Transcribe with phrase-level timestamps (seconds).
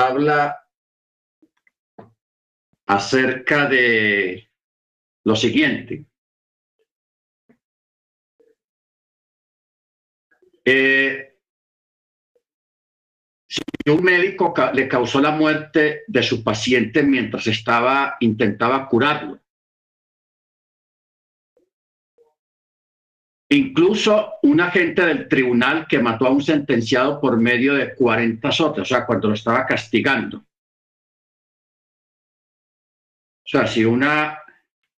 [0.00, 0.66] habla
[2.86, 4.50] acerca de
[5.24, 6.06] lo siguiente.
[10.64, 11.36] Eh,
[13.48, 19.40] si un médico le causó la muerte de su paciente mientras estaba intentaba curarlo.
[23.52, 28.82] Incluso un agente del tribunal que mató a un sentenciado por medio de 40 azotes,
[28.82, 30.38] o sea, cuando lo estaba castigando.
[33.44, 34.38] O sea, si una,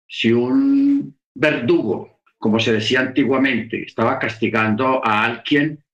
[0.08, 5.84] si un verdugo, como se decía antiguamente, estaba castigando a alguien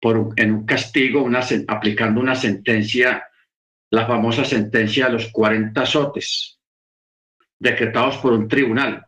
[0.00, 3.26] por, en un castigo, una, aplicando una sentencia,
[3.90, 6.60] la famosa sentencia de los 40 azotes,
[7.58, 9.04] decretados por un tribunal.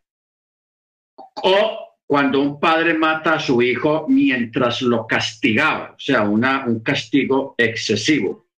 [1.45, 6.81] O cuando un padre mata a su hijo mientras lo castigaba, o sea, una, un
[6.81, 8.49] castigo excesivo.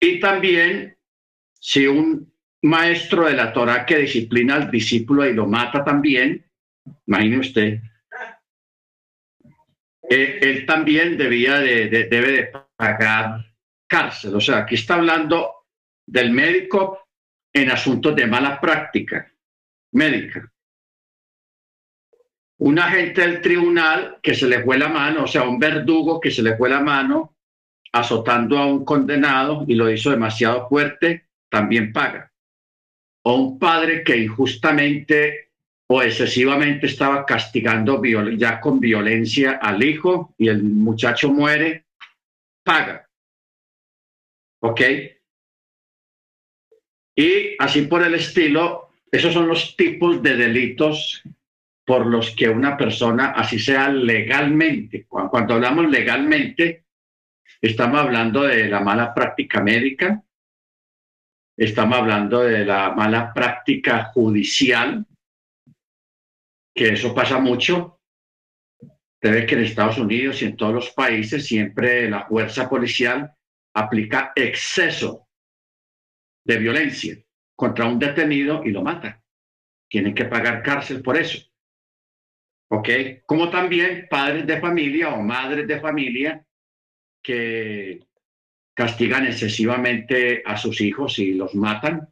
[0.00, 0.98] Y también
[1.60, 6.44] si un maestro de la Torah que disciplina al discípulo y lo mata también,
[7.06, 7.80] imagine usted,
[10.10, 13.54] eh, él también debía de, debe de pagar
[13.86, 14.34] cárcel.
[14.34, 15.68] O sea, aquí está hablando
[16.04, 17.06] del médico
[17.52, 19.32] en asuntos de mala práctica
[19.92, 20.52] médica
[22.58, 26.30] un agente del tribunal que se le fue la mano, o sea, un verdugo que
[26.30, 27.34] se le fue la mano
[27.92, 32.32] azotando a un condenado y lo hizo demasiado fuerte, también paga.
[33.24, 35.50] O un padre que injustamente
[35.88, 38.02] o excesivamente estaba castigando
[38.36, 41.86] ya con violencia al hijo y el muchacho muere,
[42.64, 43.08] paga.
[44.60, 44.80] ¿Ok?
[47.16, 51.22] Y así por el estilo, esos son los tipos de delitos
[51.86, 56.84] por los que una persona, así sea legalmente, cuando hablamos legalmente,
[57.60, 60.20] estamos hablando de la mala práctica médica,
[61.56, 65.06] estamos hablando de la mala práctica judicial,
[66.74, 68.00] que eso pasa mucho.
[68.80, 73.32] Usted que en Estados Unidos y en todos los países siempre la fuerza policial
[73.74, 75.28] aplica exceso
[76.44, 77.16] de violencia
[77.54, 79.22] contra un detenido y lo mata.
[79.88, 81.46] Tienen que pagar cárcel por eso.
[82.68, 82.88] ¿Ok?
[83.24, 86.44] Como también padres de familia o madres de familia
[87.22, 88.06] que
[88.74, 92.08] castigan excesivamente a sus hijos y los matan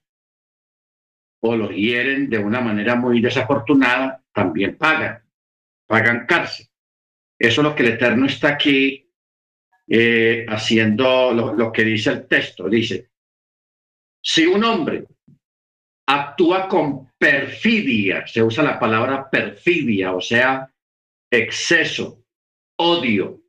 [1.41, 5.23] o los hieren de una manera muy desafortunada, también pagan,
[5.87, 6.67] pagan cárcel.
[7.39, 9.11] Eso es lo que el Eterno está aquí
[9.87, 12.69] eh, haciendo, lo que dice el texto.
[12.69, 13.11] Dice,
[14.23, 15.05] si un hombre
[16.07, 20.71] actúa con perfidia, se usa la palabra perfidia, o sea,
[21.31, 22.23] exceso,
[22.79, 23.41] odio,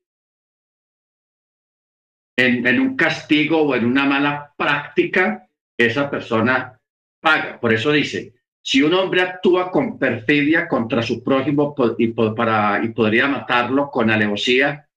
[2.38, 6.80] en, un castigo o en una mala práctica, esa persona
[7.22, 7.60] paga.
[7.60, 13.28] Por eso dice, si un hombre actúa con perfidia contra su prójimo y, y podría
[13.28, 14.90] matarlo con alevosía,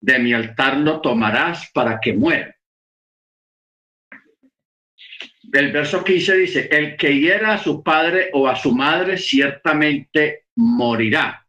[0.00, 2.55] de mi altar lo tomarás para que muera
[5.52, 10.46] el verso 15 dice, el que hiera a su padre o a su madre ciertamente
[10.56, 11.46] morirá.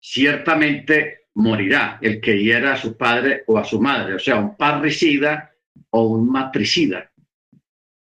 [0.00, 4.56] Ciertamente morirá el que hiera a su padre o a su madre, o sea, un
[4.56, 5.52] parricida
[5.90, 7.12] o un matricida.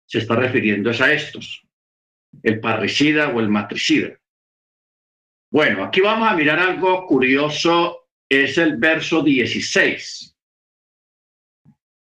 [0.05, 1.63] Se está refiriendo a estos,
[2.43, 4.19] el parricida o el matricida.
[5.51, 10.35] Bueno, aquí vamos a mirar algo curioso, es el verso 16.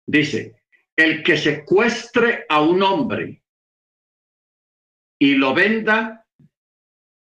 [0.05, 0.62] Dice,
[0.95, 3.43] el que secuestre a un hombre
[5.19, 6.27] y lo venda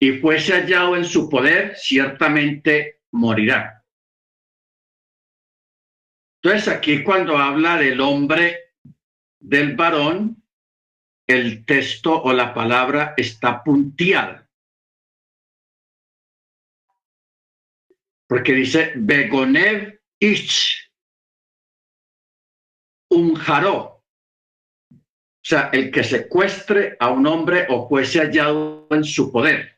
[0.01, 3.85] y fuese hallado en su poder, ciertamente morirá.
[6.43, 8.73] Entonces aquí cuando habla del hombre,
[9.39, 10.43] del varón,
[11.27, 14.49] el texto o la palabra está punteada.
[18.27, 20.90] Porque dice Begonev Ich
[23.10, 24.04] un jaró.
[24.92, 29.77] O sea, el que secuestre a un hombre o fuese hallado en su poder.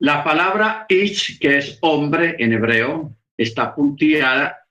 [0.00, 4.68] La palabra ish, que es hombre en hebreo, está punteada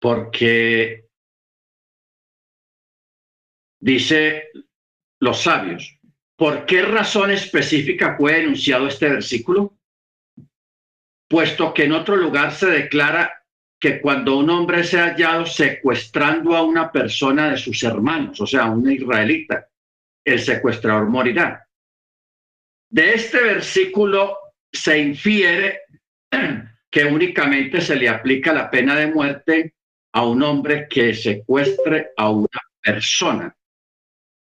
[0.00, 1.08] porque
[3.80, 4.50] dice
[5.20, 5.98] los sabios,
[6.36, 9.78] ¿por qué razón específica fue enunciado este versículo?
[11.28, 13.37] Puesto que en otro lugar se declara
[13.80, 18.46] que cuando un hombre se ha hallado secuestrando a una persona de sus hermanos, o
[18.46, 19.68] sea, un israelita,
[20.24, 21.66] el secuestrador morirá.
[22.90, 24.36] De este versículo
[24.72, 25.82] se infiere
[26.90, 29.74] que únicamente se le aplica la pena de muerte
[30.12, 33.54] a un hombre que secuestre a una persona.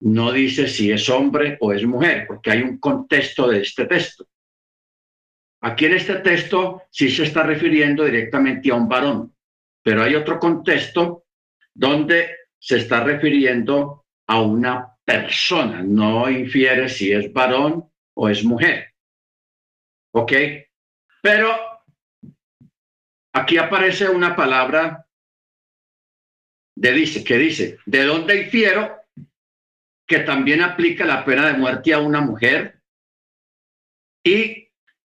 [0.01, 4.25] No dice si es hombre o es mujer, porque hay un contexto de este texto.
[5.61, 9.35] Aquí en este texto sí se está refiriendo directamente a un varón,
[9.83, 11.25] pero hay otro contexto
[11.73, 18.94] donde se está refiriendo a una persona, no infiere si es varón o es mujer.
[20.11, 20.33] ¿Ok?
[21.21, 21.50] Pero
[23.33, 25.05] aquí aparece una palabra
[26.75, 29.01] de dice, que dice, ¿de dónde infiero
[30.07, 32.81] que también aplica la pena de muerte a una mujer
[34.23, 34.69] y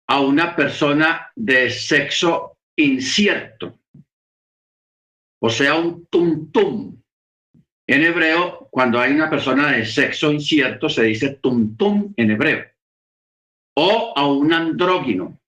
[0.07, 3.79] a una persona de sexo incierto?
[5.41, 7.01] O sea, un tum tum.
[7.85, 12.65] En hebreo, cuando hay una persona de sexo incierto, se dice tum tum en hebreo.
[13.75, 15.39] O a un andrógino.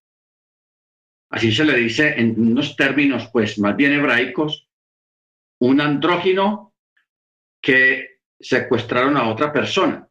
[1.30, 4.68] Así se le dice en unos términos, pues, más bien hebraicos,
[5.60, 6.74] un andrógino
[7.62, 10.08] que secuestraron a otra persona.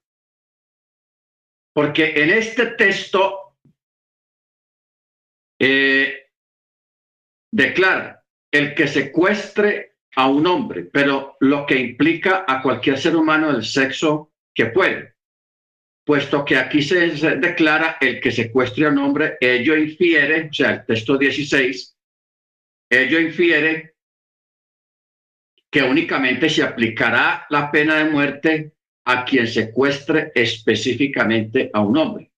[1.74, 3.43] Porque en este texto
[5.58, 6.30] eh,
[7.52, 13.52] declara el que secuestre a un hombre, pero lo que implica a cualquier ser humano
[13.52, 15.14] del sexo que puede,
[16.04, 20.70] puesto que aquí se, declara el que secuestre a un hombre, ello infiere, o sea,
[20.70, 21.96] el texto 16,
[22.90, 23.94] ello infiere
[25.70, 28.72] que únicamente se aplicará la pena de muerte
[29.06, 32.30] a quien secuestre específicamente a un hombre.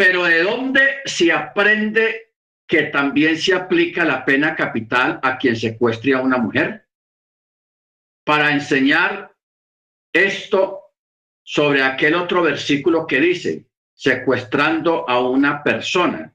[0.00, 2.32] Pero ¿de dónde se aprende
[2.66, 6.88] que también se aplica la pena capital a quien secuestre a una mujer?
[8.24, 9.36] Para enseñar
[10.10, 10.94] esto
[11.42, 16.34] sobre aquel otro versículo que dice, secuestrando a una persona,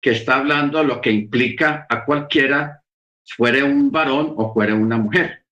[0.00, 2.82] que está hablando lo que implica a cualquiera
[3.36, 5.44] fuere un varón o fuere una mujer.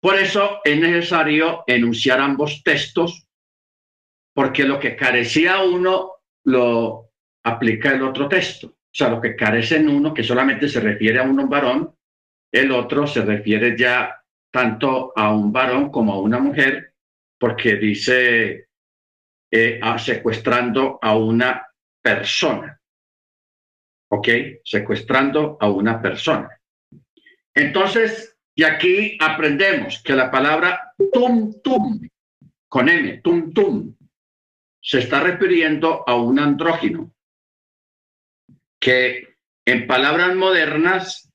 [0.00, 3.26] Por eso es necesario enunciar ambos textos,
[4.32, 7.10] porque lo que carecía uno lo
[7.44, 8.68] aplica el otro texto.
[8.68, 11.94] O sea, lo que carece en uno, que solamente se refiere a un varón,
[12.52, 16.94] el otro se refiere ya tanto a un varón como a una mujer,
[17.38, 18.68] porque dice
[19.50, 21.66] eh, secuestrando a una
[22.02, 22.80] persona.
[24.10, 24.28] ¿Ok?
[24.64, 26.48] Secuestrando a una persona.
[27.54, 32.00] Entonces, y aquí aprendemos que la palabra tum tum,
[32.68, 33.94] con M, tum tum,
[34.80, 37.14] se está refiriendo a un andrógino,
[38.80, 39.36] que
[39.66, 41.30] en palabras modernas,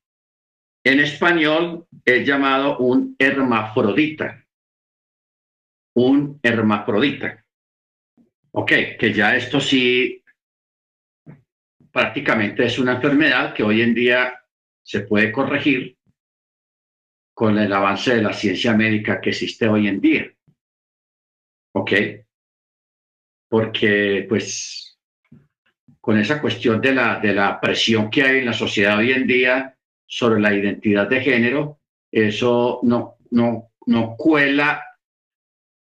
[0.84, 4.44] en español, es llamado un hermafrodita.
[5.94, 7.44] Un hermafrodita.
[8.52, 10.22] Ok, que ya esto sí
[11.92, 14.42] prácticamente es una enfermedad que hoy en día
[14.82, 15.96] se puede corregir
[17.32, 20.32] con el avance de la ciencia médica que existe hoy en día.
[21.72, 21.92] ¿Ok?
[23.54, 24.98] Porque, pues,
[26.00, 29.28] con esa cuestión de la, de la presión que hay en la sociedad hoy en
[29.28, 31.78] día sobre la identidad de género,
[32.10, 34.82] eso no, no, no cuela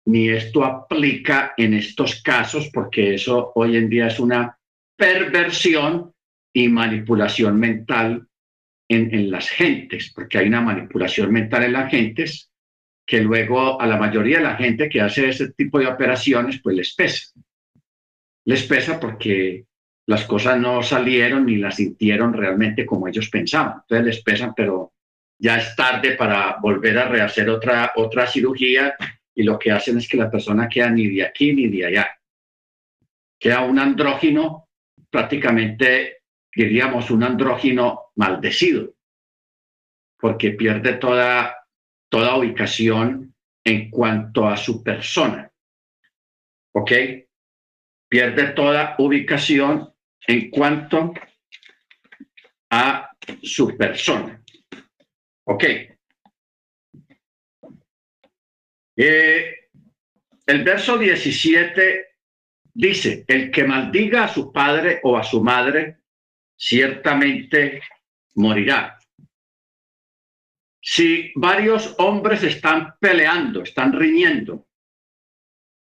[0.07, 4.59] ni esto aplica en estos casos, porque eso hoy en día es una
[4.97, 6.15] perversión
[6.55, 8.27] y manipulación mental
[8.89, 12.51] en, las gentes, porque hay una manipulación mental en las gentes
[13.05, 16.75] que luego a la mayoría de la gente que hace ese tipo de operaciones, pues
[16.75, 17.39] les pesa.
[18.49, 19.67] Les pesa porque
[20.07, 23.81] las cosas no salieron ni las sintieron realmente como ellos pensaban.
[23.83, 24.93] Entonces les pesan, pero
[25.39, 28.97] ya es tarde para volver a rehacer otra, otra cirugía
[29.35, 32.09] y lo que hacen es que la persona queda ni de aquí ni de allá.
[33.39, 34.69] Queda un andrógino
[35.11, 36.19] prácticamente
[36.55, 38.95] diríamos, un andrógino maldecido,
[40.19, 41.57] porque pierde toda,
[42.09, 45.51] toda ubicación en cuanto a su persona.
[46.75, 46.93] ¿Ok?
[48.09, 49.93] Pierde toda ubicación
[50.27, 51.13] en cuanto
[52.71, 53.11] a
[53.43, 54.43] su persona.
[55.45, 55.65] ¿Ok?
[58.97, 59.55] Eh,
[60.47, 62.07] el verso 17
[62.75, 65.99] dice, el que maldiga a su padre o a su madre
[66.57, 67.83] ciertamente
[68.35, 68.99] morirá.
[70.81, 74.68] Si varios hombres están peleando, están riñendo,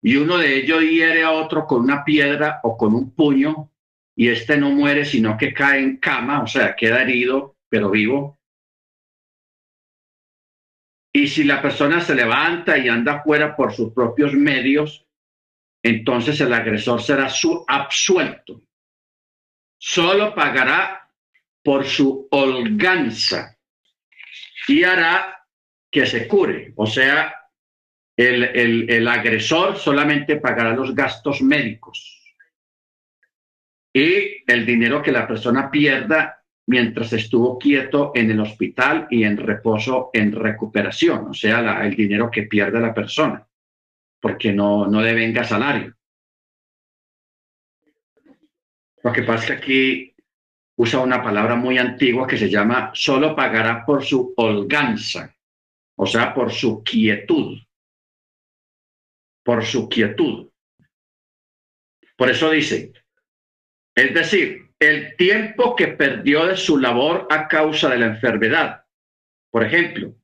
[0.02, 3.70] y uno de ellos hiere a otro con una piedra o con un puño,
[4.16, 8.38] y este no muere, sino que cae en cama, o sea, queda herido, pero vivo.
[11.12, 15.06] Y si la persona se levanta y anda fuera por sus propios medios,
[15.82, 18.62] entonces el agresor será su absuelto
[19.78, 21.10] solo pagará
[21.62, 23.56] por su holganza
[24.66, 25.46] y hará
[25.90, 26.72] que se cure.
[26.76, 27.34] O sea,
[28.18, 32.34] el, el, agresor solamente pagará los gastos médicos
[33.92, 39.36] y el dinero que la persona pierda mientras estuvo quieto en el hospital y en
[39.36, 43.46] reposo en recuperación, o sea, el dinero que pierde la persona,
[44.20, 45.94] porque no, no devenga salario.
[49.04, 50.14] Lo que pasa es que aquí
[50.76, 55.32] usa una palabra muy antigua que se llama solo pagará por su holganza,
[55.96, 57.58] o sea, por su quietud,
[59.48, 60.50] por su quietud.
[62.18, 62.92] Por eso dice,
[63.94, 68.84] es decir, el tiempo que perdió de su labor a causa de la enfermedad.
[69.50, 70.14] Por ejemplo,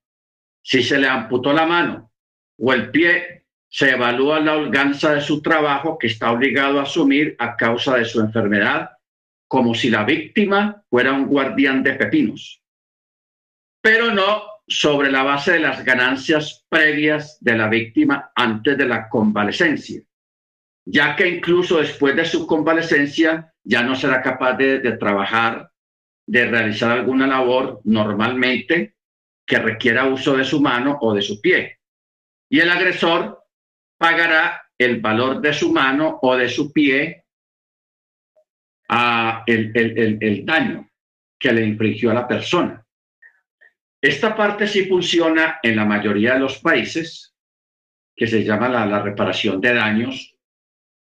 [0.62, 2.12] si se le amputó la mano
[2.58, 7.34] o el pie, se evalúa la holganza de su trabajo que está obligado a asumir
[7.38, 8.90] a causa de su enfermedad,
[9.48, 12.62] como si la víctima fuera un guardián de pepinos,
[13.80, 19.09] pero no sobre la base de las ganancias previas de la víctima antes de la
[19.09, 20.02] convalecencia,
[20.87, 25.71] ya que incluso después de su convalecencia ya no será capaz de, trabajar,
[26.26, 28.97] de realizar alguna labor normalmente
[29.47, 31.78] que requiera uso de su mano o de su pie.
[32.49, 33.44] Y el agresor
[33.99, 37.25] pagará el valor de su mano o de su pie
[38.88, 40.90] a el, el, daño
[41.38, 42.83] que le infligió a la persona.
[44.04, 47.34] Esta parte sí funciona en la mayoría de los países,
[48.14, 50.37] que se llama la, reparación de daños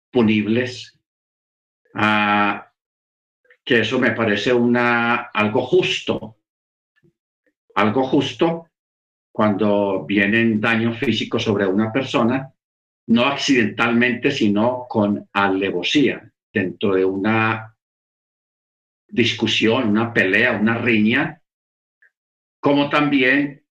[0.09, 0.97] punibles.
[1.93, 6.37] Que eso me parece una, algo justo,
[7.75, 8.69] algo justo
[9.33, 12.53] cuando vienen daños físicos sobre una persona,
[13.07, 17.75] no accidentalmente, sino con alevosía, dentro de una
[19.09, 21.36] discusión, una pelea, una riña,
[22.59, 23.63] como también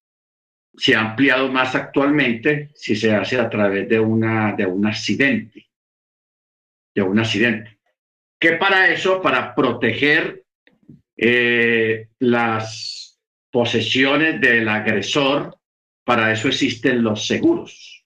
[0.75, 5.67] se ha ampliado más actualmente si se hace a través de, una, de un accidente,
[6.93, 7.77] de un accidente
[8.39, 10.45] que para eso, para proteger
[11.15, 13.19] eh, las
[13.51, 15.57] posesiones del agresor,
[16.03, 18.05] para eso existen los seguros.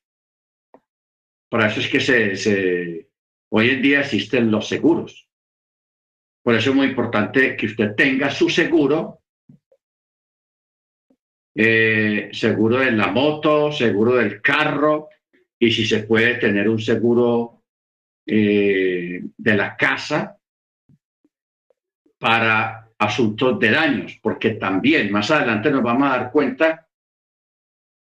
[1.49, 3.09] Para eso es que se,
[3.49, 5.27] hoy en día existen los seguros.
[6.41, 9.20] Por eso es muy importante que usted tenga su seguro,
[11.53, 15.09] eh, seguro de la moto, seguro del carro,
[15.59, 17.63] y si se puede tener un seguro
[18.25, 20.37] eh, de la casa
[22.17, 26.87] para asuntos de daños, porque también más adelante nos vamos a dar cuenta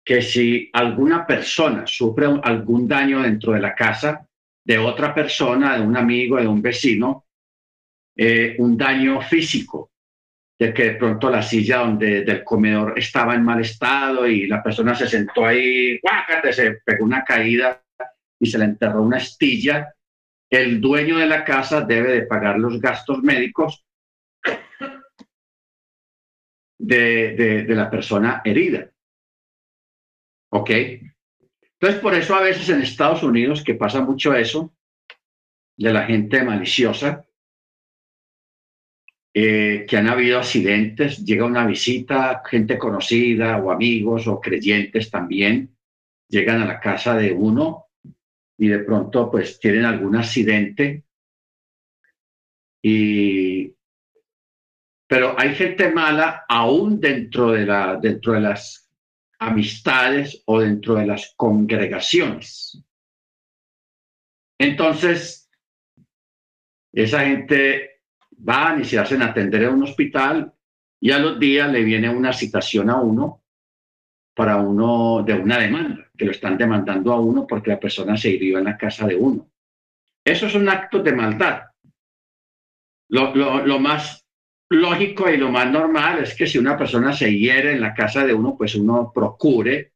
[0.04, 4.26] que si alguna persona sufre algún daño dentro de la casa
[4.64, 7.26] de otra persona, de un amigo, de un vecino,
[8.16, 9.90] eh, un daño físico,
[10.58, 14.62] de que de pronto la silla donde del comedor estaba en mal estado y la
[14.62, 17.82] persona se sentó ahí, guácate, se pegó una caída
[18.38, 19.94] y se le enterró una estilla,
[20.50, 23.84] el dueño de la casa debe de pagar los gastos médicos
[26.78, 28.90] de, la persona herida.
[30.52, 30.70] ¿Ok?
[30.70, 34.74] Entonces, por eso a veces en Estados Unidos, que pasa mucho eso,
[35.76, 37.25] de la gente maliciosa,
[39.38, 45.76] eh, que han habido accidentes, llega una visita, gente conocida o amigos o creyentes también,
[46.26, 47.88] llegan a la casa de uno
[48.56, 51.04] y de pronto pues tienen algún accidente
[52.80, 53.74] y
[55.06, 58.90] pero hay gente mala aún dentro de la dentro de las
[59.38, 62.82] amistades o dentro de las congregaciones.
[64.58, 65.50] Entonces,
[66.94, 67.95] esa gente
[68.38, 70.52] van y se hacen atender en un hospital
[71.00, 73.42] y a los días le viene una citación a uno
[74.34, 78.30] para uno de una demanda, que lo están demandando a uno porque la persona se
[78.30, 79.48] hirió en la casa de uno.
[80.24, 81.62] Eso es un acto de maldad.
[83.08, 84.26] Lo, más
[84.68, 88.26] lógico y lo más normal es que si una persona se hiere en la casa
[88.26, 89.92] de uno, pues uno procure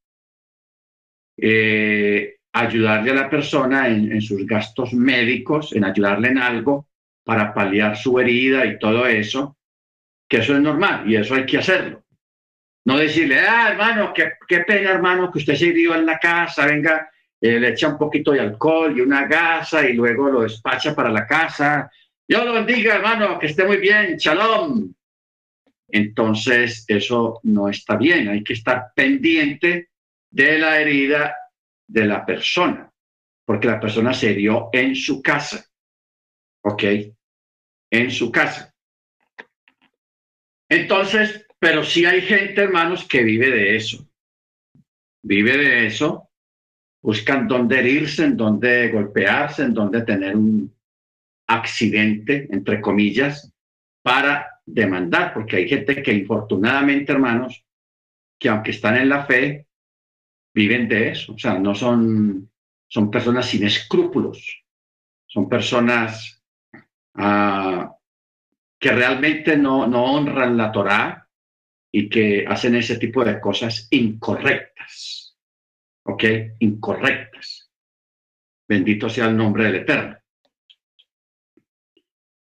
[1.36, 6.89] eh, ayudarle a la persona en, sus gastos médicos, en ayudarle en algo
[7.30, 9.56] para paliar su herida y todo eso,
[10.28, 12.02] que eso es normal y eso hay que hacerlo.
[12.84, 16.66] No decirle, ah, hermano, qué, qué pena, hermano, que usted se hirió en la casa,
[16.66, 17.08] venga,
[17.40, 21.08] eh, le echa un poquito de alcohol y una gasa y luego lo despacha para
[21.08, 21.88] la casa.
[22.26, 24.92] Dios lo bendiga, hermano, que esté muy bien, shalom.
[25.86, 29.90] Entonces, eso no está bien, hay que estar pendiente
[30.32, 31.36] de la herida
[31.86, 32.90] de la persona,
[33.44, 35.64] porque la persona se hirió en su casa.
[36.62, 36.82] ¿Ok?
[37.90, 38.74] En su casa.
[40.68, 44.06] Entonces, pero sí hay gente, hermanos, que vive de eso.
[45.22, 46.30] Vive de eso,
[47.02, 50.74] buscan dónde herirse, en dónde golpearse, en dónde tener un
[51.46, 53.52] accidente, entre comillas,
[54.02, 57.64] para demandar, porque hay gente que infortunadamente, hermanos,
[58.38, 59.66] que aunque están en la fe,
[60.54, 61.34] viven de eso.
[61.34, 62.50] O sea, no son,
[62.88, 64.64] son personas sin escrúpulos,
[65.26, 66.39] son personas
[67.14, 67.94] ah,
[68.78, 71.28] que realmente no, no honran la Torá
[71.92, 75.36] y que hacen ese tipo de cosas incorrectas.
[76.06, 76.24] ¿Ok?
[76.60, 77.70] Incorrectas.
[78.68, 80.16] Bendito sea el nombre del Eterno.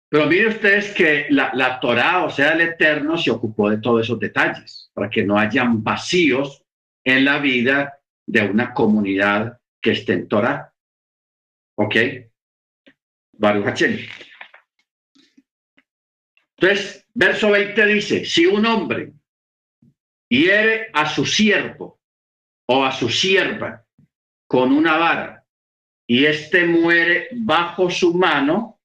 [0.09, 4.01] Pero miren ustedes que la, la Torá, o sea, el Eterno, se ocupó de todos
[4.01, 6.63] esos detalles para que no hayan vacíos
[7.03, 10.73] en la vida de una comunidad que esté en Torah.
[11.77, 11.95] ¿Ok?
[13.33, 13.81] Baruch
[16.57, 19.13] Entonces, verso 20 dice, si un hombre
[20.29, 21.99] hiere a su siervo
[22.67, 23.85] o a su sierva
[24.47, 25.45] con una vara
[26.07, 28.79] y éste muere bajo su mano,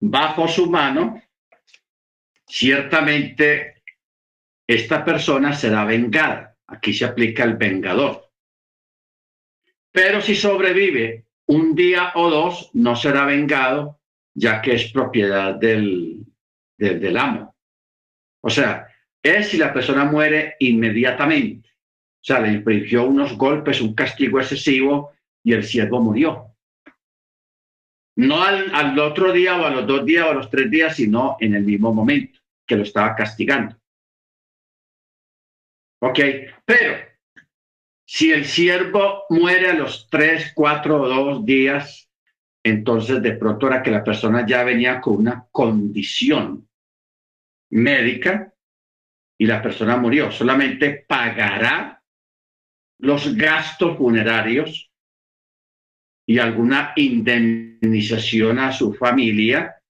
[0.00, 1.22] bajo su mano,
[2.46, 3.82] ciertamente
[4.66, 8.30] esta persona será vengada Aquí se aplica el vengador.
[9.90, 14.00] Pero si sobrevive un día o dos, no será vengado,
[14.34, 16.24] ya que es propiedad del,
[16.76, 17.54] del, amo.
[18.42, 18.88] O sea,
[19.22, 21.68] es si la persona muere inmediatamente.
[21.68, 25.12] O sea, le infligió unos golpes, un castigo excesivo
[25.42, 26.54] y el siervo murió.
[28.16, 30.96] No al, al, otro día o a los dos días o a los tres días,
[30.96, 33.76] sino en el mismo momento que lo estaba castigando.
[36.00, 36.18] Ok,
[36.64, 36.96] pero
[38.04, 42.10] si el siervo muere a los tres, cuatro o dos días,
[42.64, 46.68] entonces de pronto era que la persona ya venía con una condición
[47.70, 48.52] médica
[49.38, 50.30] y la persona murió.
[50.30, 52.02] Solamente pagará
[53.00, 54.90] los gastos funerarios
[56.26, 59.82] y alguna indemnización a su familia,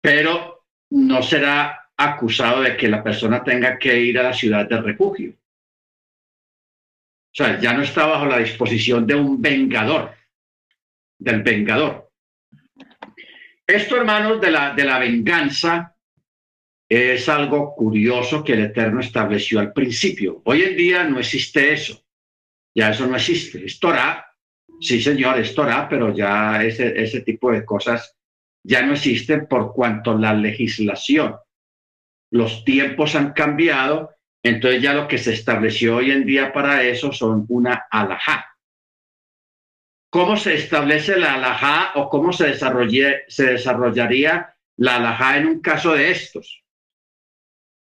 [0.00, 4.80] pero no será acusado de que la persona tenga que ir a la ciudad de
[4.80, 5.34] refugio.
[7.32, 10.14] O sea, ya no está bajo la disposición de un vengador,
[11.20, 12.10] del vengador.
[13.66, 15.94] Esto, hermanos, de la, de la venganza
[16.88, 20.42] es algo curioso que el Eterno estableció al principio.
[20.44, 22.04] Hoy en día no existe eso.
[22.74, 23.64] Ya eso no existe.
[23.64, 24.26] Es Torah.
[24.80, 28.16] Sí, señor, es Torah, pero ya ese, ese tipo de cosas
[28.64, 31.36] ya no existen por cuanto la legislación
[32.30, 37.12] los tiempos han cambiado, entonces ya lo que se estableció hoy en día para eso
[37.12, 38.49] son una alajá.
[40.10, 45.92] ¿Cómo se establece la alajá o cómo se, se desarrollaría la alajá en un caso
[45.92, 46.64] de estos?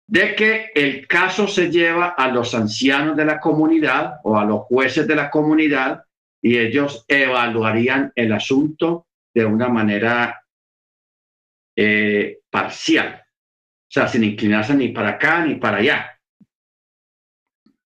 [0.07, 4.63] De que el caso se lleva a los ancianos de la comunidad o a los
[4.63, 6.05] jueces de la comunidad
[6.43, 10.45] y ellos evaluarían el asunto de una manera
[11.75, 13.23] eh, parcial
[13.93, 16.19] o sea, sin inclinarse ni para acá ni para allá.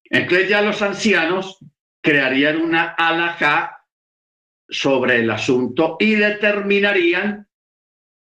[0.05, 1.57] Entonces ya los ancianos
[2.01, 3.76] crearían una alajá
[4.69, 7.47] sobre el asunto y determinarían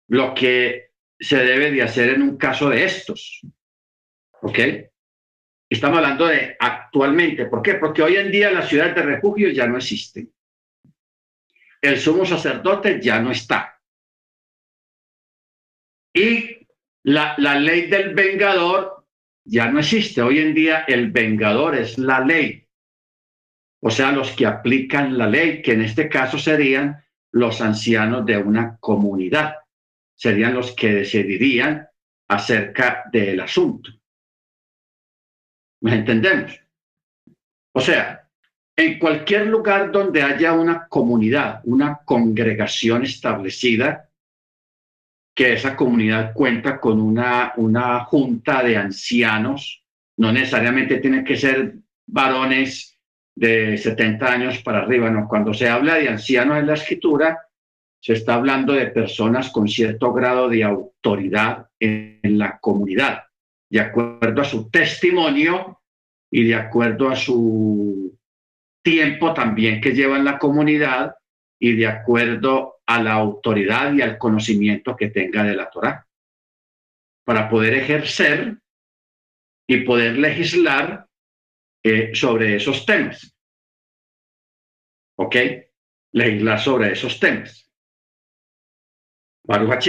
[0.09, 3.41] lo que se debe de hacer en un caso de estos.
[4.43, 4.59] ¿Ok?
[5.69, 7.47] Estamos hablando de actualmente.
[7.47, 7.75] ¿Por qué?
[7.75, 10.33] Porque hoy en día las ciudades de refugio ya no existen.
[11.81, 13.81] El sumo sacerdote ya no está.
[16.15, 16.67] Y
[17.03, 19.07] la, ley del vengador
[19.45, 20.23] ya no existe.
[20.23, 22.66] Hoy en día el vengador es la ley.
[23.87, 28.37] O sea, los que aplican la ley, que en este caso serían los ancianos de
[28.37, 29.59] una comunidad.
[30.13, 31.87] Serían los que decidirían
[32.27, 33.93] acerca del asunto.
[35.83, 36.61] ¿Me entendemos?
[37.75, 38.29] O sea,
[38.75, 44.11] en cualquier lugar donde haya una comunidad, una congregación establecida,
[45.33, 49.85] que esa comunidad cuenta con una, una junta de ancianos,
[50.17, 52.96] no necesariamente tienen que ser varones
[53.37, 57.39] de 70 años para arriba, cuando se habla de ancianos en la escritura,
[58.01, 63.25] se está hablando de personas con cierto grado de autoridad en, la comunidad,
[63.71, 65.81] de acuerdo a su testimonio
[66.31, 68.19] y de acuerdo a su
[68.83, 71.17] tiempo también que lleva en la comunidad
[71.59, 76.07] y de acuerdo a la autoridad y al conocimiento que tenga de la Torah,
[77.25, 78.59] para poder ejercer
[79.69, 81.06] y poder legislar
[81.89, 83.33] eh, sobre esos temas.
[85.17, 85.37] ¿Ok?
[86.11, 87.71] Legislar sobre esos temas.
[89.45, 89.89] Baruch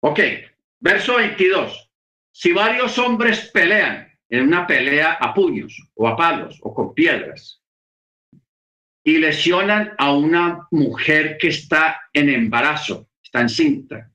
[0.00, 0.20] Ok,
[0.78, 1.90] verso 22.
[2.30, 7.62] Si varios hombres pelean en una pelea a puños o a palos o con piedras
[9.02, 14.12] y lesionan a una mujer que está en embarazo, está encinta,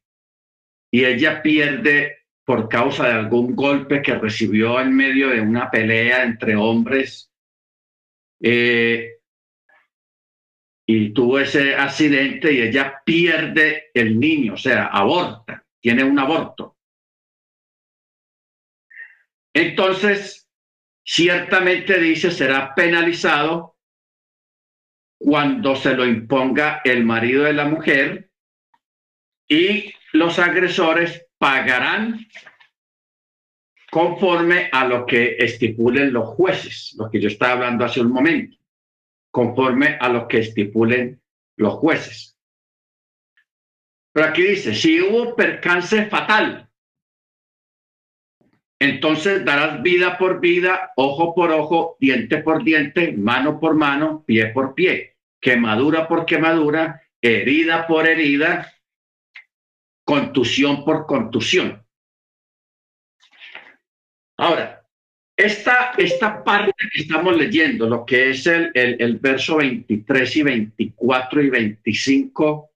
[0.92, 6.24] y ella pierde por causa de algún golpe que recibió en medio de una pelea
[6.24, 7.30] entre hombres,
[8.42, 9.18] eh,
[10.86, 16.78] y tuvo ese accidente y ella pierde el niño, o sea, aborta, tiene un aborto.
[19.54, 20.50] Entonces,
[21.04, 23.76] ciertamente dice, será penalizado
[25.20, 28.32] cuando se lo imponga el marido de la mujer
[29.50, 32.26] y los agresores pagarán
[33.92, 38.58] conforme a lo que estipulen los jueces, lo que yo estaba hablando hace un momento
[39.32, 41.22] conforme a lo que estipulen
[41.58, 42.38] los jueces.
[44.12, 46.68] Pero aquí dice, si hubo percance fatal,
[48.80, 54.48] entonces darás vida por vida, ojo por ojo, diente por diente, mano por mano, pie
[54.48, 58.72] por pie, quemadura por quemadura, herida por herida,
[60.08, 61.84] contusión por contusión.
[64.38, 64.82] Ahora,
[65.36, 71.42] esta, esta parte que estamos leyendo, lo que es el, el, verso 23 y 24
[71.42, 72.72] y 25,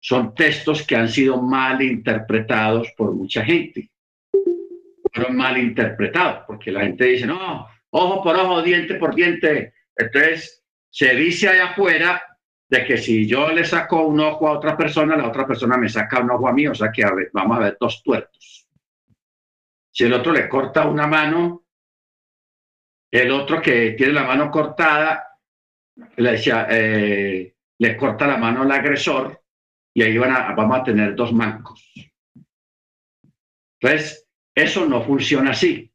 [0.00, 3.90] son textos que han sido mal interpretados por mucha gente.
[5.12, 9.74] Fueron mal interpretados, porque la gente dice, no, ojo por ojo, diente por diente.
[9.96, 12.29] Entonces, se dice allá afuera
[12.70, 15.88] de que si yo le saco un ojo a otra persona, la otra persona me
[15.88, 18.68] saca un ojo a mí, o sea que vamos a ver dos tuertos.
[19.90, 21.64] Si el otro le corta una mano,
[23.10, 25.36] el otro que tiene la mano cortada,
[26.16, 29.42] le, decía, eh, le corta la mano al agresor
[29.92, 31.92] y ahí van a, vamos a tener dos mancos.
[33.80, 35.92] Entonces, eso no funciona así.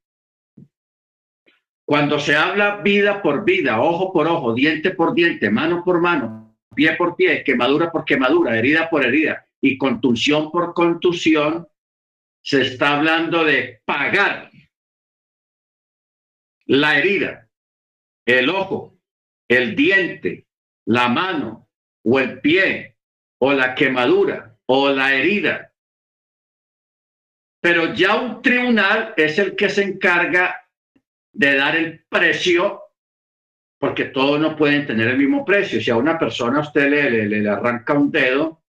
[1.85, 6.44] Cuando se habla vida por vida, ojo por ojo, diente por diente, mano por mano,
[6.73, 11.67] pie por pie, quemadura por quemadura, herida por herida y contusión por contusión,
[12.41, 14.51] se está hablando de pagar
[16.67, 17.49] la herida,
[18.25, 18.97] el ojo,
[19.47, 20.47] el diente,
[20.85, 21.69] la mano
[22.03, 22.97] o el pie
[23.39, 25.73] o la quemadura o la herida.
[27.61, 30.69] Pero ya un tribunal es el que se encarga
[31.33, 32.83] de dar el precio,
[33.85, 35.79] porque todos no pueden tener el mismo precio.
[35.79, 38.63] Si a una persona usted le, le, le arranca un dedo,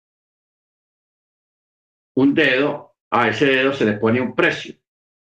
[2.18, 4.76] un dedo, a ese dedo se le pone un precio.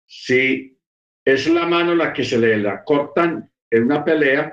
[0.06, 0.78] Si
[1.24, 4.52] es la mano la que se le la cortan en una pelea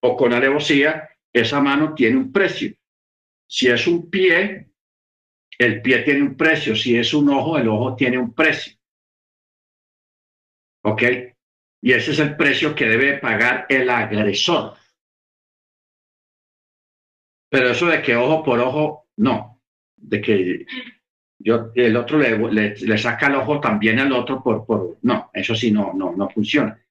[0.00, 2.74] o con alevosía, esa mano tiene un precio.
[3.46, 4.70] Si es un pie,
[5.58, 6.74] el pie tiene un precio.
[6.74, 8.72] Si es un ojo, el ojo tiene un precio.
[10.80, 11.33] ¿Ok?
[11.84, 14.72] Y ese es el precio que debe pagar el agresor.
[17.50, 19.60] Pero eso de que ojo por ojo, no.
[19.94, 20.64] De que
[21.38, 22.38] yo, el otro le,
[22.74, 26.30] le, saca el ojo también al otro por, por, no, eso sí no, no, no
[26.30, 26.82] funciona.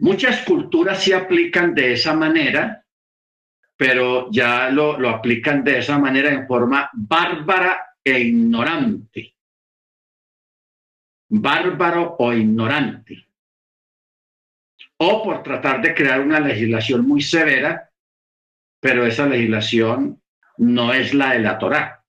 [0.00, 2.84] Muchas culturas sí aplican de esa manera,
[3.78, 9.36] pero ya lo, lo aplican de esa manera en forma bárbara e ignorante.
[11.30, 13.29] Bárbaro o ignorante.
[15.02, 17.90] O por tratar de crear una legislación muy severa,
[18.80, 20.20] pero esa legislación
[20.58, 22.00] no es la de la Torá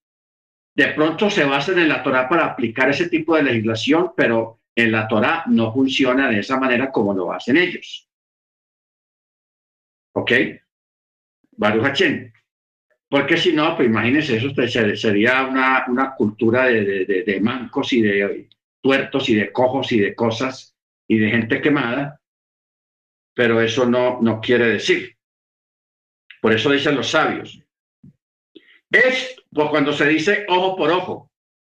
[0.73, 4.91] de pronto se basan en la Torah para aplicar ese tipo de legislación, pero en
[4.91, 8.09] la Torah no funciona de esa manera como lo hacen ellos.
[10.13, 10.31] ¿Ok?
[11.51, 12.31] Baruch Hachem.
[13.09, 14.49] Porque si no, pues imagínense, eso
[14.95, 18.47] sería una, una cultura de, de, de, mancos y de
[18.81, 20.77] tuertos y de cojos y de cosas
[21.07, 22.20] y de gente quemada,
[23.33, 25.17] pero eso no, quiere decir.
[26.41, 27.61] Por eso dicen los sabios,
[28.91, 31.31] es pues cuando se dice ojo por ojo.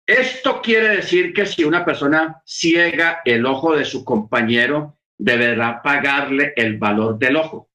[0.07, 6.53] Esto quiere decir que si una persona ciega el ojo de su compañero, deberá pagarle
[6.57, 7.71] el valor del ojo,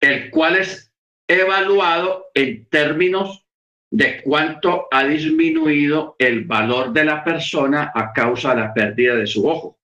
[0.00, 0.92] el cual es
[1.26, 3.44] evaluado en términos
[3.90, 9.26] de cuánto ha disminuido el valor de la persona a causa de la pérdida de
[9.26, 9.77] su ojo.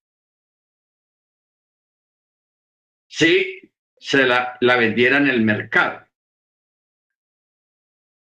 [3.16, 6.04] Si se la, la vendiera en el mercado.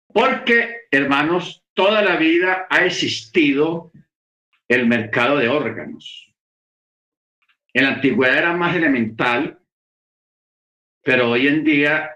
[0.08, 3.92] Porque, hermanos, toda la vida ha existido
[4.68, 6.34] el mercado de órganos.
[7.74, 9.60] En la antigüedad era más elemental,
[11.04, 12.15] pero hoy en día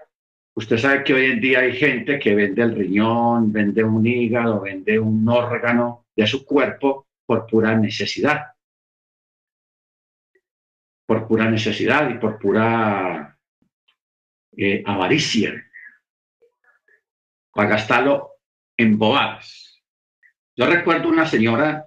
[0.56, 4.60] Usted sabe que hoy en día hay gente que vende el riñón, vende un hígado,
[4.60, 8.53] vende un órgano de su cuerpo por pura necesidad.
[11.06, 13.38] Por pura necesidad y por pura
[14.56, 15.52] eh, avaricia.
[17.52, 18.30] Para gastarlo
[18.76, 19.82] en bobadas.
[20.56, 21.86] Yo recuerdo una señora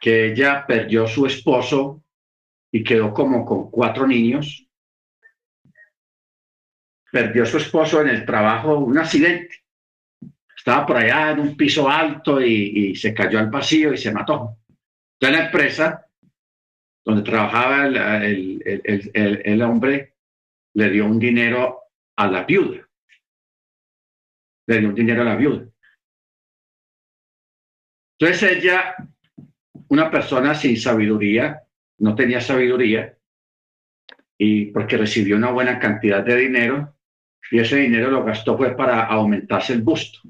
[0.00, 2.02] que ella perdió su esposo
[2.70, 4.64] y quedó como con cuatro niños
[7.14, 9.62] perdió su esposo en el trabajo, un accidente.
[10.56, 14.58] Estaba por allá en un piso alto y, se cayó al vacío y se mató.
[15.12, 16.06] Entonces la empresa
[17.04, 20.14] donde trabajaba el, el, hombre
[20.74, 21.82] le dio un dinero
[22.16, 22.88] a la viuda.
[24.66, 25.66] Le dio un dinero a la viuda.
[28.18, 28.96] Entonces ella,
[29.88, 31.62] una persona sin sabiduría,
[31.98, 33.18] no tenía sabiduría,
[34.38, 36.96] y porque recibió una buena cantidad de dinero,
[37.50, 40.20] y ese dinero lo gastó fue para aumentarse el busto.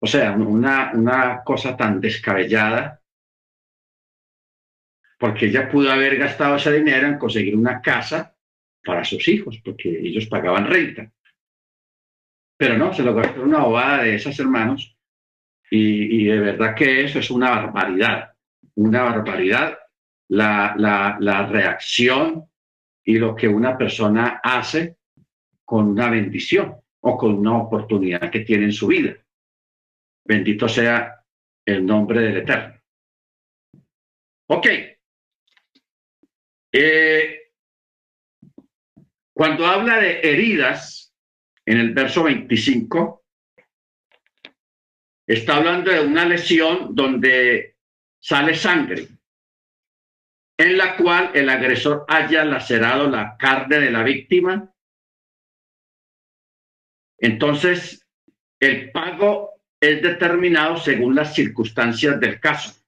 [0.00, 3.01] O sea, una, una cosa tan descabellada,
[5.22, 8.34] porque ella pudo haber gastado ese dinero en conseguir una casa
[8.84, 11.12] para sus hijos, porque ellos pagaban renta.
[12.56, 14.98] Pero no, se lo gastó una bobada de esos hermanos
[15.70, 18.32] y, de verdad que eso es una barbaridad,
[18.74, 19.78] una barbaridad
[20.26, 22.44] la, la, la reacción
[23.04, 24.96] y lo que una persona hace
[25.64, 29.14] con una bendición o con una oportunidad que tiene en su vida.
[30.24, 31.24] Bendito sea
[31.64, 32.74] el nombre del Eterno.
[34.48, 34.66] Ok.
[36.72, 37.52] Eh,
[39.34, 41.14] cuando habla de heridas,
[41.64, 43.24] en el verso 25,
[45.26, 47.76] está hablando de una lesión donde
[48.18, 49.08] sale sangre,
[50.58, 54.72] en la cual el agresor haya lacerado la carne de la víctima
[57.22, 58.04] entonces,
[58.58, 62.84] el pago es determinado según las circunstancias del caso.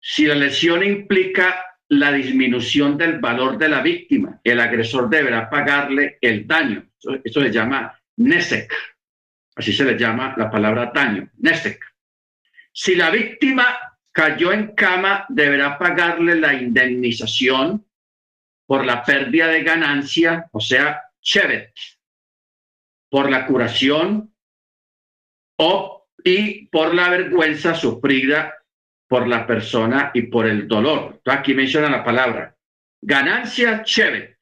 [0.00, 6.18] Si la lesión implica la disminución del valor de la víctima, el agresor deberá pagarle
[6.20, 6.86] el daño.
[7.22, 8.72] Eso, se llama NESEC.
[9.56, 11.80] Así se le llama la palabra daño, NESEC.
[12.72, 13.66] Si la víctima
[14.10, 17.86] cayó en cama, deberá pagarle la indemnización
[18.66, 21.72] por la pérdida de ganancia, o sea, chevet,
[23.10, 24.34] por la curación
[25.58, 28.54] o y por la vergüenza sufrida
[29.06, 31.20] por la persona y por el dolor.
[31.26, 32.54] aquí menciona la palabra
[33.04, 34.38] ganancia chévere,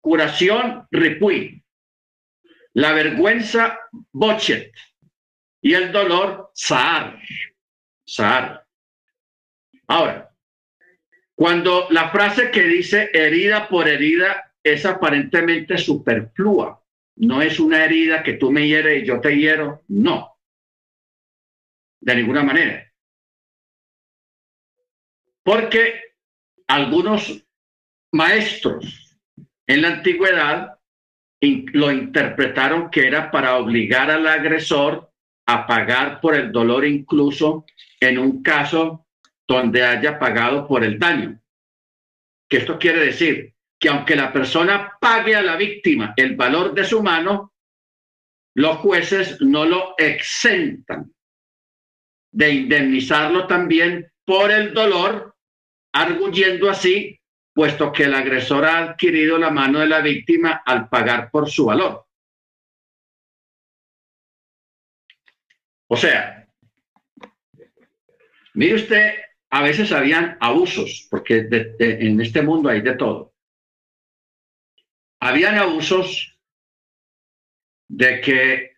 [0.00, 1.62] curación ripui,
[2.74, 3.78] la vergüenza
[4.12, 4.72] bochet
[5.60, 7.20] y el dolor saar.
[8.04, 8.66] Saar.
[9.86, 10.34] Ahora,
[11.36, 16.82] cuando la frase que dice herida por herida es aparentemente superflua,
[17.16, 20.36] no es una herida que tú me hieres y yo te hiero, no.
[22.00, 22.89] De ninguna manera.
[25.42, 26.00] Porque
[26.68, 27.44] algunos
[28.12, 29.18] maestros
[29.66, 30.78] en la antigüedad
[31.40, 35.10] lo interpretaron que era para obligar al agresor
[35.46, 37.64] a pagar por el dolor incluso
[37.98, 39.06] en un caso
[39.48, 41.40] donde haya pagado por el daño.
[42.48, 43.54] ¿Qué esto quiere decir?
[43.80, 47.54] que aunque la persona pague a la víctima el valor de su mano,
[48.54, 51.12] los jueces no lo exentan
[52.30, 55.34] de indemnizarlo también por el dolor,
[55.92, 57.18] arguyendo así,
[57.52, 61.64] puesto que el agresor ha adquirido la mano de la víctima al pagar por su
[61.64, 62.06] valor.
[65.88, 66.46] O sea,
[68.54, 69.14] mire usted,
[69.50, 71.48] a veces habían abusos, porque
[71.80, 73.30] en este mundo hay de todo
[75.20, 76.38] habían abusos
[77.88, 78.72] de que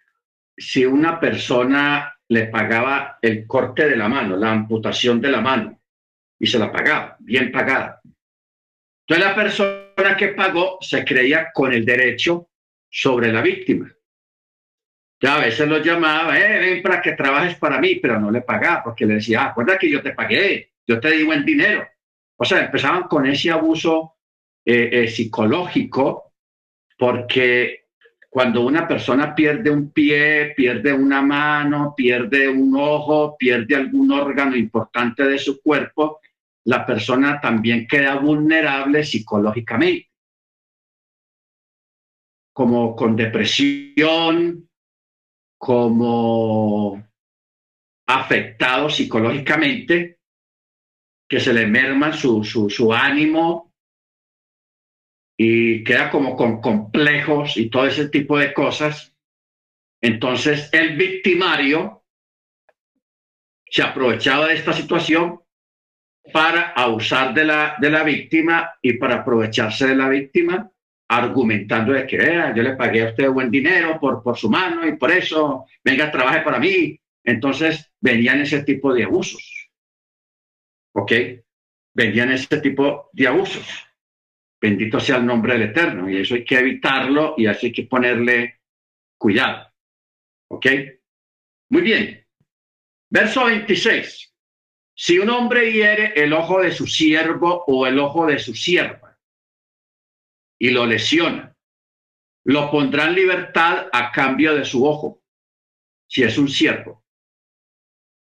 [0.56, 5.78] si una persona le pagaba el corte de la mano, la amputación de la mano,
[6.38, 8.00] y se la pagaba, bien pagada.
[9.06, 12.48] Entonces la persona que pagó se creía con el derecho
[12.88, 13.92] sobre la víctima.
[15.20, 18.40] Ya a veces lo llamaba, eh, ven para que trabajes para mí, pero no le
[18.40, 21.86] pagaba porque le decía, ah, acuérdate que yo te pagué, yo te di buen dinero.
[22.36, 24.16] O sea, empezaban con ese abuso
[24.64, 26.32] eh, eh, psicológico
[26.96, 27.81] porque
[28.32, 34.56] cuando una persona pierde un pie, pierde una mano, pierde un ojo, pierde algún órgano
[34.56, 36.18] importante de su cuerpo,
[36.64, 40.08] la persona también queda vulnerable psicológicamente,
[42.54, 44.66] como con depresión,
[45.58, 47.06] como
[48.06, 50.20] afectado psicológicamente,
[51.28, 53.71] que se le merma su, su, su ánimo,
[55.36, 59.14] y queda como con complejos y todo ese tipo de cosas.
[60.00, 62.04] Entonces el victimario
[63.64, 65.40] se aprovechaba de esta situación
[66.32, 70.70] para abusar de la, de la víctima y para aprovecharse de la víctima,
[71.08, 74.86] argumentando de que vea, yo le pagué a usted buen dinero por, por su mano
[74.86, 76.98] y por eso venga, trabaje para mí.
[77.24, 79.70] Entonces venían ese tipo de abusos.
[80.94, 81.12] ¿Ok?
[81.94, 83.66] Venían ese tipo de abusos.
[84.62, 86.08] Bendito sea el nombre del Eterno.
[86.08, 88.60] Y eso hay que evitarlo y así hay que ponerle
[89.18, 89.68] cuidado.
[90.48, 90.66] ¿Ok?
[91.70, 92.24] Muy bien.
[93.10, 94.32] Verso 26.
[94.94, 99.18] Si un hombre hiere el ojo de su siervo o el ojo de su sierva
[100.60, 101.56] y lo lesiona,
[102.44, 105.24] lo pondrá en libertad a cambio de su ojo,
[106.06, 107.04] si es un siervo.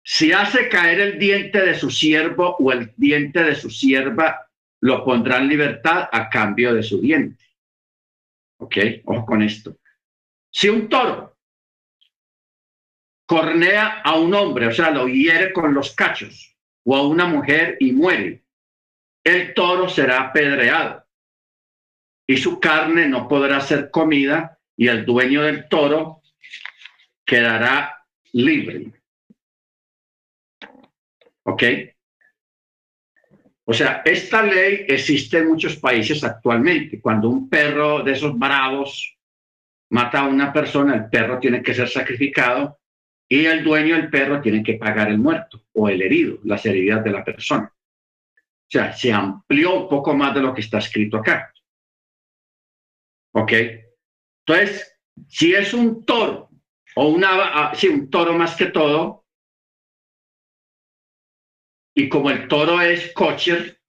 [0.03, 4.50] Si hace caer el diente de su siervo o el diente de su sierva,
[4.81, 7.43] lo pondrá en libertad a cambio de su diente.
[8.57, 8.77] ¿Ok?
[9.05, 9.77] Ojo con esto.
[10.51, 11.37] Si un toro
[13.25, 17.77] cornea a un hombre, o sea, lo hiere con los cachos, o a una mujer
[17.79, 18.43] y muere,
[19.23, 21.05] el toro será apedreado
[22.27, 26.21] y su carne no podrá ser comida y el dueño del toro
[27.25, 28.91] quedará libre.
[31.43, 31.63] ¿Ok?
[33.71, 36.99] O sea, esta ley existe en muchos países actualmente.
[36.99, 39.17] Cuando un perro de esos bravos
[39.91, 42.81] mata a una persona, el perro tiene que ser sacrificado
[43.29, 47.01] y el dueño del perro tiene que pagar el muerto o el herido, las heridas
[47.01, 47.73] de la persona.
[47.73, 51.53] O sea, se amplió un poco más de lo que está escrito acá.
[53.31, 53.53] ¿Ok?
[54.45, 56.49] Entonces, si es un toro
[56.97, 59.20] o una, ah, sí, un toro más que todo,
[61.93, 63.79] y como el toro es kosher,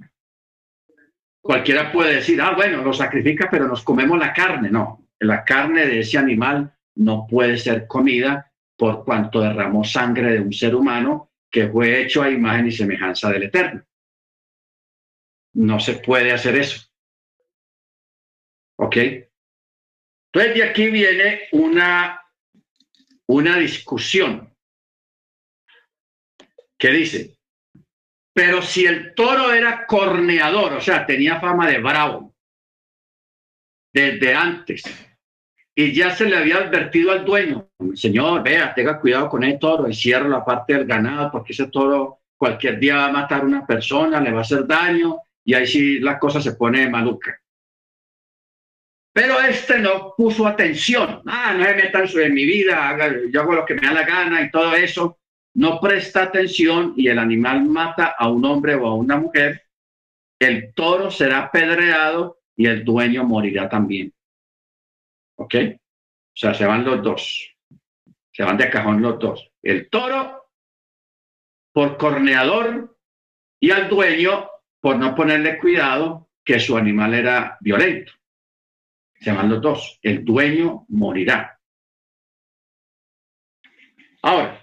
[1.40, 4.70] cualquiera puede decir, ah, bueno, lo sacrifica, pero nos comemos la carne.
[4.70, 10.40] No, la carne de ese animal no puede ser comida por cuanto derramó sangre de
[10.40, 13.84] un ser humano que fue hecho a imagen y semejanza del Eterno.
[15.54, 16.88] No se puede hacer eso.
[18.76, 18.96] ¿Ok?
[18.96, 22.20] Entonces de aquí viene una,
[23.26, 24.52] una discusión
[26.78, 27.36] que dice,
[28.34, 32.34] pero si el toro era corneador, o sea, tenía fama de bravo
[33.92, 34.82] desde antes,
[35.74, 39.86] y ya se le había advertido al dueño, señor, vea, tenga cuidado con el toro,
[39.86, 43.66] encierra la parte del ganado, porque ese toro cualquier día va a matar a una
[43.66, 47.38] persona, le va a hacer daño, y ahí sí la cosa se pone maluca.
[49.14, 52.96] Pero este no puso atención, ah, no se metan en mi vida,
[53.30, 55.18] yo hago lo que me da la gana y todo eso.
[55.54, 59.66] No presta atención y el animal mata a un hombre o a una mujer,
[60.38, 64.12] el toro será apedreado y el dueño morirá también.
[65.36, 65.54] ¿Ok?
[65.74, 67.54] O sea, se van los dos.
[68.32, 69.50] Se van de cajón los dos.
[69.62, 70.50] El toro
[71.72, 72.98] por corneador
[73.60, 74.48] y al dueño
[74.80, 78.12] por no ponerle cuidado que su animal era violento.
[79.20, 79.98] Se van los dos.
[80.02, 81.60] El dueño morirá.
[84.22, 84.62] Ahora,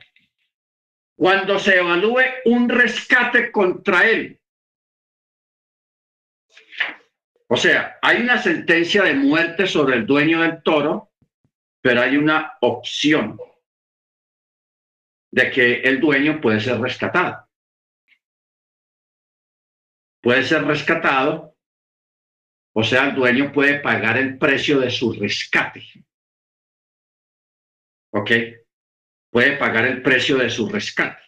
[1.20, 4.40] cuando se evalúe un rescate contra él,
[7.50, 11.12] o sea, hay una sentencia de muerte sobre el dueño del toro,
[11.82, 13.38] pero hay una opción
[15.30, 17.50] de que el dueño puede ser rescatado.
[20.22, 21.58] Puede ser rescatado,
[22.74, 25.84] o sea, el dueño puede pagar el precio de su rescate.
[28.12, 28.32] ¿Ok?
[29.32, 31.22] Puede pagar el precio de su rescate.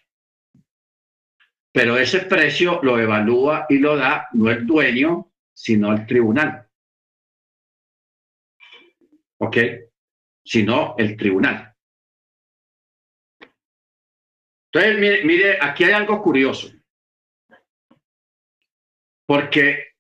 [1.72, 6.68] Pero ese precio lo evalúa y lo da no el dueño, sino el tribunal.
[9.40, 9.58] ¿Ok?
[10.44, 11.74] Sino el tribunal.
[14.74, 16.72] Entonces, mire, aquí hay algo curioso.
[19.26, 19.96] Porque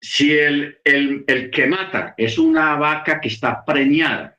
[0.00, 4.35] si el, el, el que mata es una vaca que está preñada,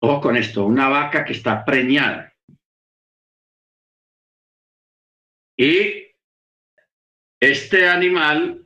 [0.00, 2.32] ojo con esto, una vaca que está preñada,
[5.56, 6.06] y
[7.40, 8.64] este animal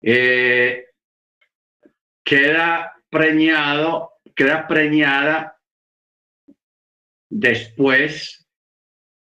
[0.00, 0.86] eh,
[2.24, 5.60] queda preñado, queda preñada
[7.28, 8.48] después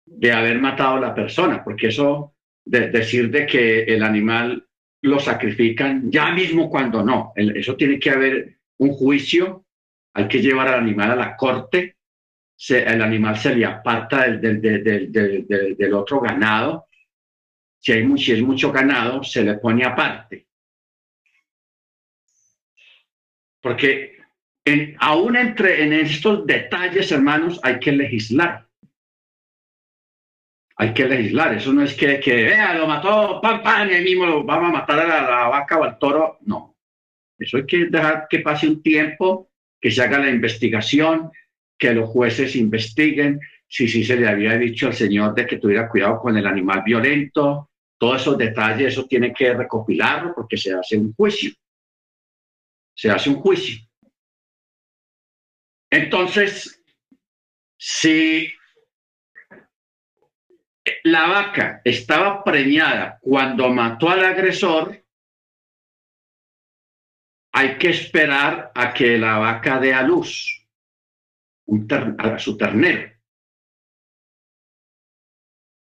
[0.04, 4.66] de haber matado a la persona, porque eso de decir de que el animal
[5.02, 9.64] lo sacrifican ya mismo cuando no, eso tiene que haber un juicio,
[10.18, 11.96] hay que llevar al animal a la corte,
[12.68, 16.88] el animal se le aparta del, del otro ganado
[17.80, 20.46] si, hay, si es mucho ganado, se le pone aparte.
[23.60, 24.18] Porque
[24.64, 28.66] en, aún entre en estos detalles, hermanos, hay que legislar.
[30.76, 31.54] Hay que legislar.
[31.54, 34.70] Eso no es que, que vea, lo mató, pam, pam, y ahí mismo lo vamos
[34.70, 36.38] a matar a la, vaca o al toro.
[36.42, 36.76] No.
[37.38, 39.50] Eso hay que dejar que pase un tiempo,
[39.80, 41.30] que se haga la investigación,
[41.78, 45.88] que los jueces investiguen si sí se le había dicho al señor de que tuviera
[45.88, 50.96] cuidado con el animal violento, todos esos detalles, eso tiene que recopilarlo porque se hace
[50.96, 51.52] un juicio.
[52.94, 53.78] Se hace un juicio.
[55.90, 56.82] Entonces,
[57.76, 58.50] si
[61.04, 65.04] la vaca estaba preñada cuando mató al agresor,
[67.58, 70.64] hay que esperar a que la vaca dé a luz
[72.18, 73.10] a su ternero.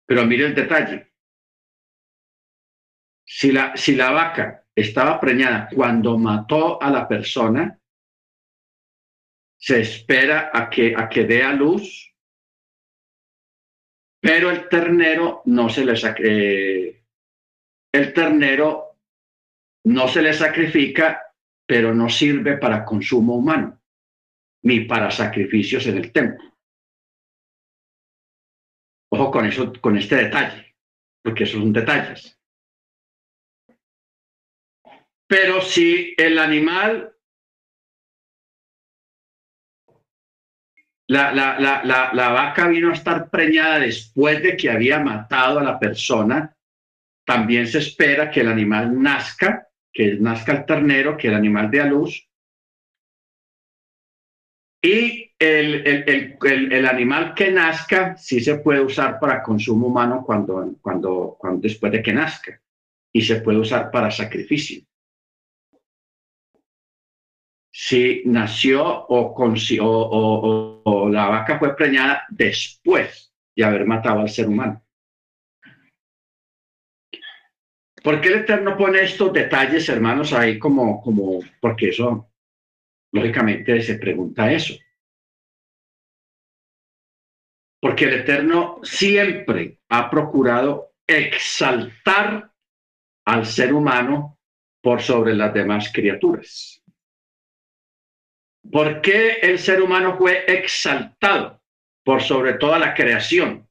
[0.06, 1.14] Pero mire el detalle.
[3.26, 7.76] Si la, si la vaca estaba preñada cuando mató a la persona,
[9.58, 12.14] se espera a que, a que dé a luz,
[14.20, 17.04] pero el ternero no se le eh,
[17.92, 19.00] el ternero
[19.86, 21.27] no se le sacrifica,
[21.68, 23.78] pero no sirve para consumo humano,
[24.62, 26.56] ni para sacrificios en el templo.
[29.12, 30.74] Ojo con eso, con este detalle,
[31.22, 32.40] porque esos son detalles.
[35.26, 37.14] Pero si el animal,
[41.06, 46.56] la, la, vaca vino a estar preñada después de que había matado a la persona,
[47.26, 49.67] también se espera que el animal nazca,
[49.98, 52.30] que nazca el ternero, que el animal dé a luz.
[54.80, 60.22] Y el, el, el, el, animal que nazca sí se puede usar para consumo humano
[60.24, 62.60] cuando, cuando, cuando después de que nazca
[63.12, 64.84] y se puede usar para sacrificio
[67.72, 74.28] si nació o, con, o, o, la vaca fue preñada después de haber matado al
[74.28, 74.80] ser humano.
[78.08, 82.30] ¿Por qué el Eterno pone estos detalles, hermanos, ahí como, como, porque eso,
[83.12, 84.72] lógicamente se pregunta eso.
[87.78, 92.50] Porque el Eterno siempre ha procurado exaltar
[93.26, 94.38] al ser humano
[94.80, 96.82] por sobre las demás criaturas.
[98.72, 101.60] ¿Por qué el ser humano fue exaltado
[102.02, 103.68] por sobre toda la creación?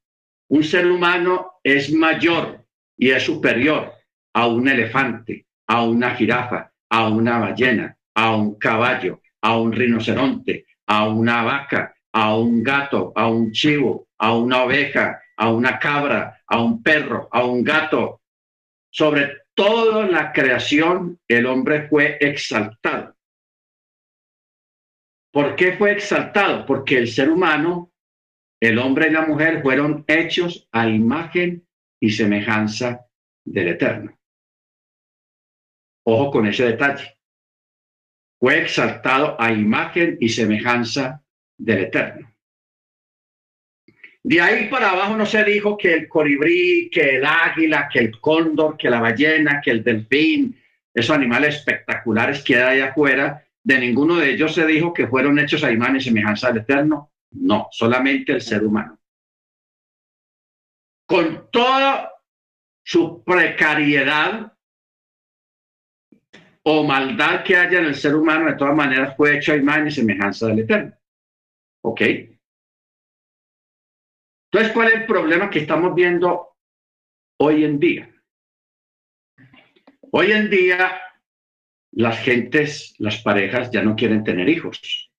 [0.47, 2.63] Un ser humano es mayor
[2.95, 3.96] y es superior
[4.37, 10.67] a un elefante, a una jirafa, a una ballena, a un caballo, a un rinoceronte,
[10.85, 16.39] a una vaca, a un gato, a un chivo, a una oveja, a una cabra,
[16.45, 18.21] a un perro, a un gato.
[18.91, 23.15] Sobre toda la creación, el hombre fue exaltado.
[25.31, 26.63] ¿Por qué fue exaltado?
[26.67, 27.91] Porque el ser humano,
[28.61, 31.67] el hombre y la mujer fueron hechos a imagen
[31.99, 33.07] y semejanza
[33.43, 34.16] del Eterno.
[36.09, 37.17] Ojo con ese detalle.
[38.39, 41.21] Fue exaltado a imagen y semejanza
[41.57, 42.33] del Eterno.
[44.23, 48.21] De ahí para abajo no se dijo que el colibrí, que el águila, que el
[48.21, 50.57] cóndor, que la ballena, que el delfín,
[50.93, 55.61] esos animales espectaculares que hay afuera, de ninguno de ellos se dijo que fueron hechos
[55.65, 57.11] a imagen y semejanza del Eterno.
[57.31, 58.97] No, solamente el ser humano.
[61.05, 62.13] Con toda
[62.81, 64.56] su precariedad
[66.69, 69.87] o maldad que haya en el ser humano, de todas maneras fue hecho a imagen
[69.87, 70.93] y semejanza del Eterno.
[71.81, 72.01] ¿Ok?
[74.51, 76.57] Entonces, ¿cuál es el problema que estamos viendo
[77.39, 78.13] hoy en día?
[80.11, 81.01] Hoy en día
[81.93, 85.09] las gentes, las parejas ya no quieren tener hijos.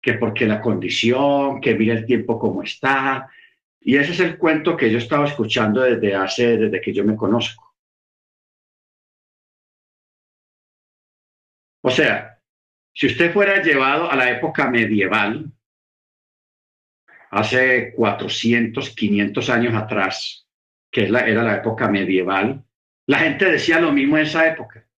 [0.00, 3.28] Que porque la condición, que mira el tiempo como está.
[3.80, 7.16] Y ese es el cuento que yo estaba escuchando desde hace, desde que yo me
[7.16, 7.67] conozco.
[11.88, 12.38] O sea,
[12.92, 15.50] si usted fuera llevado a la época medieval,
[17.30, 20.46] hace 400, 500 años atrás,
[20.90, 22.62] que era la época medieval,
[23.06, 24.88] la gente decía lo mismo en esa época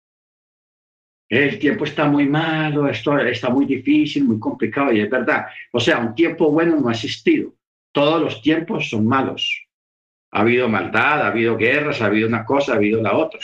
[1.30, 5.46] el tiempo está muy malo, esto está muy difícil, muy complicado, y es verdad.
[5.70, 7.54] O sea, un tiempo bueno no ha existido.
[7.92, 9.64] Todos los tiempos son malos.
[10.32, 13.38] Ha habido maldad, ha habido guerras, ha habido una cosa, ha habido la otra.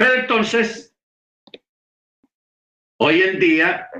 [0.00, 0.96] Pero entonces,
[2.98, 3.90] hoy en día,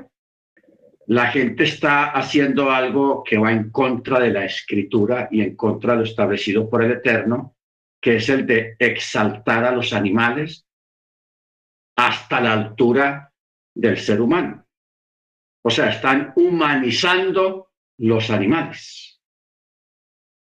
[1.09, 5.93] la gente está haciendo algo que va en contra de la escritura y en contra
[5.93, 7.55] de lo establecido por el Eterno,
[8.01, 10.67] que es el de exaltar a los animales
[11.97, 13.35] hasta la altura
[13.75, 14.67] del ser humano.
[15.63, 19.21] O sea, están humanizando los animales.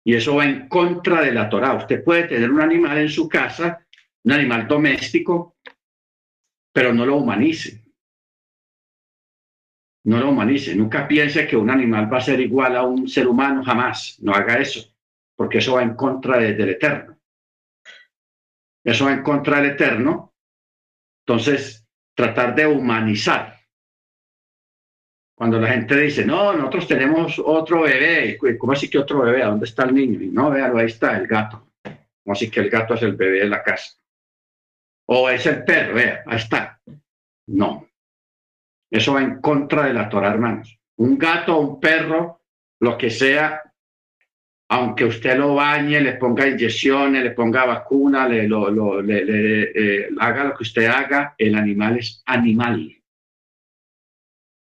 [0.04, 1.74] Y eso va en contra de la Torah.
[1.74, 3.83] Usted puede tener un animal en su casa,
[4.24, 5.56] un animal doméstico,
[6.72, 7.84] pero no lo humanice
[10.04, 13.26] no lo humanice, nunca piense que un animal va a ser igual a un ser
[13.26, 14.94] humano, jamás, no haga eso,
[15.34, 17.18] porque eso va en contra del Eterno.
[18.84, 20.34] Eso va en contra del Eterno.
[21.26, 23.58] Entonces, tratar de humanizar.
[25.34, 29.42] Cuando la gente dice, no, nosotros tenemos otro bebé, ¿cómo así que otro bebé?
[29.42, 30.20] dónde está el niño?
[30.20, 31.72] Y no, véalo, ahí está el gato.
[31.82, 33.94] ¿Cómo así que el gato es el bebé de la casa?
[35.06, 36.80] O es el perro, vea, ahí está.
[37.46, 37.86] No,
[38.90, 40.78] eso va en contra de la Torah, hermanos.
[40.98, 42.42] Un gato, un perro,
[42.80, 43.60] lo que sea,
[44.70, 50.54] aunque usted lo bañe, le ponga inyecciones, le ponga vacuna, le, lo, eh, haga lo
[50.54, 52.96] que usted haga, el animal es animal.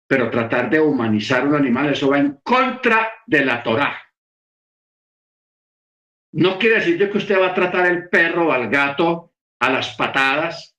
[0.08, 3.98] Pero tratar de humanizar un animal, eso va en contra de la Torah.
[6.34, 9.30] No quiere decir que usted va a tratar el perro o al gato
[9.62, 10.76] a las patadas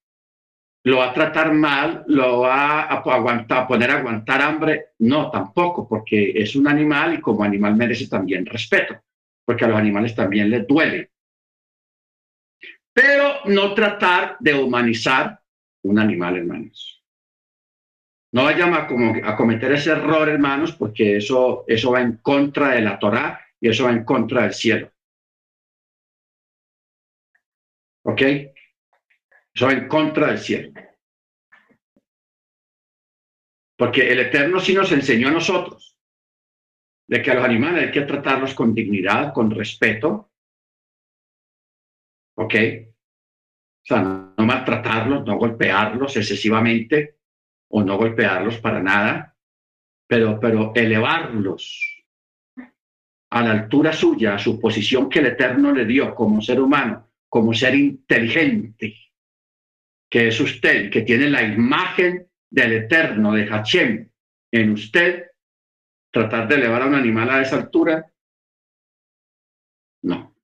[0.84, 4.86] lo va a tratar mal, lo va a, aguantar, a poner a aguantar hambre.
[4.98, 9.00] No, tampoco, porque es un animal y como animal merece también respeto,
[9.44, 11.12] porque a los animales también les duele.
[12.92, 15.40] Pero no tratar de humanizar
[15.84, 17.04] un animal, hermanos.
[18.32, 22.98] No vayan a, cometer ese error, hermanos, porque eso, eso va en contra de la
[22.98, 24.90] Torá y eso va en contra del cielo.
[28.04, 28.22] ¿Ok?
[29.54, 30.72] Eso en contra del cielo.
[33.76, 35.98] Porque el Eterno sí nos enseñó a nosotros
[37.08, 40.30] de que a los animales hay que tratarlos con dignidad, con respeto.
[42.36, 42.54] ¿Ok?
[42.54, 47.18] O sea, no, maltratarlos, no golpearlos excesivamente
[47.68, 49.36] o no golpearlos para nada,
[50.06, 52.04] pero, pero elevarlos
[53.30, 57.10] a la altura suya, a su posición que el Eterno le dio como ser humano,
[57.28, 58.94] como ser inteligente,
[60.12, 64.10] que es usted, que tiene la imagen del eterno, de Hachem,
[64.50, 65.30] en usted,
[66.12, 68.12] tratar de elevar a un animal a esa altura,
[70.02, 70.36] no.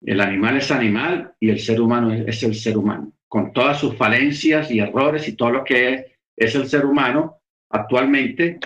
[0.00, 3.98] El animal es animal y el ser humano es el ser humano, con todas sus
[3.98, 8.58] falencias y errores y todo lo que es, el ser humano actualmente,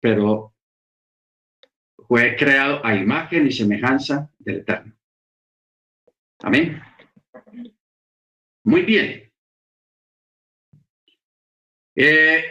[0.00, 0.54] pero
[2.06, 4.94] fue creado a imagen y semejanza del Eterno.
[6.38, 6.87] Amén.
[8.68, 9.32] Muy bien.
[11.96, 12.44] Eh,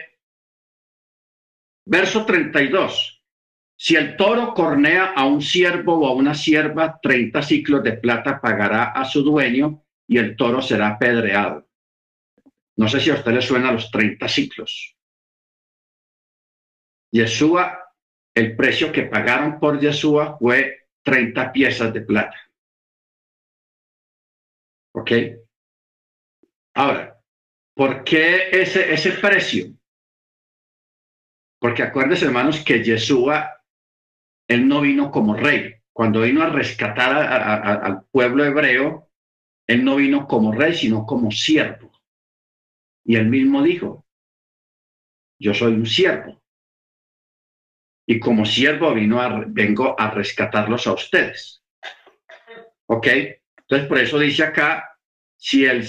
[1.86, 3.22] verso 32.
[3.76, 8.40] Si el toro cornea a un siervo o a una sierva, 30 ciclos de plata
[8.40, 11.68] pagará a su dueño y el toro será apedreado.
[12.78, 14.96] No sé si a usted le suena los 30 ciclos.
[17.12, 17.94] Yeshua,
[18.34, 22.36] el precio que pagaron por Yeshua fue 30 piezas de plata.
[24.94, 25.12] ¿Ok?
[26.78, 27.20] Ahora,
[27.74, 29.66] ¿por qué ese, ese precio?
[31.58, 33.64] Porque acuérdense, hermanos, que Yeshua,
[34.46, 35.74] él no vino como rey.
[35.92, 37.16] Cuando vino a rescatar
[37.82, 39.10] al pueblo hebreo,
[39.66, 41.90] él no vino como rey, sino como siervo.
[43.04, 44.06] Y él mismo dijo,
[45.40, 46.40] yo soy un siervo.
[48.06, 51.60] Y como siervo vino a, vengo a rescatarlos a ustedes.
[52.86, 53.08] ¿Ok?
[53.56, 54.96] Entonces, por eso dice acá,
[55.36, 55.84] si el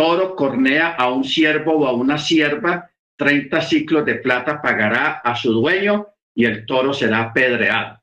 [0.00, 5.36] toro cornea a un siervo o a una sierva, 30 ciclos de plata pagará a
[5.36, 8.00] su dueño y el toro será apedreado.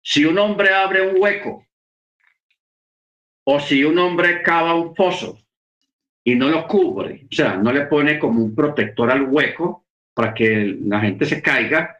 [0.00, 1.66] Si un hombre abre un hueco
[3.44, 5.38] o si un hombre cava un pozo
[6.24, 9.84] y no lo cubre, o sea, no le pone como un protector al hueco
[10.14, 11.98] para que la gente se caiga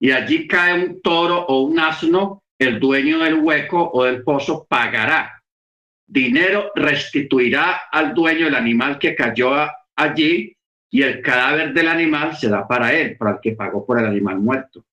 [0.00, 4.64] y allí cae un toro o un asno, el dueño del hueco o del pozo
[4.66, 5.43] pagará
[6.06, 9.54] dinero restituirá al dueño el animal que cayó
[9.96, 10.56] allí
[10.90, 14.38] y el cadáver del animal será para él, para el que pagó por el animal
[14.38, 14.84] muerto.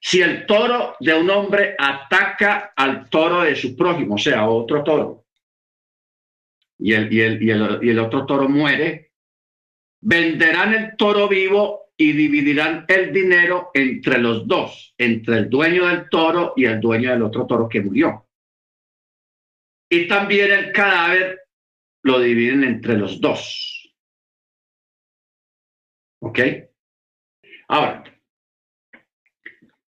[0.00, 4.82] Si el toro de un hombre ataca al toro de su prójimo, o sea, otro
[4.84, 5.24] toro,
[6.78, 9.10] y el, y el, y el, y el otro toro muere,
[10.00, 16.08] venderán el toro vivo y dividirán el dinero entre los dos, entre el dueño del
[16.08, 18.27] toro y el dueño del otro toro que murió.
[19.90, 21.40] Y también el cadáver
[22.02, 23.94] lo dividen entre los dos.
[26.20, 26.38] ¿Ok?
[27.68, 28.04] Ahora,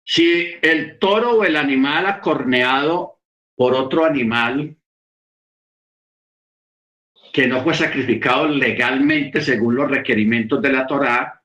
[0.04, 3.20] si el toro o el animal acorneado
[3.56, 4.76] por otro animal
[7.32, 11.42] que no fue sacrificado legalmente según los requerimientos de la Torá,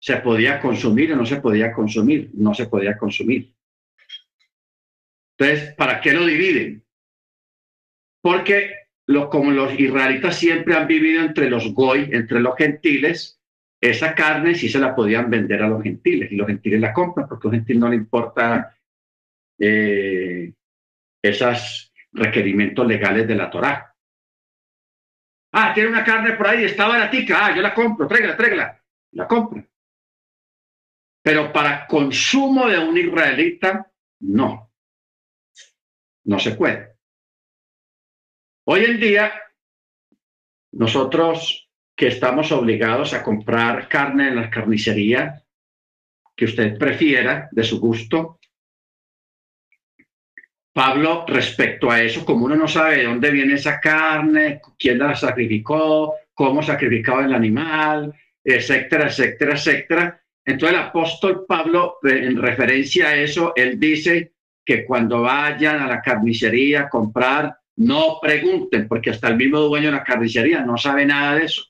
[0.00, 3.54] se podía consumir o no se podía consumir, no se podía consumir.
[5.36, 6.81] Entonces, ¿para qué lo dividen?
[8.22, 8.70] Porque
[9.06, 13.40] lo, como los israelitas siempre han vivido entre los goy, entre los gentiles,
[13.80, 17.28] esa carne sí se la podían vender a los gentiles y los gentiles la compran
[17.28, 18.78] porque a los gentiles no le importa
[19.58, 20.52] eh,
[21.20, 23.94] esos requerimientos legales de la Torá.
[25.52, 29.26] Ah, tiene una carne por ahí, está baratica, ah, yo la compro, tráigala, tráigala, la
[29.26, 29.66] compro.
[31.22, 34.70] Pero para consumo de un israelita, no.
[36.24, 36.96] No se puede.
[38.64, 39.32] Hoy en día,
[40.70, 45.42] nosotros que estamos obligados a comprar carne en la carnicería
[46.36, 48.38] que usted prefiera, de su gusto,
[50.72, 55.16] Pablo, respecto a eso, como uno no sabe de dónde viene esa carne, quién la
[55.16, 60.22] sacrificó, cómo sacrificaba el animal, etcétera, etcétera, etcétera.
[60.44, 64.34] Entonces el apóstol Pablo, en referencia a eso, él dice
[64.64, 69.86] que cuando vayan a la carnicería a comprar, no pregunten, porque hasta el mismo dueño
[69.86, 71.64] de la carnicería no sabe nada de eso.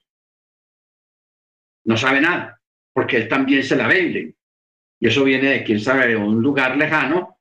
[1.85, 2.61] No sabe nada,
[2.93, 4.35] porque él también se la vende.
[5.01, 7.41] Y eso viene de quién sabe, de un lugar lejano,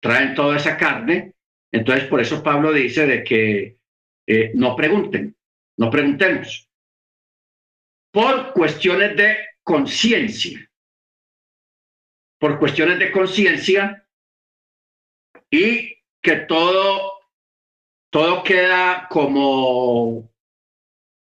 [0.00, 1.34] traen toda esa carne.
[1.70, 3.78] Entonces, por eso Pablo dice de que
[4.26, 5.34] eh, no pregunten,
[5.78, 6.68] no preguntemos.
[8.10, 10.70] Por cuestiones de conciencia.
[12.38, 14.06] Por cuestiones de conciencia
[15.50, 17.20] y que todo,
[18.12, 20.30] todo queda como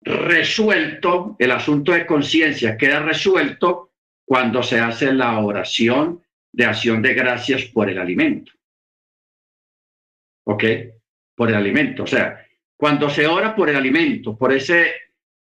[0.01, 3.91] resuelto, el asunto de conciencia queda resuelto
[4.25, 8.53] cuando se hace la oración de acción de gracias por el alimento.
[10.47, 10.65] ¿Ok?
[11.37, 12.05] Por el alimento.
[12.05, 12.43] O sea,
[12.75, 14.95] cuando se ora por el alimento, por ese,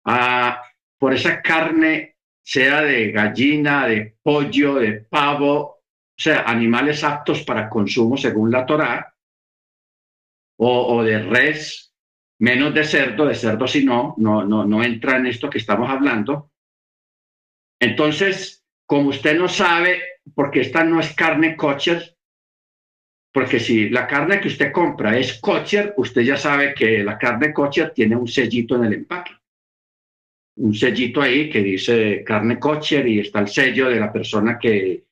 [0.05, 0.59] ah,
[0.97, 5.84] por esa carne, sea de gallina, de pollo, de pavo, o
[6.17, 9.13] sea, animales aptos para consumo según la Torá,
[10.64, 11.91] o, de res,
[12.39, 15.89] menos de cerdo, de cerdo si no, no, no, no entra en esto que estamos
[15.89, 16.51] hablando.
[17.80, 20.03] Entonces, como usted no sabe
[20.36, 22.16] porque esta no es carne kosher,
[23.34, 27.51] porque si la carne que usted compra es kosher, usted ya sabe que la carne
[27.51, 29.32] kosher tiene un sellito en el empaque.
[30.57, 35.05] Un sellito ahí que dice carne kosher y está el sello de la persona que,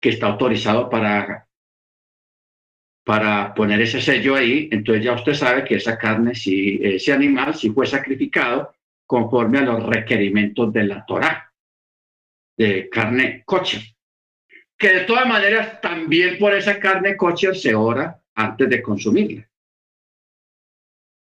[0.00, 1.45] que está autorizado para,
[3.06, 4.68] para poner ese sello ahí.
[4.72, 8.74] Entonces ya usted sabe que esa carne, si ese animal, si fue sacrificado
[9.06, 11.52] conforme a los requerimientos de la Torah,
[12.58, 13.82] de carne kosher
[14.78, 19.48] que de todas maneras también por esa carne kosher se ora antes de consumirla.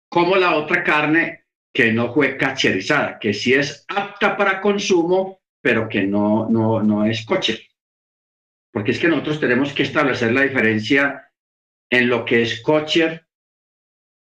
[0.08, 5.88] Como la otra carne que no fue cacherizada, que sí es apta para consumo, pero
[5.88, 7.60] que no, no, no es kosher.
[8.72, 11.29] Porque es que nosotros tenemos que establecer la diferencia
[11.90, 13.26] en lo que es kosher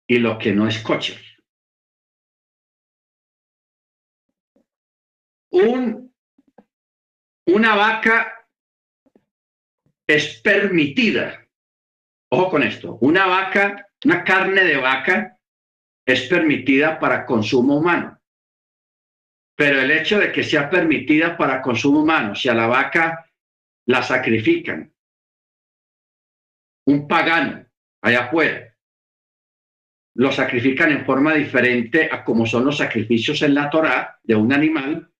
[0.07, 1.21] y lo que no es kosher.
[5.51, 6.13] Un,
[7.47, 8.49] una vaca
[10.05, 11.47] es permitida.
[12.29, 15.39] Ojo con esto, una vaca, una carne de vaca
[16.05, 18.19] es permitida para consumo humano.
[19.55, 23.31] Pero el hecho de que sea permitida para consumo humano, si a la vaca
[23.87, 24.94] la sacrifican,
[26.85, 27.65] un pagano
[28.01, 28.75] allá afuera,
[30.15, 34.53] lo sacrifican en forma diferente a como son los sacrificios en la Torá de un
[34.53, 35.11] animal,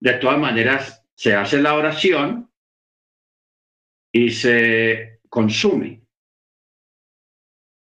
[0.00, 2.52] de todas maneras se hace la oración
[4.12, 6.02] y se consume.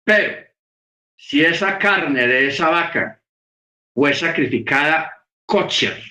[0.04, 0.46] Pero
[1.16, 3.22] si esa carne de esa vaca
[3.94, 6.02] fue sacrificada kosher,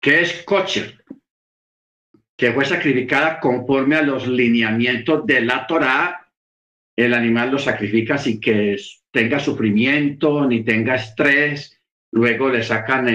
[0.00, 1.01] ¿qué es kosher?
[2.42, 6.28] Que fue sacrificada conforme a los lineamientos de la Torá,
[6.96, 8.76] el animal lo sacrifica sin que
[9.12, 11.80] tenga sufrimiento ni tenga estrés,
[12.10, 13.06] luego le sacan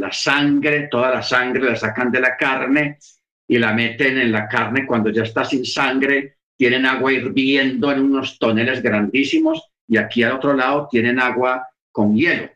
[0.00, 2.98] la sangre, toda la sangre la sacan de la carne
[3.46, 8.00] y la meten en la carne cuando ya está sin sangre, tienen agua hirviendo en
[8.00, 12.50] unos toneles grandísimos y aquí al otro lado tienen agua con hielo.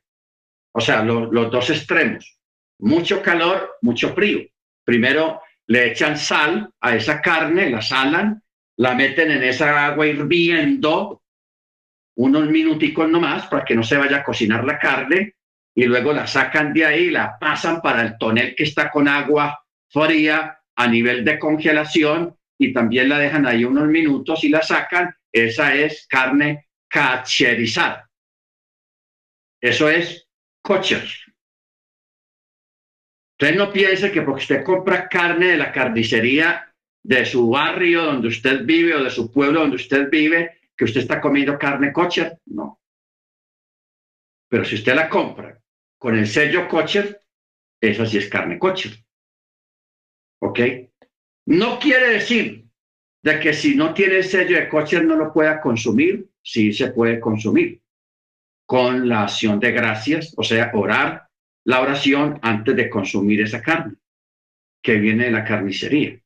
[0.72, 2.36] O sea, los dos extremos,
[2.80, 4.40] mucho calor, mucho frío.
[4.84, 8.42] Primero le echan sal a esa carne, la salan,
[8.76, 11.22] la meten en esa agua hirviendo
[12.16, 15.34] unos minuticos nomás para que no se vaya a cocinar la carne
[15.74, 19.58] y luego la sacan de ahí, la pasan para el tonel que está con agua
[19.88, 25.14] fría a nivel de congelación y también la dejan ahí unos minutos y la sacan.
[25.30, 28.08] Esa es carne cacherizada.
[29.60, 30.26] Eso es
[30.62, 31.06] kosher.
[33.38, 36.74] Usted no piense que porque usted compra carne de la carnicería
[37.04, 41.02] de su barrio donde usted vive o de su pueblo donde usted vive, que usted
[41.02, 42.38] está comiendo carne kosher.
[42.46, 42.80] No.
[44.48, 45.60] Pero si usted la compra
[45.98, 47.20] con el sello kosher,
[47.78, 49.04] esa sí es carne kosher.
[50.40, 50.60] ¿Ok?
[51.46, 52.64] No quiere decir
[53.22, 56.90] de que si no tiene el sello de kosher no lo pueda consumir, sí se
[56.90, 57.82] puede consumir
[58.66, 61.25] con la acción de gracias, o sea, orar
[61.66, 63.96] la oración antes de consumir esa carne
[64.80, 66.20] que viene de la carnicería.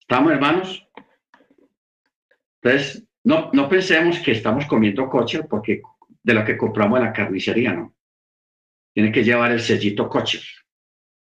[0.00, 0.88] ¿Estamos, hermanos?
[2.60, 5.80] Entonces, no, no pensemos que estamos comiendo kosher porque
[6.24, 7.94] de lo que compramos en la carnicería, no.
[8.92, 10.42] Tiene que llevar el sellito kosher.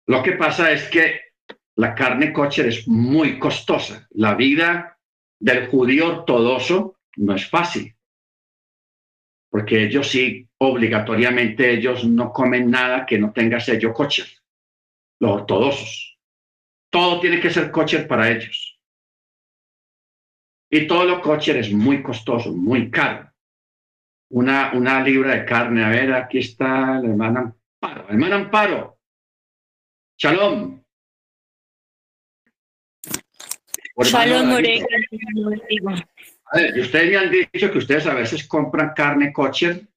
[0.07, 1.21] Lo que pasa es que
[1.75, 4.07] la carne kosher es muy costosa.
[4.11, 4.97] La vida
[5.39, 7.95] del judío ortodoxo no es fácil,
[9.51, 14.27] porque ellos sí, obligatoriamente, ellos no comen nada que no tenga sello kosher,
[15.19, 16.17] los ortodoxos.
[16.89, 18.79] Todo tiene que ser kosher para ellos.
[20.69, 23.31] Y todo lo kosher es muy costoso, muy caro.
[24.29, 28.09] Una, una libra de carne, a ver, aquí está la hermana Amparo.
[28.09, 28.99] Hermana Amparo,
[30.17, 30.83] shalom.
[34.03, 34.49] Shalom,
[36.79, 39.87] ustedes me han dicho que ustedes a veces compran carne kosher.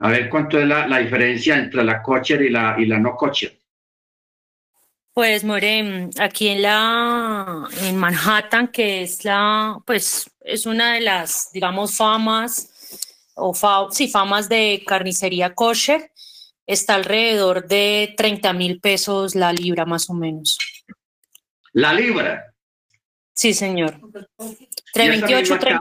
[0.00, 3.16] A ver cuánto es la, la diferencia entre la kosher y la, y la no
[3.16, 3.58] kosher.
[5.12, 11.50] Pues More, aquí en la en Manhattan, que es la, pues es una de las,
[11.52, 13.02] digamos, famas
[13.34, 13.52] o
[13.90, 16.12] sí, famas de carnicería kosher,
[16.66, 20.56] está alrededor de 30 mil pesos la libra más o menos.
[21.72, 22.54] La libra.
[23.34, 24.00] Sí, señor.
[24.94, 25.80] 28, 30.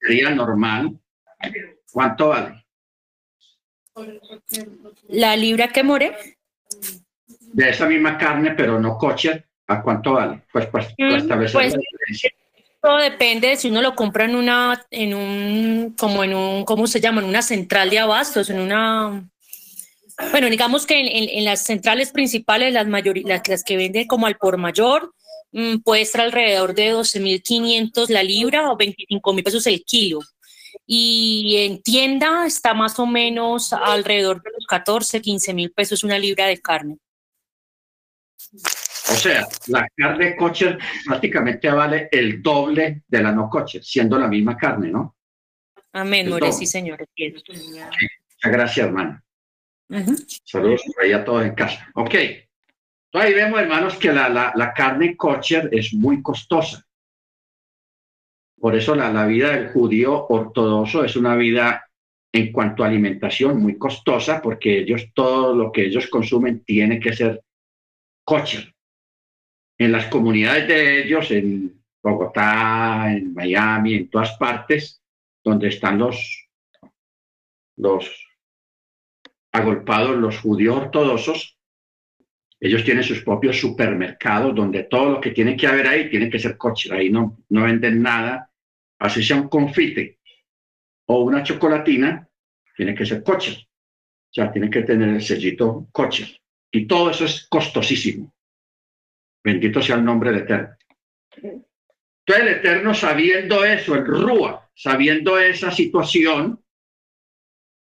[0.00, 0.98] Sería normal.
[1.92, 2.64] ¿Cuánto vale?
[5.08, 6.16] La libra que more.
[7.52, 10.42] De esa misma carne, pero no coche, ¿a cuánto vale?
[10.52, 11.76] Pues, pues, pues, pues
[12.80, 16.86] todo depende de si uno lo compra en una, en un, como en un, ¿cómo
[16.86, 17.20] se llama?
[17.20, 19.28] En una central de abastos, en una,
[20.30, 24.58] bueno, digamos que en, las centrales principales, las, las, las que venden como al por
[24.58, 25.12] mayor,
[25.52, 30.20] Mm, puede estar alrededor de 12.500 la libra o 25.000 pesos el kilo.
[30.90, 36.18] Y en tienda está más o menos alrededor de los 14, 15 mil pesos una
[36.18, 36.96] libra de carne.
[39.10, 44.28] O sea, la carne kosher prácticamente vale el doble de la no kosher, siendo la
[44.28, 45.14] misma carne, ¿no?
[45.92, 47.06] Amén, More, sí, señor.
[47.18, 47.92] Muchas
[48.42, 49.22] gracias, hermana.
[50.44, 50.82] Saludos
[51.14, 51.86] a todos en casa.
[51.96, 52.14] Ok.
[53.12, 56.82] Ahí vemos, hermanos, que la, la, carne kosher es muy costosa.
[58.60, 61.88] Por eso la, la, vida del judío ortodoxo es una vida
[62.32, 67.12] en cuanto a alimentación muy costosa, porque ellos, todo lo que ellos consumen tiene que
[67.12, 67.42] ser
[68.24, 68.74] kosher.
[69.78, 75.00] En las comunidades de ellos, en Bogotá, en Miami, en todas partes,
[75.42, 76.48] donde están los,
[77.76, 78.28] los
[79.52, 81.58] agolpados, los judíos ortodoxos,
[82.60, 86.40] ellos tienen sus propios supermercados donde todo lo que tiene que haber ahí tiene que
[86.40, 86.92] ser coche.
[86.92, 88.47] Ahí no, no venden nada.
[88.98, 90.18] Así sea un confite
[91.06, 92.28] o una chocolatina,
[92.76, 93.68] tiene que ser coche.
[94.30, 96.40] O sea, tiene que tener el sellito coche.
[96.70, 98.34] Y todo eso es costosísimo.
[99.42, 100.76] Bendito sea el nombre del Eterno.
[101.32, 101.66] Entonces
[102.26, 106.62] el Eterno sabiendo eso, el Rúa, sabiendo esa situación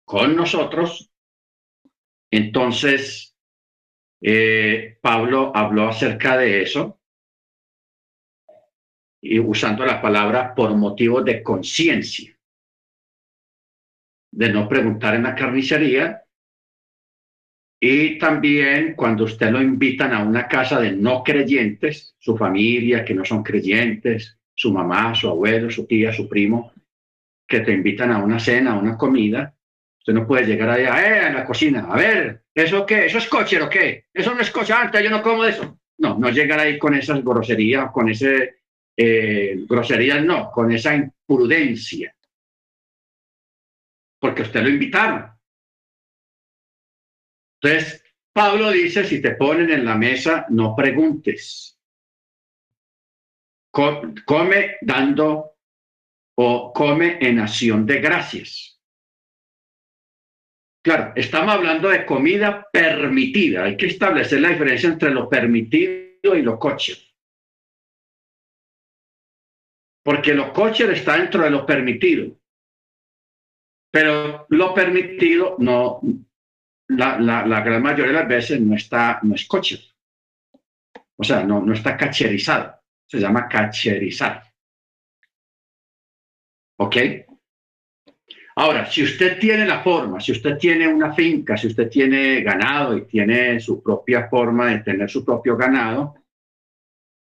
[0.04, 1.10] con nosotros,
[2.30, 3.36] entonces
[4.20, 7.01] eh, Pablo habló acerca de eso
[9.22, 12.36] y usando la palabra por motivos de conciencia,
[14.32, 16.22] de no preguntar en la carnicería
[17.80, 23.14] y también cuando usted lo invitan a una casa de no creyentes, su familia que
[23.14, 26.72] no son creyentes, su mamá, su abuelo, su tía, su primo,
[27.46, 29.54] que te invitan a una cena, a una comida,
[29.98, 33.06] usted no puede llegar allá, eh, en la cocina, a ver, ¿Eso qué?
[33.06, 34.06] ¿Eso es coche o qué?
[34.12, 35.78] Eso no es coche alta, yo no como eso.
[35.98, 38.61] No, no llegar ahí con esas groserías, con ese
[38.96, 42.14] eh, groserías, no, con esa imprudencia.
[44.20, 45.30] Porque usted lo invitaron.
[47.60, 51.78] Entonces, Pablo dice, si te ponen en la mesa, no preguntes.
[53.70, 55.52] Come dando
[56.34, 58.80] o come en acción de gracias.
[60.84, 63.64] Claro, estamos hablando de comida permitida.
[63.64, 67.11] Hay que establecer la diferencia entre lo permitido y lo coches.
[70.02, 72.36] Porque lo coches está dentro de lo permitido.
[73.90, 76.00] Pero lo permitido no,
[76.88, 79.80] la, la, gran mayoría de las veces no está, no es coche.
[81.16, 82.80] O sea, no, no está cacherizado.
[83.06, 84.42] Se llama cacherizar.
[86.78, 86.96] ¿Ok?
[88.56, 92.96] Ahora, si usted tiene la forma, si usted tiene una finca, si usted tiene ganado
[92.96, 96.14] y tiene su propia forma de tener su propio ganado,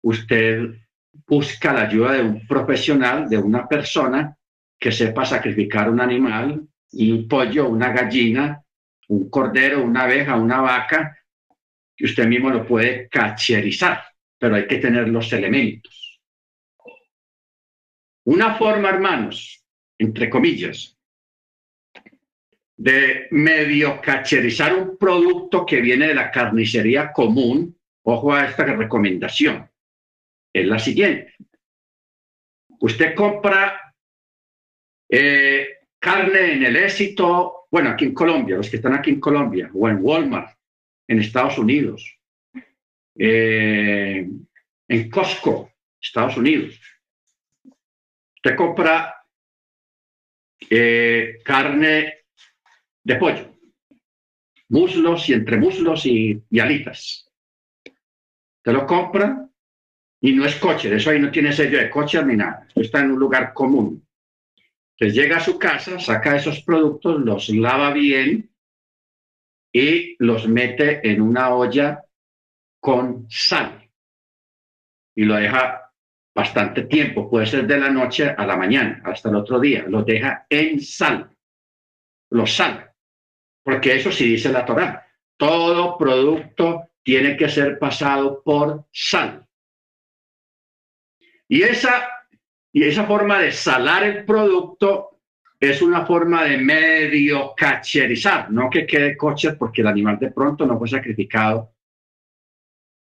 [0.03, 0.73] usted
[1.25, 4.37] busca la ayuda de un profesional, de una persona
[4.79, 8.61] que sepa sacrificar un animal, un pollo, una gallina,
[9.09, 11.17] un cordero, una abeja, una vaca,
[11.95, 14.03] que usted mismo lo puede cacherizar,
[14.37, 16.21] pero hay que tener los elementos.
[18.25, 19.63] Una forma, hermanos,
[19.97, 20.97] entre comillas,
[22.75, 29.67] de medio cacherizar un producto que viene de la carnicería común, ojo a esta recomendación,
[30.61, 31.33] es la siguiente.
[32.79, 33.93] Usted compra
[35.09, 35.67] eh,
[35.99, 39.89] carne en el éxito, bueno, aquí en Colombia, los que están aquí en Colombia, o
[39.89, 40.57] en Walmart,
[41.07, 42.17] en Estados Unidos,
[43.15, 44.27] eh,
[44.87, 46.79] en Costco, Estados Unidos.
[48.35, 49.15] Usted compra
[50.69, 52.25] eh, carne
[53.03, 53.53] de pollo,
[54.69, 57.31] muslos y entre muslos y, alitas.
[58.61, 59.46] Te lo compra
[60.21, 62.99] y no es coche, de eso ahí no tiene sello de coche ni nada, está
[62.99, 64.05] en un lugar común.
[64.91, 68.49] Entonces llega a su casa, saca esos productos, los lava bien
[69.71, 72.03] y los mete en una olla
[72.79, 73.89] con sal
[75.15, 75.91] y lo deja
[76.33, 80.03] bastante tiempo, puede ser de la noche a la mañana, hasta el otro día, lo
[80.03, 81.31] deja en sal,
[82.31, 82.87] lo sal
[83.67, 85.05] porque eso sí dice la Torá.
[85.35, 89.45] Todo producto tiene que ser pasado por sal.
[91.47, 92.07] Y esa,
[92.71, 95.21] y esa forma de salar el producto
[95.59, 100.65] es una forma de medio cacherizar, no que quede coche porque el animal de pronto
[100.65, 101.73] no fue sacrificado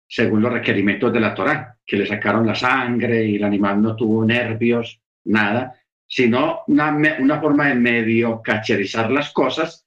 [0.09, 3.95] según los requerimientos de la Torá, que le sacaron la sangre y el animal no
[3.95, 9.87] tuvo nervios, nada, sino una, una forma de medio cacherizar las cosas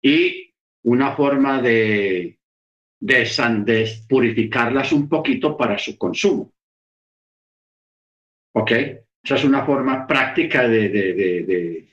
[0.00, 0.54] y
[0.84, 2.38] una forma de,
[3.00, 6.52] de, purificarlas un poquito para su consumo.
[8.52, 8.72] ¿Ok?
[9.22, 11.88] Esa es una forma práctica de, de,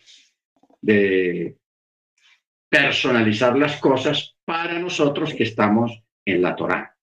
[0.81, 1.57] de,
[2.69, 6.95] personalizar las cosas para nosotros que estamos en la Torá.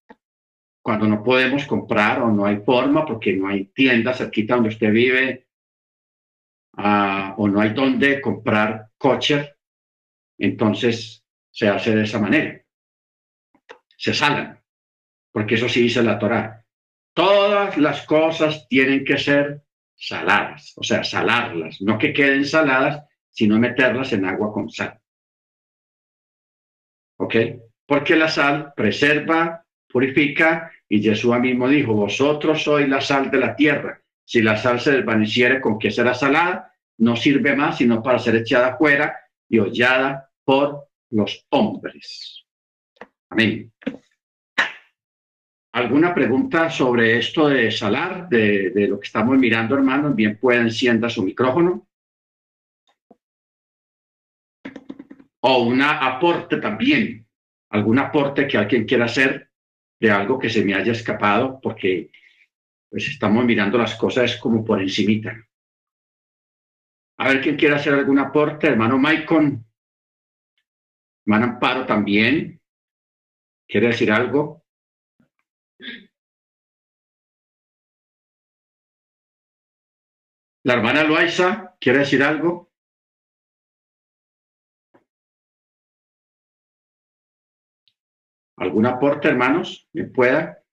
[0.82, 4.90] Cuando no podemos comprar o no hay forma porque no hay tiendas cerquita donde usted
[4.90, 5.46] vive
[6.76, 9.54] ah, o no hay donde comprar coche,
[10.38, 12.62] entonces se hace de esa manera.
[13.96, 14.60] Se salan,
[15.30, 16.63] porque eso sí dice la Torá.
[17.14, 19.62] Todas las cosas tienen que ser
[19.94, 25.00] saladas, o sea, salarlas, no que queden saladas, sino meterlas en agua con sal.
[27.16, 27.36] ¿Ok?
[27.86, 33.56] Porque la sal preserva, purifica, y Jesús mismo dijo, vosotros sois la sal de la
[33.56, 34.00] tierra.
[34.24, 38.36] Si la sal se desvaneciere con que será salada, no sirve más sino para ser
[38.36, 39.16] echada afuera
[39.48, 42.44] y hollada por los hombres.
[43.30, 43.72] Amén.
[45.74, 50.14] ¿Alguna pregunta sobre esto de salar, de, lo que estamos mirando, hermanos?
[50.14, 51.88] Bien, puede encienda su micrófono.
[55.40, 57.26] O una aporte también,
[57.70, 59.50] algún aporte que alguien quiera hacer
[59.98, 62.12] de algo que se me haya escapado, porque
[62.88, 65.44] pues estamos mirando las cosas como por encimita.
[67.18, 69.66] A ver quién quiere hacer algún aporte, hermano Maicon.
[71.26, 72.60] Hermano Amparo también.
[73.66, 74.63] ¿Quiere decir algo?
[80.64, 82.72] La hermana Loaiza, ¿quiere decir algo?
[88.56, 89.86] ¿Algún aporte, hermanos?
[89.92, 90.64] ¿Me pueda?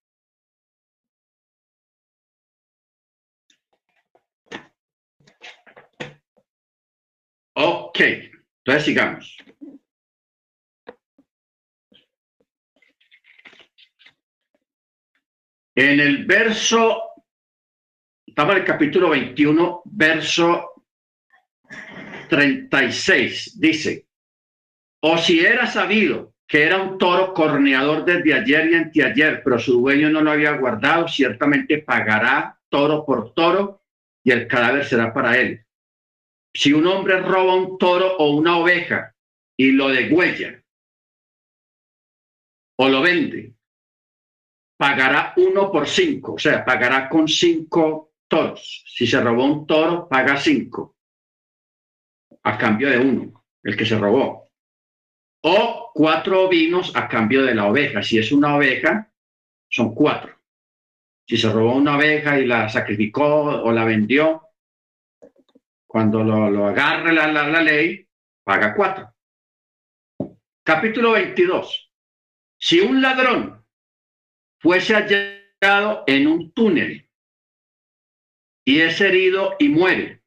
[7.53, 9.37] Ok, entonces sigamos.
[15.75, 17.10] En el verso,
[18.31, 20.85] estaba en el capítulo 21, verso
[22.29, 24.07] 36, dice,
[25.01, 29.81] o si era sabido que era un toro corneador desde ayer y anteayer, pero su
[29.81, 33.83] dueño no lo había guardado, ciertamente pagará toro por toro
[34.23, 35.65] y el cadáver será para él.
[36.53, 39.13] Si un hombre roba un toro o una oveja
[39.57, 40.63] y lo degüella
[42.77, 43.53] o lo vende,
[44.77, 48.83] pagará uno por cinco, o sea, pagará con cinco toros.
[48.87, 50.95] Si se robó un toro, paga cinco
[52.43, 54.49] a cambio de uno, el que se robó.
[55.43, 58.01] O cuatro vinos a cambio de la oveja.
[58.01, 59.11] Si es una oveja,
[59.69, 60.39] son cuatro.
[61.27, 64.47] Si se robó una oveja y la sacrificó o la vendió,
[65.85, 68.07] cuando lo, agarre la, la, la ley,
[68.43, 69.13] paga cuatro.
[70.63, 71.91] Capítulo 22.
[72.57, 73.65] Si un ladrón
[74.59, 77.10] fuese hallado en un túnel
[78.65, 80.21] y es herido y muere,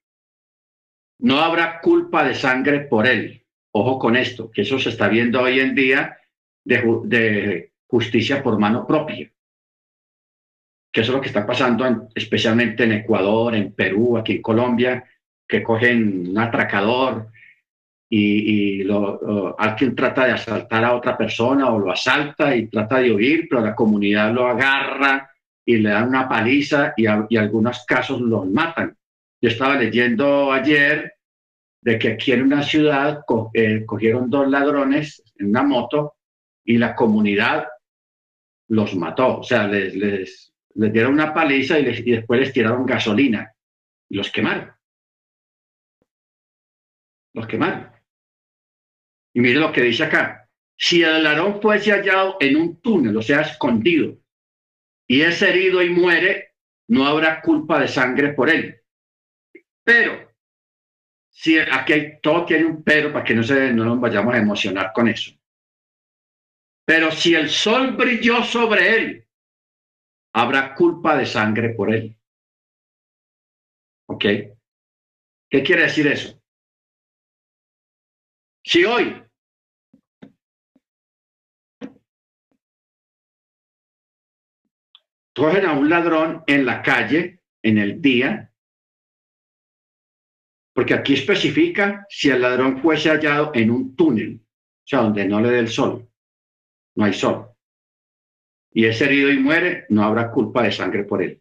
[1.19, 3.45] no habrá culpa de sangre por él.
[3.73, 6.19] Ojo con esto, que eso se está viendo hoy en día
[6.65, 9.31] de, de justicia por mano propia.
[10.93, 15.05] Que eso es lo que está pasando especialmente en Ecuador, en Perú, aquí en Colombia,
[15.47, 17.31] que cogen un atracador
[18.09, 23.13] y, lo, alguien trata de asaltar a otra persona o lo asalta y trata de
[23.13, 25.34] huir, pero la comunidad lo agarra
[25.65, 28.97] y le dan una paliza y, a, algunos casos los matan.
[29.41, 31.15] Yo estaba leyendo ayer
[31.81, 33.21] de que aquí en una ciudad
[33.53, 36.15] eh, cogieron dos ladrones en una moto
[36.65, 37.67] y la comunidad
[38.69, 42.53] los mató, o sea, les, les, les dieron una paliza y, les, y después les
[42.53, 43.53] tiraron gasolina
[44.09, 44.73] y los quemaron.
[47.35, 47.91] Los quemaron.
[49.35, 50.49] Y mire lo que dice acá.
[50.77, 54.17] Si el ladrón fuese hallado en un túnel, o sea, escondido,
[55.07, 56.55] y es herido y muere,
[56.89, 58.81] no habrá culpa de sangre por él.
[59.83, 60.33] Pero,
[61.31, 64.93] si aquí todo tiene un pero para que no, se, no nos vayamos a emocionar
[64.95, 65.33] con eso.
[66.87, 69.29] Pero si el sol brilló sobre él,
[70.35, 72.17] habrá culpa de sangre por él.
[74.07, 74.25] ¿Ok?
[75.51, 76.41] ¿Qué quiere decir eso?
[78.63, 79.23] Si hoy
[85.35, 88.53] cogen a un ladrón en la calle en el día,
[90.73, 95.41] porque aquí especifica si el ladrón fuese hallado en un túnel, o sea, donde no
[95.41, 96.09] le dé el sol,
[96.97, 97.49] no hay sol,
[98.73, 101.41] y es herido y muere, no habrá culpa de sangre por él.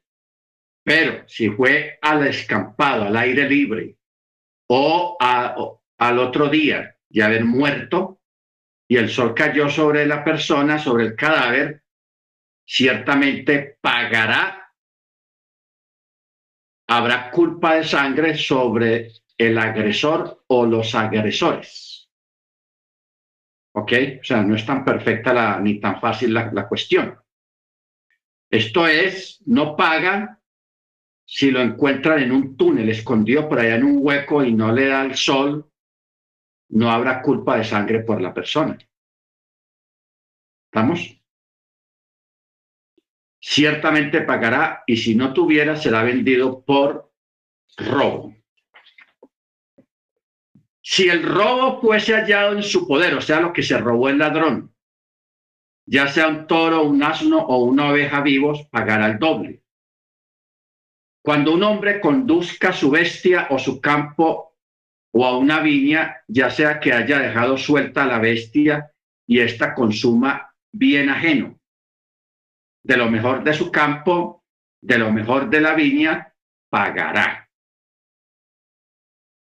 [0.83, 3.97] Pero si fue al escampado, al aire libre,
[4.69, 8.21] o, al otro día ya haber muerto,
[8.87, 11.82] y el sol cayó sobre la persona, sobre el cadáver,
[12.66, 14.72] ciertamente pagará,
[16.88, 22.09] habrá culpa de sangre sobre el agresor o los agresores.
[23.76, 23.91] ¿Ok?
[24.22, 27.20] O sea, no es tan perfecta la, ni tan fácil la, la cuestión.
[28.49, 30.39] Esto es, no paga
[31.26, 34.88] si lo encuentran en un túnel escondido por allá en un hueco y no le
[34.88, 35.72] da el sol,
[36.70, 38.78] no habrá culpa de sangre por la persona.
[40.66, 41.22] ¿Estamos?
[43.45, 47.11] Ciertamente pagará y si no tuviera será vendido por
[47.77, 48.33] robo.
[50.81, 54.17] Si el robo fuese hallado en su poder, o sea, lo que se robó el
[54.17, 54.73] ladrón,
[55.85, 59.61] ya sea un toro, un asno o una oveja vivos, pagará el doble.
[61.21, 64.55] Cuando un hombre conduzca su bestia o su campo
[65.11, 68.93] o a una viña, ya sea que haya dejado suelta la bestia
[69.27, 71.59] y ésta consuma bien ajeno,
[72.84, 74.43] de lo mejor de su campo,
[74.81, 76.34] de lo mejor de la viña,
[76.69, 77.49] pagará.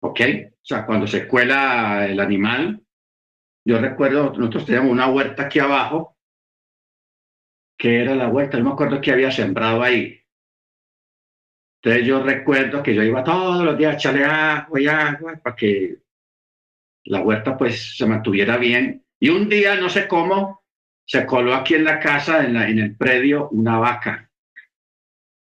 [0.01, 0.21] ¿Ok?
[0.55, 2.83] O sea, cuando se cuela el animal,
[3.65, 6.17] yo recuerdo, nosotros teníamos una huerta aquí abajo,
[7.77, 10.21] que era la huerta, no me acuerdo que había sembrado ahí.
[11.81, 15.55] Entonces yo recuerdo que yo iba todos los días a echarle agua y agua para
[15.55, 15.99] que
[17.05, 19.05] la huerta pues se mantuviera bien.
[19.21, 20.65] Y un día, no sé cómo,
[21.09, 24.31] se coló aquí en la casa, en, el predio, una vaca.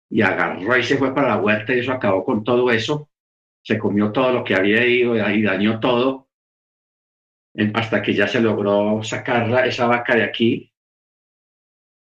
[0.08, 3.10] Y agarró y se fue para la huerta y eso acabó con todo eso.
[3.62, 6.30] Se comió todo lo que había ido y dañó todo.
[7.74, 10.72] Hasta que ya se logró sacar esa vaca de aquí.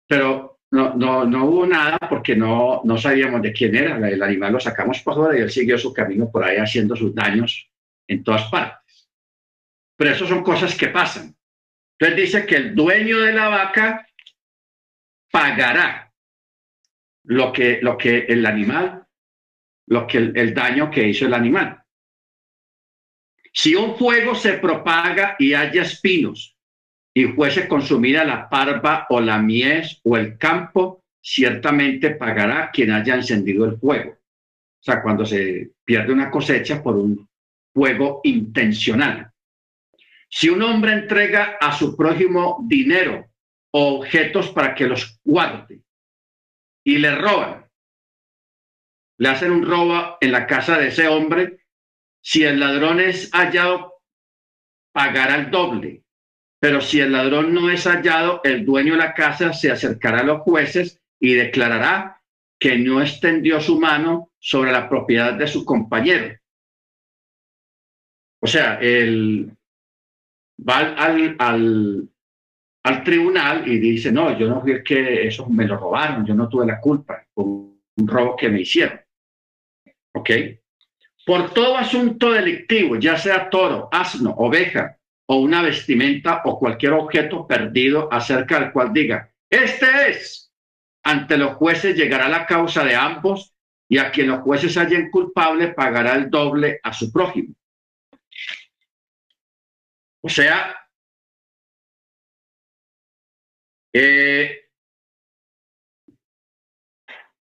[0.10, 3.95] Pero no, no, no hubo nada porque no, no sabíamos de quién era.
[4.10, 7.16] El animal lo sacamos por fuera y él siguió su camino por ahí haciendo sus
[7.16, 7.72] daños
[8.08, 9.10] en todas partes.
[9.95, 11.36] Pero eso son cosas que pasan.
[12.00, 14.08] Entonces dice que el dueño de la vaca
[15.32, 16.14] pagará
[17.24, 19.06] lo que, lo que el animal,
[19.88, 21.82] lo que el, el daño que hizo el animal.
[23.52, 26.56] Si un fuego se propaga y haya espinos
[27.14, 33.16] y fuese consumida la parva o la mies o el campo, ciertamente pagará quien haya
[33.16, 34.12] encendido el fuego.
[34.12, 37.28] O sea, cuando se pierde una cosecha por un
[37.74, 39.32] fuego intencional.
[40.30, 43.30] Si un hombre entrega a su prójimo dinero
[43.71, 45.82] o objetos para que los guarde
[46.84, 47.65] y le roban,
[49.19, 51.65] le hacen un robo en la casa de ese hombre,
[52.21, 54.01] si el ladrón es hallado,
[54.91, 56.03] pagará el doble.
[56.59, 60.23] Pero si el ladrón no es hallado, el dueño de la casa se acercará a
[60.23, 62.21] los jueces y declarará
[62.59, 66.36] que no extendió su mano sobre la propiedad de su compañero.
[68.39, 69.57] O sea, él
[70.58, 72.10] va al, al,
[72.84, 76.34] al tribunal y dice, no, yo no fui el que eso me lo robaron, yo
[76.34, 78.99] no tuve la culpa, por un robo que me hicieron.
[80.14, 80.30] ¿Ok?
[81.26, 84.97] Por todo asunto delictivo, ya sea toro, asno, oveja
[85.28, 90.53] o una vestimenta o cualquier objeto perdido acerca del cual diga, este es,
[91.03, 93.53] ante los jueces llegará la causa de ambos
[93.89, 97.53] y a quien los jueces hallen culpable pagará el doble a su prójimo.
[100.22, 100.76] O sea,
[103.93, 104.70] eh,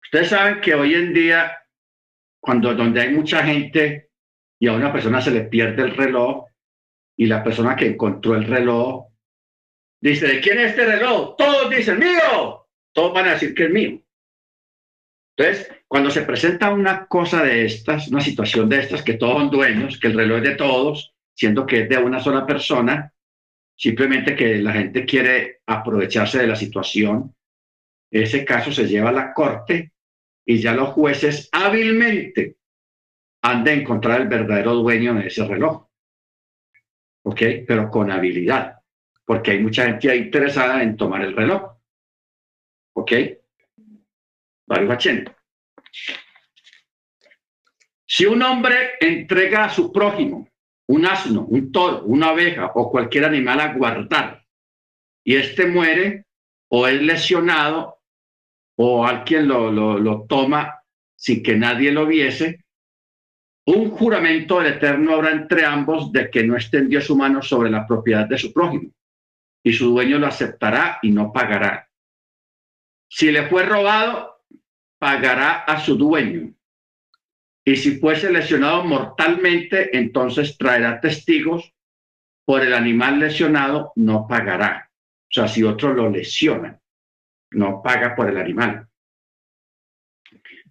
[0.03, 1.59] ustedes saben que hoy en día
[2.39, 4.11] cuando donde hay mucha gente
[4.59, 6.45] y a una persona se le pierde el reloj
[7.17, 9.07] y la persona que encontró el reloj
[10.01, 11.35] dice, ¿de quién es este reloj?
[11.37, 12.67] Todos dicen, mío.
[12.93, 14.01] Todos van a decir que es mío.
[15.37, 19.49] Entonces, cuando se presenta una cosa de estas, una situación de estas, que todos son
[19.49, 23.13] dueños, que el reloj es de todos, siendo que es de una sola persona,
[23.73, 27.33] simplemente que la gente quiere aprovecharse de la situación,
[28.11, 29.93] ese caso se lleva a la corte
[30.45, 32.57] y ya los jueces hábilmente
[33.41, 35.87] han de encontrar el verdadero dueño de ese reloj.
[37.23, 37.41] ¿Ok?
[37.65, 38.75] Pero con habilidad,
[39.23, 41.71] porque hay mucha gente interesada en tomar el reloj.
[42.95, 43.13] ¿Ok?
[48.05, 50.49] Si un hombre entrega a su prójimo
[50.89, 54.43] un asno, un toro, una oveja o cualquier animal a guardar
[55.23, 56.25] y éste muere
[56.69, 57.99] o es lesionado
[58.75, 60.81] o alguien lo, lo, toma
[61.15, 62.65] sin que nadie lo viese,
[63.65, 67.85] un juramento del Eterno habrá entre ambos de que no extendió su mano sobre la
[67.85, 68.89] propiedad de su prójimo,
[69.61, 71.89] y su dueño lo aceptará y no pagará.
[73.09, 74.43] Si le fue robado,
[74.97, 76.53] pagará a su dueño.
[77.69, 81.71] Y si fuese lesionado mortalmente, entonces traerá testigos.
[82.43, 84.89] Por el animal lesionado, no pagará.
[84.91, 86.79] O sea, si otro lo lesiona
[87.51, 88.87] no paga por el animal.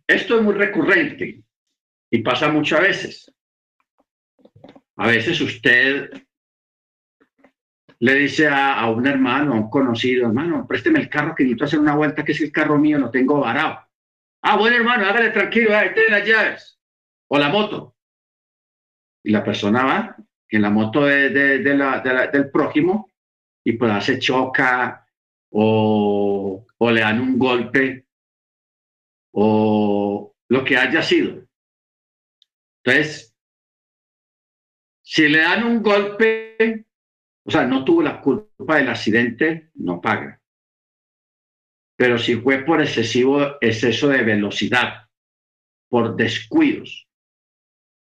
[0.08, 1.40] Esto es muy recurrente
[2.10, 3.32] y pasa muchas veces.
[4.96, 6.10] A veces usted
[8.00, 11.78] le dice a, un hermano, a un conocido, hermano, présteme el carro que necesito hacer
[11.78, 13.86] una vuelta, que es el carro mío, lo tengo varado.
[14.42, 16.77] Ah, bueno, hermano, hágale tranquilo, ahí tiene las llaves.
[17.28, 17.96] O la moto.
[19.24, 20.16] Y la persona va
[20.48, 23.12] en la moto de, del prójimo
[23.64, 25.06] y pues hace choca
[25.50, 28.06] o o le dan un golpe
[29.32, 31.44] o lo que haya sido.
[32.82, 33.36] Entonces,
[35.02, 36.86] si le dan un golpe,
[37.44, 40.40] o sea, no tuvo la culpa del accidente, no paga.
[41.96, 45.08] Pero si fue por excesivo exceso de velocidad,
[45.88, 47.07] por descuidos,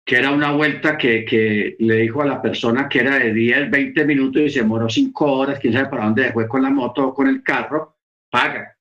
[0.05, 3.71] que era una vuelta que, que, le dijo a la persona que era de 10,
[3.71, 7.09] 20 minutos y se demoró 5 horas, quién sabe para dónde fue con la moto
[7.09, 7.97] o con el carro,
[8.31, 8.77] paga.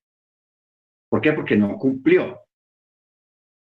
[1.09, 1.31] ¿Por qué?
[1.31, 2.41] Porque no cumplió.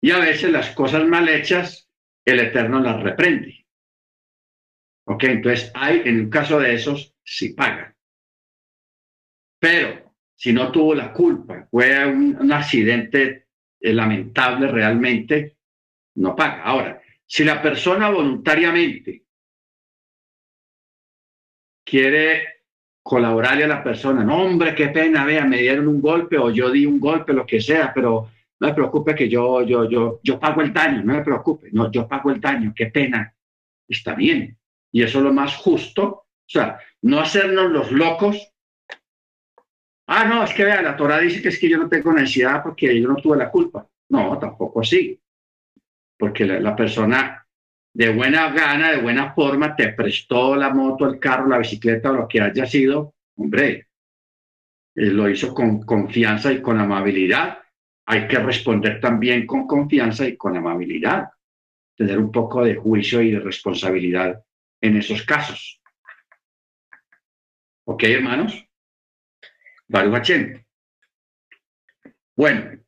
[0.02, 1.90] Y a veces las cosas mal hechas,
[2.24, 3.66] el Eterno las reprende.
[5.06, 5.24] ¿Ok?
[5.26, 7.96] Entonces, hay, en un caso de esos, sí paga.
[9.60, 13.48] Pero si no tuvo la culpa, fue un, accidente
[13.82, 15.58] eh, lamentable realmente,
[16.16, 16.64] no paga.
[16.64, 19.24] Ahora, si la persona voluntariamente
[21.84, 22.64] quiere
[23.04, 24.24] colaborarle a la persona.
[24.24, 27.46] No, hombre, qué pena, vea, me dieron un golpe o yo di un golpe, lo
[27.46, 28.30] que sea, pero
[28.60, 31.92] no me preocupe que yo, yo, yo, yo pago el daño, no me preocupe, no,
[31.92, 33.34] yo pago el daño, qué pena.
[33.88, 34.58] Está bien.
[34.92, 36.06] Y eso es lo más justo.
[36.06, 38.52] O sea, no hacernos los locos.
[40.08, 42.64] Ah, no, es que vea, la Torah dice que es que yo no tengo necesidad
[42.64, 43.88] porque yo no tuve la culpa.
[44.10, 45.19] No, tampoco así.
[46.20, 47.48] Porque la, persona
[47.94, 52.16] de buena gana, de buena forma, te prestó la moto, el carro, la bicicleta o
[52.16, 53.88] lo que haya sido, hombre,
[54.96, 57.60] eh, lo hizo con confianza y con amabilidad.
[58.06, 61.30] Hay que responder también con confianza y con amabilidad,
[61.96, 64.44] tener un poco de juicio y de responsabilidad
[64.82, 65.82] en esos casos.
[67.86, 68.68] ¿Ok, hermanos?
[69.88, 70.32] Baruch
[72.36, 72.80] Bueno.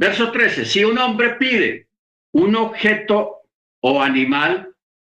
[0.00, 0.64] Verso 13.
[0.64, 1.90] Si un hombre pide
[2.32, 3.42] un objeto
[3.82, 4.74] o animal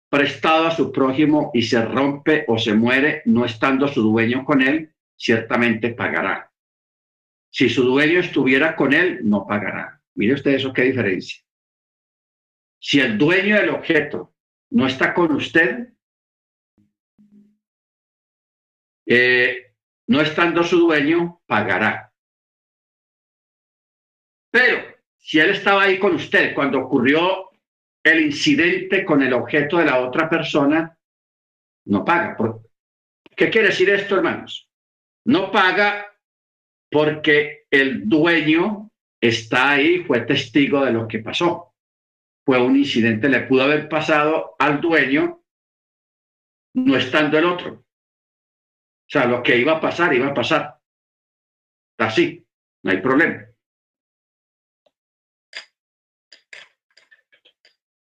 [0.09, 4.63] prestado a su prójimo y se rompe o se muere no estando su dueño con
[4.63, 6.51] él, ciertamente pagará.
[7.51, 10.01] Si su dueño estuviera con él, no pagará.
[10.15, 11.43] Mire usted eso, qué diferencia.
[12.79, 14.35] Si el dueño del objeto
[14.71, 15.93] no está con usted,
[19.05, 19.75] eh,
[20.07, 22.10] no estando su dueño, pagará.
[24.51, 24.83] Pero
[25.17, 27.51] si él estaba ahí con usted cuando ocurrió
[28.03, 30.97] el incidente con el objeto de la otra persona,
[31.87, 32.37] no paga.
[33.37, 34.69] ¿Qué quiere decir esto, hermanos?
[35.25, 36.07] No paga
[36.91, 38.91] porque el dueño
[39.21, 41.75] está ahí, fue testigo de lo que pasó.
[42.45, 45.43] Fue un incidente, le pudo haber pasado al dueño
[46.75, 47.73] no estando el otro.
[47.75, 50.79] O sea, lo que iba a pasar, iba a pasar.
[51.99, 52.47] Así,
[52.83, 53.50] no hay problema.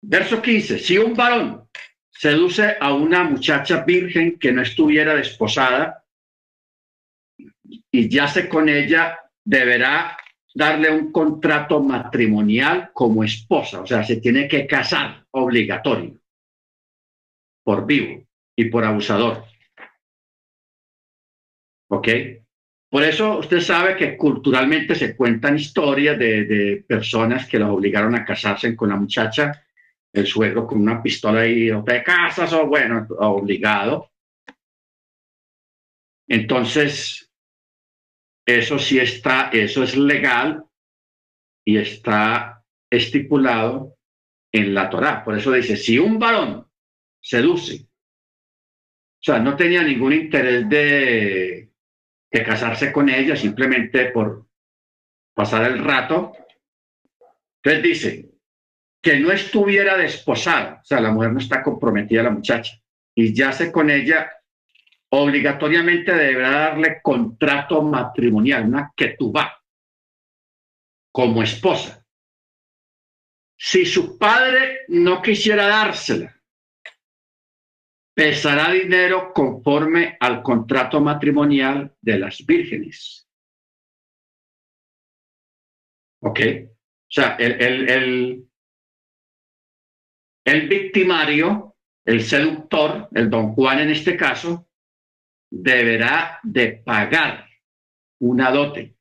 [0.02, 0.80] Verso 15.
[0.80, 1.68] Si un varón
[2.10, 6.04] seduce a una muchacha virgen que no estuviera desposada
[7.92, 10.18] y yace con ella, deberá
[10.54, 16.20] darle un contrato matrimonial como esposa, o sea, se tiene que casar obligatorio
[17.64, 18.26] por vivo
[18.56, 19.44] y por abusador.
[21.90, 22.08] ¿Ok?
[22.90, 28.16] Por eso usted sabe que culturalmente se cuentan historias de, de personas que los obligaron
[28.16, 29.67] a casarse con la muchacha
[30.18, 34.12] el suegro con una pistola y no te casas o bueno, obligado.
[36.28, 37.32] Entonces,
[38.46, 40.66] eso sí está, eso es legal
[41.66, 43.98] y está estipulado
[44.52, 45.24] en la Torá.
[45.24, 46.68] Por eso dice, si un varón
[47.22, 51.72] seduce, o sea, no tenía ningún interés de,
[52.32, 54.48] de casarse con ella, simplemente por
[55.34, 56.34] pasar el rato,
[57.62, 58.27] entonces dice,
[59.08, 62.78] que no estuviera desposada, o sea, la mujer no está comprometida la muchacha,
[63.16, 64.30] y yace con ella,
[65.12, 68.92] obligatoriamente deberá darle contrato matrimonial, una
[69.34, 69.64] va
[71.10, 72.06] como esposa.
[73.58, 76.38] Si su padre no quisiera dársela,
[78.14, 83.26] pesará dinero conforme al contrato matrimonial de las vírgenes.
[86.20, 86.40] ¿Ok?
[86.70, 88.47] O sea, el, el, el,
[90.48, 91.76] el victimario,
[92.06, 94.70] el seductor, el don Juan en este caso,
[95.52, 97.50] deberá de pagar
[98.22, 98.96] una dote,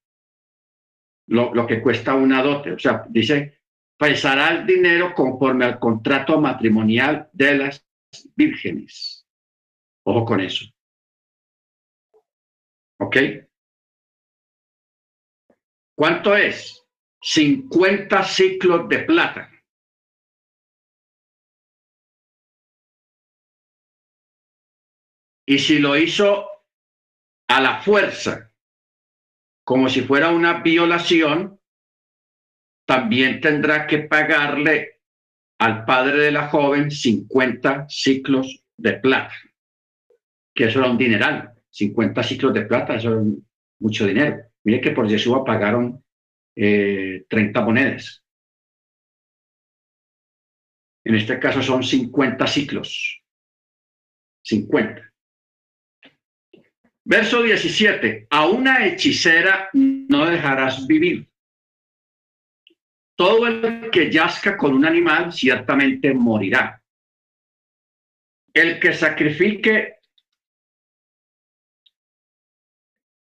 [1.28, 2.72] lo, que cuesta una dote.
[2.72, 3.60] O sea, dice,
[3.96, 7.86] pesará el dinero conforme al contrato matrimonial de las
[8.34, 9.24] vírgenes.
[10.04, 10.64] Ojo con eso.
[12.98, 13.16] ¿Ok?
[15.94, 16.84] ¿Cuánto es?
[17.22, 19.55] 50 ciclos de plata.
[25.46, 26.48] Y si lo hizo
[27.48, 28.52] a la fuerza,
[29.64, 31.60] como si fuera una violación,
[32.84, 35.00] también tendrá que pagarle
[35.58, 39.34] al padre de la joven 50 ciclos de plata,
[40.54, 43.26] que eso era un dineral, 50 ciclos de plata, eso es
[43.78, 44.42] mucho dinero.
[44.64, 46.04] Mire que por Yeshua pagaron
[46.54, 48.22] 30 eh, monedas.
[51.04, 53.22] En este caso son 50 ciclos.
[54.42, 55.12] 50.
[57.08, 61.28] Verso 17, a una hechicera no dejarás vivir.
[63.14, 66.82] Todo el que yazca con un animal ciertamente morirá.
[68.52, 70.00] El que sacrifique,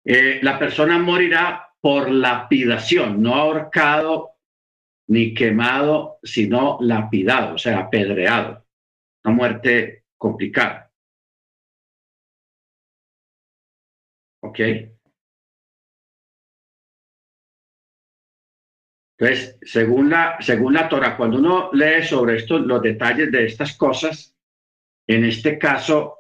[0.04, 4.32] eh, la persona morirá por lapidación, no ahorcado
[5.10, 8.66] ni quemado, sino lapidado, o sea, apedreado.
[9.24, 10.89] Una muerte complicada.
[14.50, 14.60] ¿Ok?
[19.18, 23.78] Entonces, según la, según la Torah, cuando uno lee sobre esto, los detalles de estas
[23.78, 24.36] cosas,
[25.06, 26.20] en este caso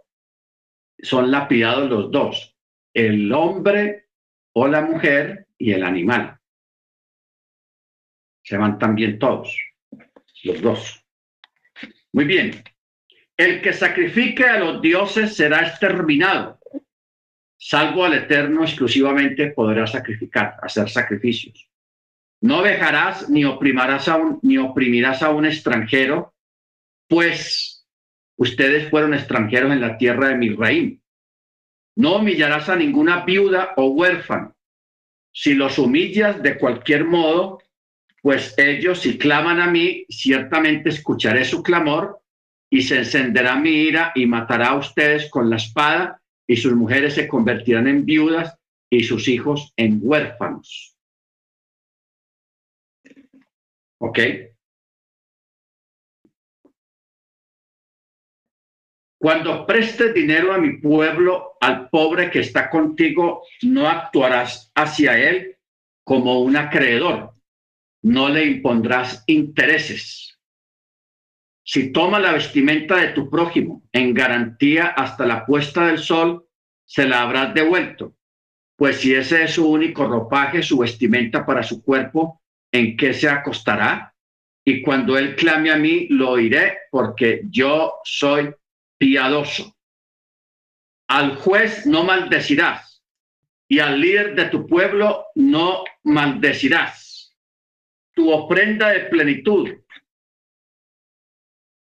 [1.01, 2.55] son lapidados los dos,
[2.93, 4.09] el hombre
[4.53, 6.39] o la mujer y el animal.
[8.43, 9.57] Se van también todos,
[10.43, 11.05] los dos.
[12.11, 12.63] Muy bien.
[13.37, 16.58] El que sacrifique a los dioses será exterminado
[17.59, 21.69] salvo al Eterno exclusivamente podrás sacrificar, hacer sacrificios.
[22.41, 26.33] No dejarás ni oprimirás a un, ni oprimirás a un extranjero,
[27.09, 27.85] pues
[28.37, 31.01] ustedes fueron extranjeros en la tierra de Misraim.
[31.97, 34.55] No humillarás a ninguna viuda o huérfano.
[35.33, 37.59] Si los humillas de cualquier modo,
[38.21, 42.21] pues ellos si claman a mí, ciertamente escucharé su clamor
[42.69, 46.18] y se encenderá mi ira y matará a ustedes con la espada
[46.49, 48.57] y sus mujeres se convertirán en viudas
[48.89, 50.97] y sus hijos en huérfanos.
[53.99, 54.19] ¿Ok?
[59.21, 65.55] Cuando prestes dinero a mi pueblo, al pobre que está contigo, no actuarás hacia él
[66.03, 67.35] como un acreedor,
[68.01, 70.28] no le impondrás intereses.
[71.71, 76.47] Si toma la vestimenta de tu prójimo en garantía hasta la puesta del sol,
[76.83, 78.15] se la habrás devuelto.
[78.75, 82.41] Pues si ese es su único ropaje, su vestimenta para su cuerpo,
[82.71, 84.15] ¿en qué se acostará?
[84.65, 88.51] Y cuando él clame a mí, lo oiré, porque yo soy
[88.97, 89.77] piadoso.
[91.07, 93.03] Al juez no maldecirás
[93.67, 97.37] y al líder de tu pueblo no maldecirás.
[98.15, 99.69] Tu ofrenda de plenitud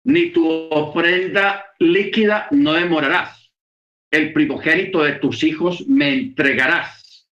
[0.10, 3.52] ni tu ofrenda líquida no demorarás.
[4.11, 7.27] El primogénito de tus hijos me entregarás.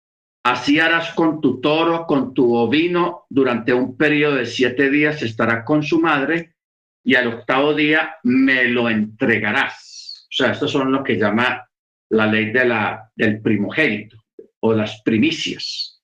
[0.43, 5.63] Así harás con tu toro, con tu ovino, durante un periodo de siete días estará
[5.63, 6.55] con su madre
[7.03, 10.27] y al octavo día me lo entregarás.
[10.29, 11.67] O sea, estos son lo que llama
[12.09, 14.17] la ley de la, del primogénito
[14.59, 16.03] o las primicias.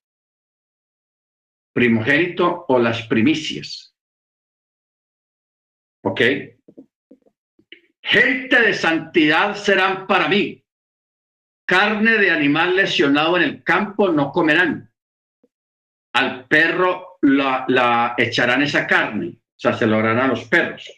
[1.73, 3.93] Primogénito o las primicias.
[6.03, 6.21] ¿Ok?
[8.03, 10.63] Gente de santidad serán para mí.
[11.65, 14.91] Carne de animal lesionado en el campo no comerán.
[16.13, 20.89] Al perro la, echarán esa carne sea, se lo a los perros.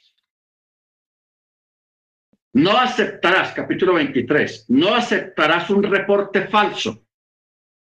[2.53, 7.05] No aceptarás, capítulo 23, no aceptarás un reporte falso.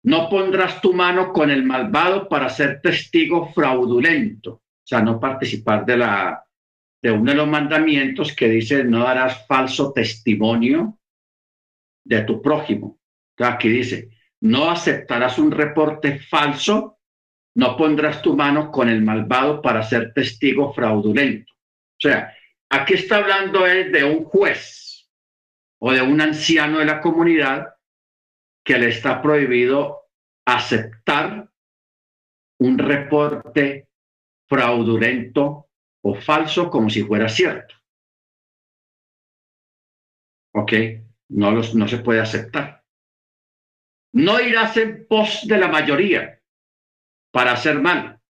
[0.04, 4.52] No pondrás tu mano con el malvado para ser testigo fraudulento.
[4.52, 6.43] O sea, no participar de, la,
[7.04, 10.98] de uno de los mandamientos que dice no darás falso testimonio
[12.02, 12.98] de tu prójimo.
[13.40, 14.08] aquí dice,
[14.40, 16.98] no aceptarás un reporte falso
[17.56, 21.52] no pondrás tu mano con el malvado para ser testigo fraudulento.
[21.52, 22.34] O sea,
[22.70, 25.06] aquí está hablando él de un juez
[25.78, 27.74] o de un anciano de la comunidad
[28.64, 30.08] que le está prohibido
[30.46, 31.50] aceptar
[32.58, 33.88] un reporte
[34.48, 35.68] fraudulento
[36.06, 37.74] o falso como si fuera cierto.
[40.52, 40.72] ¿Ok?
[41.30, 42.84] No, los, no se puede aceptar.
[44.12, 46.40] No irás en pos de la mayoría
[47.32, 48.20] para hacer mal.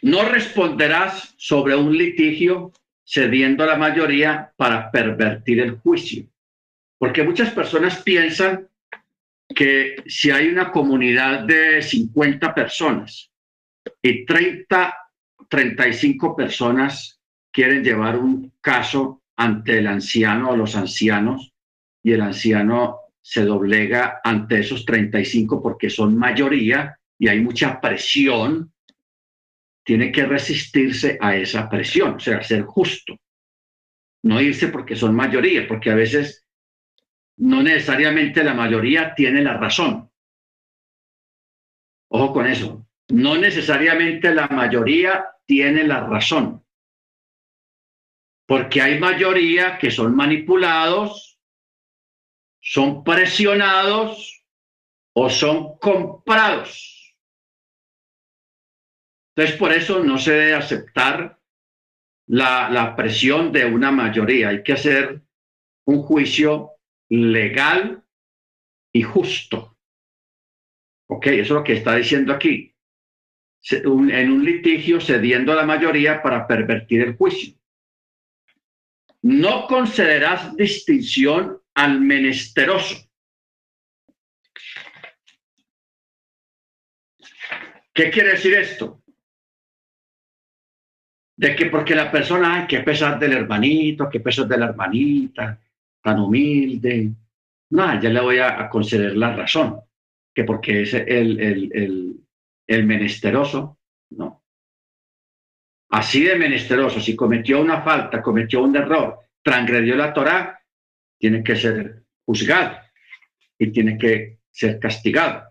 [0.00, 2.72] No responderás sobre un litigio
[3.04, 6.26] cediendo a la mayoría para pervertir el juicio.
[6.98, 8.68] Porque muchas personas piensan
[9.54, 13.30] que si hay una comunidad de 50 personas
[14.00, 15.01] y 30,
[15.48, 17.20] 35 personas
[17.50, 21.52] quieren llevar un caso ante el anciano o los ancianos
[22.02, 28.72] y el anciano se doblega ante esos 35 porque son mayoría y hay mucha presión,
[29.84, 33.16] tiene que resistirse a esa presión, o sea, ser justo.
[34.24, 36.44] No irse porque son mayoría, porque a veces
[37.36, 40.10] no necesariamente la mayoría tiene la razón.
[42.08, 42.86] Ojo con eso.
[43.12, 46.64] No necesariamente la mayoría tiene la razón.
[48.46, 51.38] Porque hay mayoría que son manipulados,
[52.62, 54.46] son presionados
[55.14, 57.14] o son comprados.
[59.36, 61.38] Entonces, por eso no se debe aceptar
[62.28, 64.48] la, presión de una mayoría.
[64.48, 65.20] Hay que hacer
[65.84, 66.70] un juicio
[67.10, 68.02] legal
[68.90, 69.76] y justo.
[71.10, 71.26] ¿Ok?
[71.26, 72.71] Eso es lo que está diciendo aquí.
[73.70, 77.54] En un litigio cediendo a la mayoría para pervertir el juicio.
[79.22, 82.96] No concederás distinción al menesteroso.
[87.94, 89.02] ¿Qué quiere decir esto?
[91.42, 95.60] de que porque la persona, ay, qué pesar del hermanito, qué pesar de la hermanita,
[96.00, 97.10] tan humilde.
[97.70, 99.80] No, ya le voy a, conceder la razón,
[100.32, 102.20] que porque es el, el, el,
[102.66, 103.78] menesteroso,
[104.10, 104.44] no.
[105.90, 110.58] Así de menesteroso, si cometió una falta, cometió un error, transgredió la Torá,
[111.18, 112.78] tiene que ser juzgado
[113.58, 115.50] y tiene que ser castigado.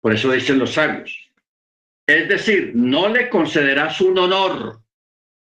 [0.00, 1.30] Por eso dicen los sabios,
[2.06, 4.80] es decir, no le concederás un honor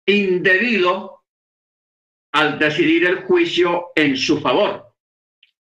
[0.07, 1.25] indebido
[2.33, 4.95] al decidir el juicio en su favor,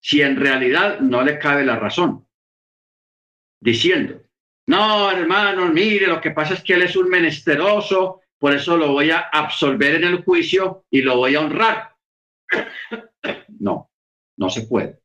[0.01, 2.27] si en realidad no le cabe la razón.
[3.61, 4.23] Diciendo,
[4.66, 8.93] no, hermano, mire, lo que pasa es que él es un menesteroso por eso lo
[8.93, 11.97] voy a absolver en el juicio y lo voy a honrar.
[13.59, 13.90] No,
[14.36, 15.01] no se puede.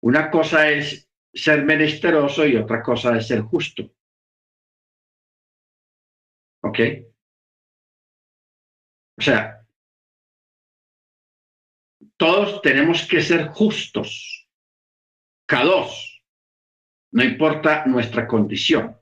[0.00, 3.82] Una cosa es ser menesteroso y otra cosa es ser justo.
[6.62, 6.78] ¿Ok?
[9.18, 9.66] O sea,
[12.16, 14.48] todos tenemos que ser justos,
[15.48, 16.17] dos,
[17.12, 18.96] no importa nuestra condición.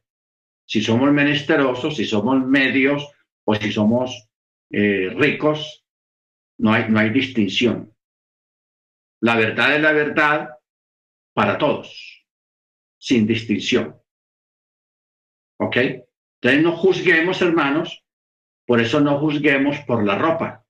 [0.64, 3.08] Si somos menesterosos, si somos medios
[3.44, 4.28] o si somos
[4.70, 5.84] eh, ricos,
[6.58, 7.94] no hay, no hay distinción.
[9.20, 10.50] La verdad es la verdad
[11.32, 12.26] para todos,
[12.98, 14.00] sin distinción.
[15.58, 15.76] ¿Ok?
[15.76, 18.04] Entonces no juzguemos, hermanos,
[18.66, 20.64] por eso no juzguemos por la ropa.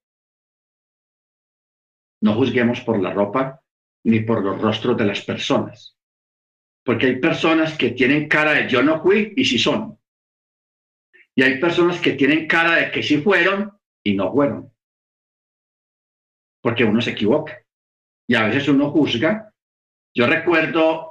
[2.21, 3.63] No juzguemos por la ropa
[4.05, 5.96] ni por los rostros de las personas.
[6.87, 9.99] Porque hay personas que tienen cara de yo no fui y sí son.
[11.35, 14.73] Y hay personas que tienen cara de que sí fueron y no fueron.
[16.63, 17.61] Porque uno se equivoca.
[18.29, 19.53] Y a veces uno juzga.
[20.15, 21.11] Yo recuerdo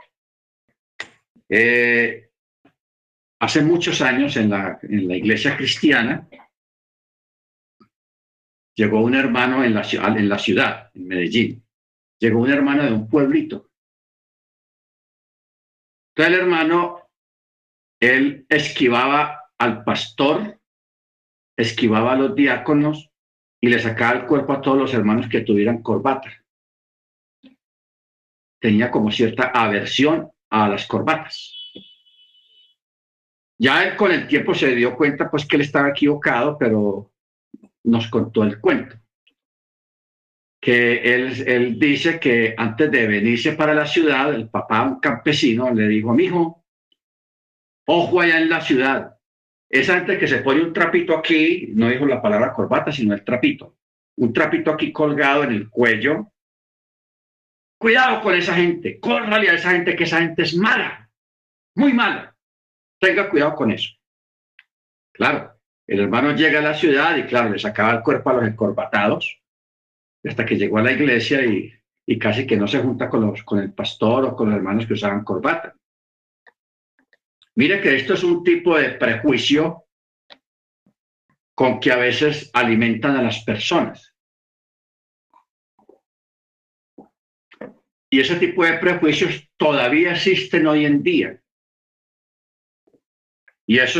[1.49, 2.29] eh,
[3.39, 6.25] hace muchos años en la, en la iglesia cristiana,
[8.75, 11.65] llegó un hermano en la, en la ciudad, en Medellín.
[12.17, 13.64] Llegó un hermano de un pueblito.
[16.15, 17.09] Entonces el hermano,
[17.99, 20.61] él esquivaba al pastor,
[21.57, 23.09] esquivaba a los diáconos
[23.59, 26.31] y le sacaba el cuerpo a todos los hermanos que tuvieran corbata.
[28.61, 31.53] Tenía como cierta aversión a las corbatas.
[33.57, 37.11] Ya él con el tiempo se dio cuenta pues que él estaba equivocado, pero
[37.83, 38.95] nos contó el cuento.
[40.65, 45.71] Que él, él dice que antes de venirse para la ciudad, el papá, un campesino,
[45.71, 46.65] le dijo, mi hijo,
[47.85, 49.15] ojo allá en la ciudad.
[49.69, 53.23] Es antes que se pone un trapito aquí, no dijo la palabra corbata, sino el
[53.23, 53.77] trapito.
[54.17, 56.31] Un trapito aquí colgado en el cuello.
[57.77, 61.11] Cuidado con esa gente, córrale a esa gente, que esa gente es mala,
[61.75, 62.35] muy mala.
[62.99, 63.91] Tenga cuidado con eso.
[65.11, 68.47] Claro, el hermano llega a la ciudad y claro, le sacaba el cuerpo a los
[68.47, 69.44] encorbatados,
[70.27, 71.71] hasta que llegó a la iglesia y,
[72.19, 74.93] casi que no se junta con, los, con el pastor o con los hermanos que
[74.93, 75.75] usaban corbata.
[77.55, 79.85] Mire que esto es un tipo de prejuicio
[81.55, 84.13] con que a veces alimentan a las personas.
[88.09, 91.41] Y ese tipo de prejuicios todavía existen hoy en día.
[93.65, 93.99] Y eso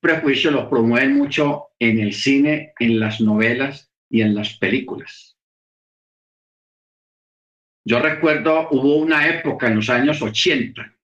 [0.00, 5.33] prejuicio los promueven mucho en el cine, en las novelas y en las películas.
[7.86, 10.94] Yo recuerdo, hubo una época en los años 80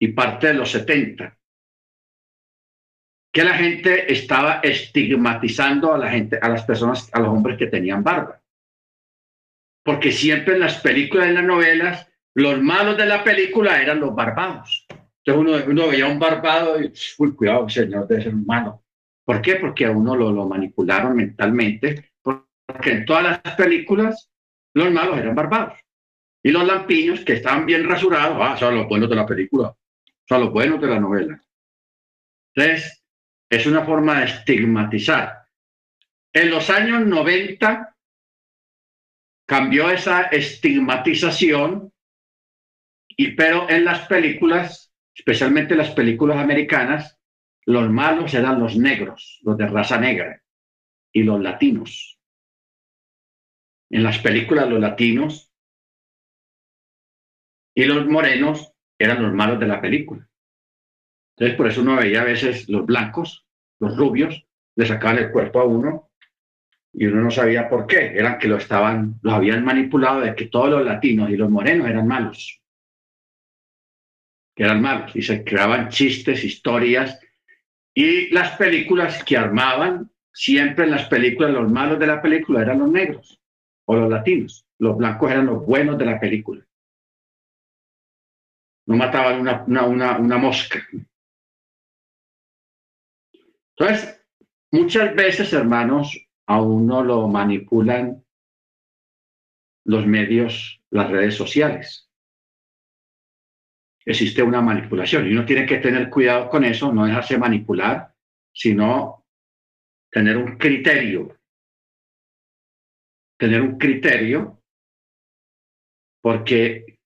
[0.00, 1.36] y parte de los 70
[3.32, 7.66] que la gente estaba estigmatizando a la gente, a las personas, a los hombres que
[7.66, 8.42] tenían barba.
[9.82, 14.14] Porque siempre en las películas en las novelas, los malos de la película eran los
[14.14, 14.86] barbados.
[15.24, 18.84] Entonces uno, veía un barbado y, uy, cuidado, señor, debe ser humano.
[19.24, 19.56] ¿Por qué?
[19.56, 24.31] Porque a uno lo, lo manipularon mentalmente, porque en todas las películas
[24.74, 25.78] los malos eran barbados.
[26.42, 29.74] Y los lampiños, que estaban bien rasurados, ah, son los buenos de la película,
[30.28, 31.40] son los buenos de la novela.
[32.54, 33.04] Entonces,
[33.48, 35.46] es una forma de estigmatizar.
[36.32, 37.96] En los años 90
[39.46, 41.92] cambió esa estigmatización,
[43.08, 47.18] y, pero en las películas especialmente las películas americanas,
[47.64, 50.42] los malos eran los negros, los de raza negra,
[51.12, 52.18] y los latinos.
[53.92, 55.52] En las películas los latinos
[57.74, 60.26] y los morenos eran los malos de la película.
[61.36, 63.46] Entonces por eso uno veía a veces los blancos,
[63.80, 64.46] los rubios,
[64.76, 66.10] le sacaban el cuerpo a uno
[66.94, 68.16] y uno no sabía por qué.
[68.16, 71.86] Eran que lo estaban, los habían manipulado de que todos los latinos y los morenos
[71.86, 72.58] eran malos
[74.54, 77.18] que eran malos, y se creaban chistes, historias,
[77.94, 82.80] y las películas que armaban, siempre en las películas, los malos de la película eran
[82.80, 83.41] los negros
[83.86, 86.66] o los latinos, los blancos eran los buenos de la película.
[88.86, 90.86] No mataban una, una, una mosca.
[93.76, 94.24] Entonces,
[94.70, 98.24] muchas veces, hermanos, a uno lo manipulan
[99.84, 102.12] los medios, las redes sociales
[104.04, 108.14] existe una manipulación y uno tiene que tener cuidado con eso, no dejarse manipular,
[108.52, 109.24] sino
[110.10, 111.38] tener un criterio.
[113.42, 114.62] Tener un criterio
[116.22, 117.00] porque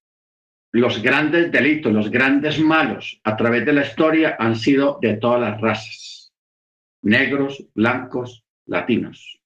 [0.70, 5.40] los grandes delitos, los grandes malos a través de la historia han sido de todas
[5.40, 6.34] las razas.
[7.00, 9.40] negros, blancos, latinos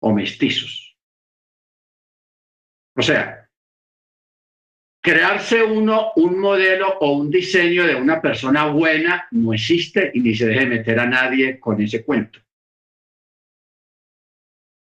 [0.00, 0.96] o mestizos.
[2.96, 3.50] O sea,
[5.02, 10.36] crearse uno un modelo o un diseño de una persona buena no existe y ni
[10.36, 12.38] se deje meter a nadie con ese cuento.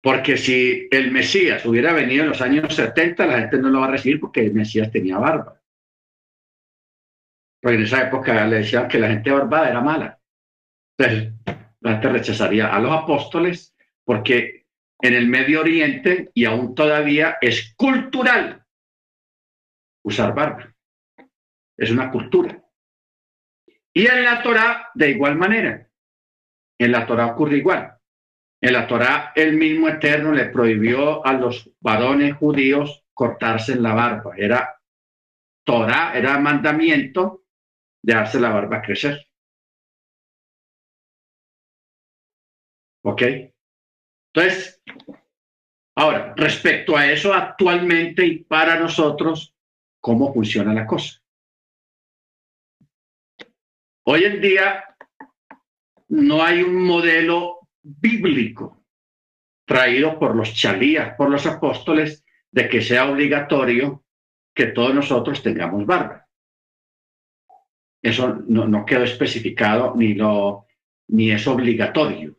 [0.03, 3.85] Porque si el Mesías hubiera venido en los años 70, la gente no lo va
[3.85, 5.61] a recibir porque el Mesías tenía barba.
[7.61, 10.19] Porque en esa época le decían que la gente barbada era mala.
[10.97, 11.33] Entonces,
[11.79, 13.73] la gente rechazaría a los apóstoles
[14.03, 14.65] porque
[15.01, 18.61] en el Medio Oriente y aún todavía es cultural
[20.03, 20.75] usar barba.
[21.77, 22.61] Es una cultura.
[23.93, 25.89] Y en la Torah, de igual manera.
[26.77, 27.92] En la Torah ocurre igual.
[28.63, 34.35] En la Torah, el mismo Eterno le prohibió a los varones judíos cortarse la barba.
[34.37, 34.79] Era
[35.65, 37.43] Torah, era mandamiento
[38.01, 39.27] de hacer la barba crecer.
[43.03, 43.21] ¿Ok?
[44.33, 44.81] Entonces,
[45.97, 49.53] ahora, respecto a eso, actualmente y para nosotros,
[49.99, 51.21] cómo funciona la cosa.
[54.05, 54.85] Hoy en día
[56.07, 58.85] no hay un modelo bíblico
[59.65, 64.03] traído por los chalías, por los apóstoles, de que sea obligatorio
[64.53, 66.27] que todos nosotros tengamos barba.
[68.01, 70.67] Eso no, quedó especificado ni, lo,
[71.07, 72.37] ni es obligatorio.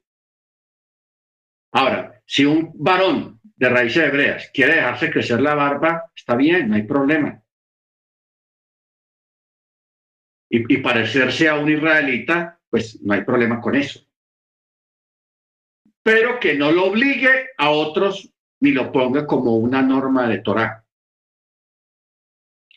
[1.73, 6.77] Ahora, si un varón de raíces hebreas quiere dejarse crecer la barba, está bien, no
[6.77, 7.45] hay problema.
[10.57, 14.01] y, parecerse a un israelita, pues no hay problema con eso.
[16.05, 20.85] Pero que no lo obligue a otros ni lo ponga como una norma de Torah,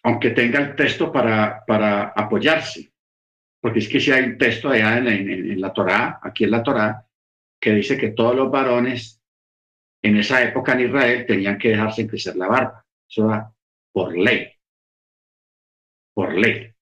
[0.02, 2.92] aunque tenga el texto para, para apoyarse.
[3.62, 6.64] Porque es que si hay un texto allá en, en la Torah, aquí en la
[6.64, 7.06] Torah,
[7.60, 9.22] que dice que todos los varones
[10.02, 12.86] en esa época en Israel tenían que dejarse crecer la barba.
[13.08, 13.54] Eso va
[13.92, 14.52] por ley.
[16.14, 16.74] Por ley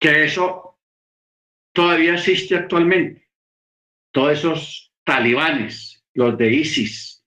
[0.00, 0.78] que eso
[1.72, 3.29] todavía existe actualmente.
[4.12, 7.24] Todos esos talibanes, los de ISIS,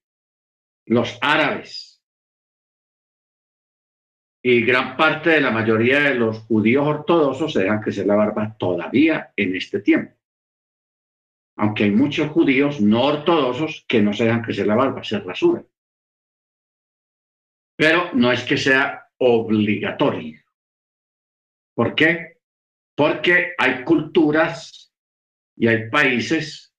[0.86, 2.02] los árabes
[4.42, 8.58] y gran parte de la mayoría de los judíos ortodoxos se dejan crecer la barba
[8.58, 10.14] todavía en este tiempo.
[11.56, 15.66] Aunque hay muchos judíos no ortodoxos que no se dejan crecer la barba, se rasuran.
[17.78, 20.42] Pero no es que sea obligatorio.
[21.76, 22.34] ¿Por qué?
[22.96, 24.94] porque hay culturas
[25.56, 26.73] y hay países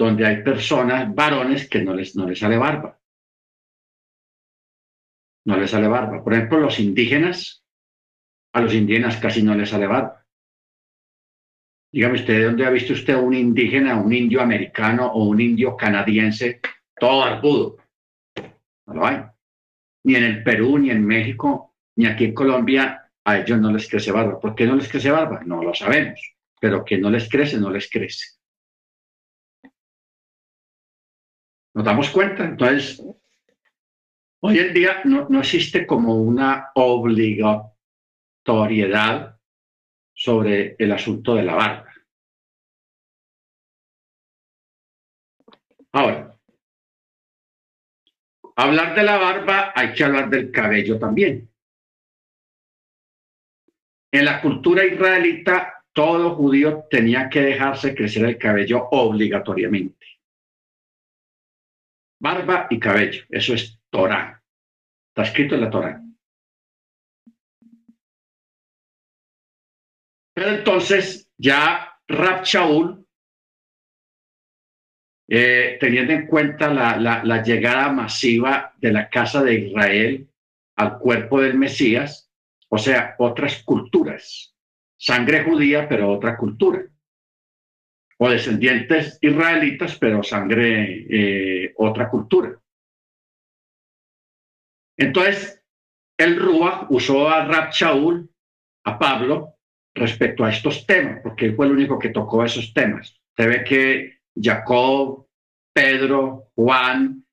[0.00, 2.98] donde hay personas, varones, que no les, no les sale barba.
[5.44, 6.24] No les sale barba.
[6.24, 7.62] Por ejemplo, los indígenas,
[8.54, 10.24] a los indígenas casi no les sale barba.
[11.92, 16.62] Dígame usted, ¿dónde ha visto usted un indígena, un indio americano o un indio canadiense
[16.98, 17.76] todo barbudo?
[18.86, 19.22] No lo hay.
[20.04, 23.86] Ni en el Perú, ni en México, ni aquí en Colombia a ellos no les
[23.86, 24.40] crece barba.
[24.40, 25.42] ¿Por qué no les crece barba?
[25.44, 28.39] No lo sabemos, pero que no les crece, no les crece.
[31.74, 32.44] ¿Nos damos cuenta?
[32.44, 33.02] Entonces,
[34.40, 39.38] hoy en día no, no existe como una obligatoriedad
[40.12, 41.86] sobre el asunto de la barba.
[45.92, 46.38] Ahora,
[48.56, 51.50] hablar de la barba hay que hablar del cabello también.
[54.12, 60.06] En la cultura israelita, todo judío tenía que dejarse crecer el cabello obligatoriamente.
[62.20, 64.42] Barba y cabello, eso es Torah.
[65.08, 66.02] Está escrito en la Torah.
[70.34, 73.06] Pero entonces ya Rab Shaul,
[75.28, 80.28] eh, teniendo en cuenta la llegada masiva de la casa de Israel
[80.76, 82.30] al cuerpo del Mesías,
[82.68, 84.54] o sea, otras culturas.
[84.96, 86.84] Sangre judía, pero otra cultura.
[88.22, 92.60] O descendientes israelitas, pero sangre, eh, otra cultura.
[94.98, 95.64] Entonces,
[96.18, 98.28] el Rúa usó a Rab Shaul,
[98.84, 99.54] a Pablo,
[99.94, 103.18] respecto a estos temas, porque él fue el único que tocó esos temas.
[103.34, 105.26] Se ve que Jacob,
[105.72, 107.24] Pedro, Juan,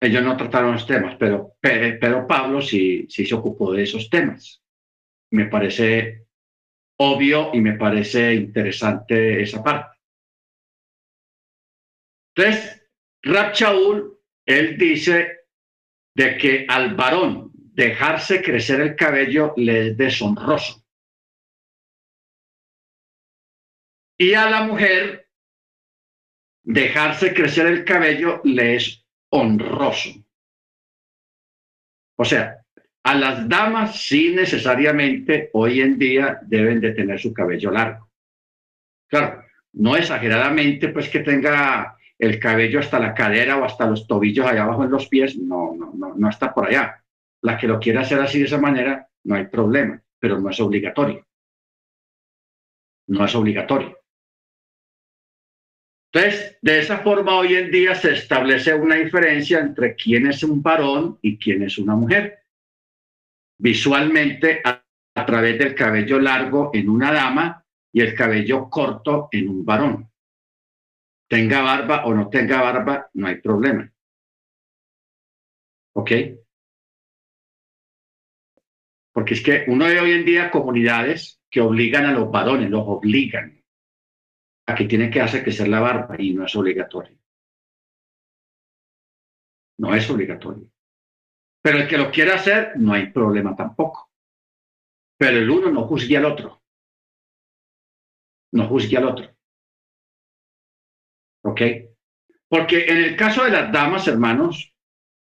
[0.00, 4.62] ellos no trataron los temas, pero, pero Pablo sí, sí se ocupó de esos temas.
[5.32, 6.21] Me parece
[7.04, 9.98] obvio y me parece interesante esa parte.
[12.34, 12.88] Entonces,
[13.22, 13.52] Rab
[14.46, 15.40] él dice
[16.14, 20.84] de que al varón dejarse crecer el cabello le es deshonroso.
[24.18, 25.28] Y a la mujer
[26.64, 30.10] dejarse crecer el cabello le es honroso.
[32.16, 32.61] O sea,
[33.04, 38.08] a las damas sí necesariamente hoy en día deben de tener su cabello largo.
[39.08, 44.46] Claro, no exageradamente pues que tenga el cabello hasta la cadera o hasta los tobillos
[44.46, 47.02] allá abajo en los pies, no, no, no, no está por allá.
[47.42, 50.60] La que lo quiera hacer así de esa manera, no hay problema, pero no es
[50.60, 51.26] obligatorio.
[53.08, 53.98] No es obligatorio.
[56.12, 60.62] Entonces, de esa forma hoy en día se establece una diferencia entre quién es un
[60.62, 62.41] varón y quién es una mujer.
[63.58, 64.82] Visualmente, a,
[65.26, 70.10] través del cabello largo en una dama y el cabello corto en un varón.
[71.28, 73.90] Tenga barba o no tenga barba, no hay problema.
[75.94, 76.10] ¿Ok?
[79.12, 82.82] Porque es que uno ve hoy en día comunidades que obligan a los varones, los
[82.86, 83.62] obligan
[84.66, 87.18] a que tiene que hacer que ser la barba y no es obligatorio.
[89.78, 90.71] No es obligatorio.
[91.62, 94.10] Pero el que lo quiera hacer, no hay problema tampoco.
[95.16, 96.62] Pero el uno no juzgue al otro.
[98.52, 99.36] No juzgue al otro.
[101.44, 101.60] ¿Ok?
[102.48, 104.74] Porque en el caso de las damas, hermanos,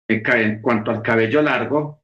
[0.07, 2.03] en cuanto al cabello largo,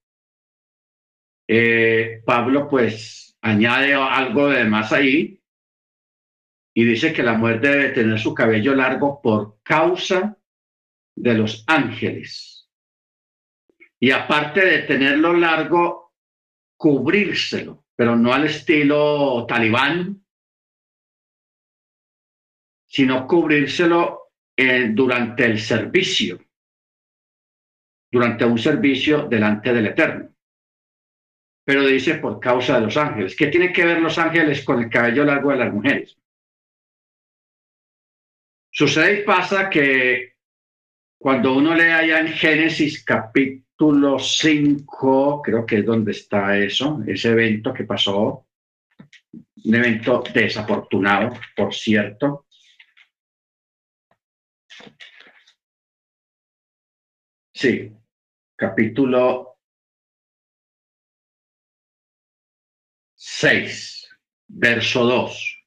[1.47, 5.41] eh, Pablo pues añade algo de más ahí,
[6.77, 10.37] y dice que la mujer debe tener su cabello largo por causa
[11.15, 12.54] de los ángeles.
[13.99, 16.13] Y aparte de tenerlo largo,
[16.77, 20.23] cubrírselo, pero no al estilo talibán,
[22.85, 26.39] sino cubrírselo eh, durante el servicio,
[28.11, 30.29] durante un servicio delante del Eterno.
[31.65, 33.35] Pero dice por causa de los ángeles.
[33.35, 36.17] ¿Qué tiene que ver los ángeles con el cabello largo de las mujeres?
[38.69, 40.35] Sucede y pasa que
[41.17, 47.29] cuando uno lee allá en Génesis capítulo 5, creo que es donde está eso, ese
[47.31, 48.47] evento que pasó,
[49.65, 52.45] un evento desafortunado, por cierto.
[57.53, 57.91] Sí,
[58.55, 59.57] capítulo
[63.15, 64.09] 6,
[64.47, 65.63] verso 2.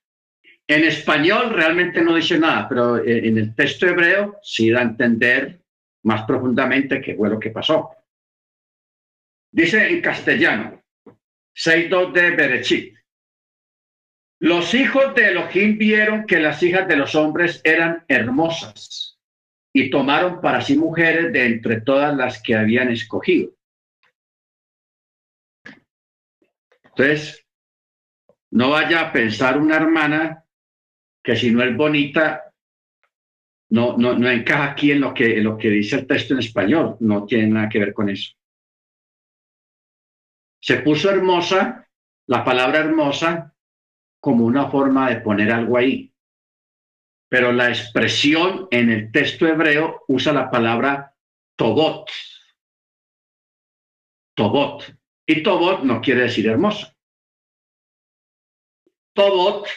[0.67, 5.63] En español realmente no dice nada, pero en el texto hebreo sí da a entender
[6.05, 7.98] más profundamente qué fue lo que pasó.
[9.51, 10.83] Dice en castellano,
[11.55, 12.99] 6.2 de Berechit.
[14.41, 19.19] Los hijos de Elohim vieron que las hijas de los hombres eran hermosas
[19.73, 23.51] y tomaron para sí mujeres de entre todas las que habían escogido.
[26.85, 27.45] Entonces,
[28.51, 30.45] no vaya a pensar una hermana
[31.23, 32.53] que si no es bonita,
[33.70, 36.41] no, no, no encaja aquí en lo, que, en lo que dice el texto en
[36.41, 38.38] español, no tiene nada que ver con eso.
[40.61, 41.89] Se puso hermosa,
[42.27, 43.55] la palabra hermosa,
[44.21, 46.13] como una forma de poner algo ahí.
[47.29, 51.15] Pero la expresión en el texto hebreo usa la palabra
[51.57, 52.11] tobot.
[54.35, 54.97] Tobot.
[55.27, 56.97] Y tobot no quiere decir hermosa.
[59.15, 59.69] Tobot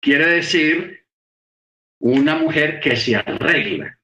[0.00, 1.06] quiere decir
[2.00, 3.99] una mujer que se arregla.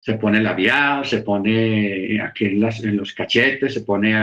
[0.00, 4.14] Se pone labial, se pone aquí en, los cachetes, se pone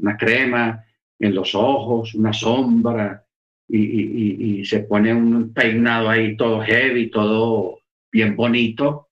[0.00, 0.84] una crema
[1.18, 3.24] en los ojos, una sombra,
[3.68, 7.80] y, y se pone un peinado ahí todo heavy, todo
[8.10, 9.10] bien bonito.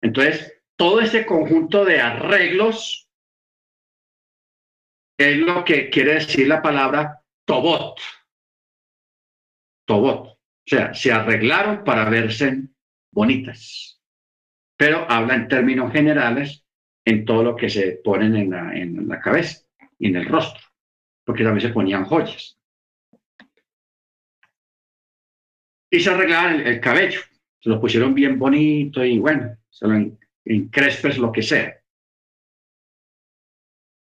[0.00, 3.10] Entonces, todo ese conjunto de arreglos
[5.18, 8.00] es lo que quiere decir la palabra tobot.
[9.90, 12.62] O sea, se arreglaron para verse
[13.10, 14.00] bonitas.
[14.76, 16.64] Pero habla en términos generales
[17.04, 19.62] en todo lo que se ponen en la, en la cabeza
[19.98, 20.62] y en el rostro,
[21.24, 22.58] porque también se ponían joyas.
[25.92, 27.20] Y se arreglaban el, cabello,
[27.58, 31.76] se lo pusieron bien bonito y bueno, se lo en, crespes, lo que sea.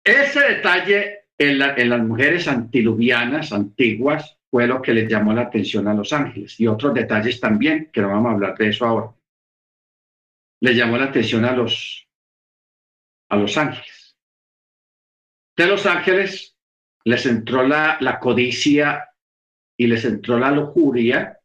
[0.03, 5.85] Ese detalle en, en las mujeres antiluvianas, antiguas, fue lo que les llamó la atención
[5.89, 6.57] a los ángeles.
[6.61, 9.13] Y otros detalles también, que no vamos a hablar de eso ahora.
[10.61, 12.07] Les llamó la atención a los,
[13.27, 14.15] a los ángeles.
[15.57, 16.57] De los ángeles
[17.03, 19.09] les entró la, la codicia
[19.75, 21.37] y les entró la lujuria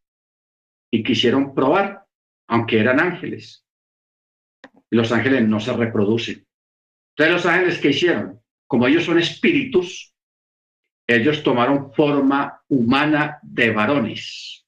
[0.88, 2.06] y quisieron probar,
[2.46, 3.66] aunque eran ángeles.
[4.88, 6.46] Los ángeles no se reproducen.
[7.16, 8.40] Entonces los ángeles, ¿qué hicieron?
[8.68, 10.14] Como ellos son espíritus,
[11.10, 14.64] ellos tomaron forma humana de varones.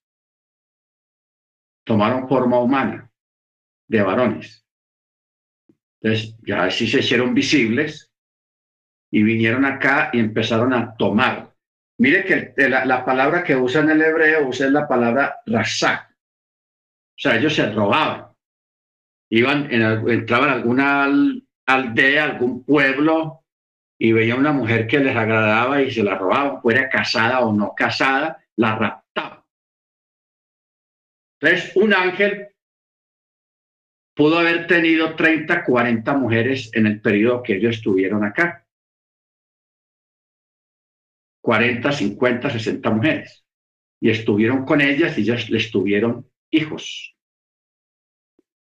[1.84, 3.10] Tomaron forma humana
[3.88, 4.66] de varones.
[6.00, 8.12] Entonces, ya así se hicieron visibles
[9.10, 11.54] y vinieron acá y empezaron a tomar.
[11.98, 16.10] Mire que la, palabra que usa en el hebreo usa la palabra razak.
[16.10, 18.32] O sea, ellos se robaban.
[19.30, 21.06] Iban, en, entraban alguna
[21.66, 23.41] aldea, algún pueblo,
[24.04, 27.72] y veían una mujer que les agradaba y se la robaban, fuera casada o no
[27.72, 29.44] casada, la raptaban.
[31.40, 32.48] Entonces, un ángel
[34.12, 38.66] pudo haber tenido 30, 40 mujeres en el periodo que ellos estuvieron acá.
[41.40, 43.44] 40, 50, 60 mujeres.
[44.00, 47.16] Y estuvieron con ellas y ellas les tuvieron hijos.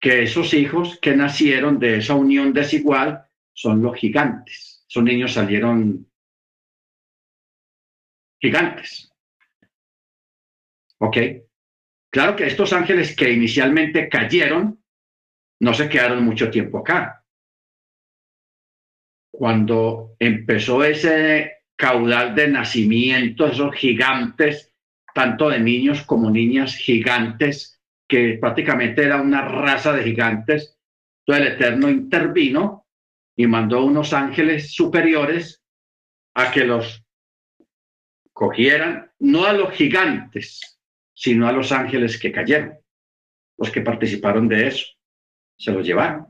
[0.00, 4.75] Que esos hijos que nacieron de esa unión desigual son los gigantes.
[4.96, 6.10] Esos niños salieron
[8.40, 9.12] gigantes.
[10.96, 11.18] ¿Ok?
[12.10, 14.82] Claro que estos ángeles que inicialmente cayeron
[15.60, 17.26] no se quedaron mucho tiempo acá.
[19.30, 24.74] Cuando empezó ese caudal de nacimiento, esos gigantes,
[25.12, 30.78] tanto de niños como niñas gigantes, que prácticamente era una raza de gigantes,
[31.26, 32.85] todo el Eterno intervino
[33.36, 35.62] y mandó unos ángeles superiores
[36.34, 37.04] a que los
[38.32, 40.78] cogieran, no a los gigantes,
[41.14, 42.78] sino a los ángeles que cayeron,
[43.58, 44.86] los que participaron de eso
[45.58, 46.26] se los llevaron.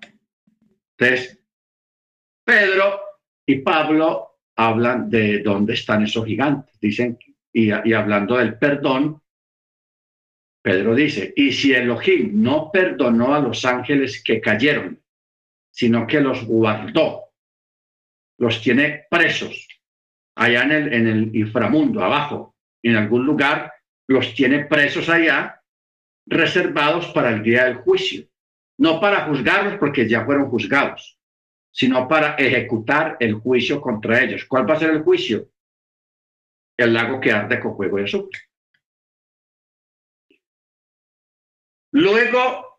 [0.96, 1.42] Entonces,
[2.44, 3.00] Pedro
[3.44, 6.78] y Pablo hablan de dónde están esos gigantes.
[6.80, 7.18] Dicen,
[7.52, 9.20] y, y hablando del perdón,
[10.62, 15.00] Pedro dice, y si Elohim no perdonó a los ángeles que cayeron,
[15.76, 17.32] sino que los guardó,
[18.38, 19.68] los tiene presos
[20.34, 23.72] allá en el, en el inframundo, abajo, en algún lugar,
[24.08, 25.62] los tiene presos allá,
[26.26, 28.26] reservados para el día del juicio
[28.78, 31.18] no para juzgarlos porque ya fueron juzgados,
[31.70, 34.44] sino para ejecutar el juicio contra ellos.
[34.44, 35.50] ¿Cuál va a ser el juicio?
[36.76, 38.40] El lago que arde con fuego y azufre.
[41.92, 42.75] Luego,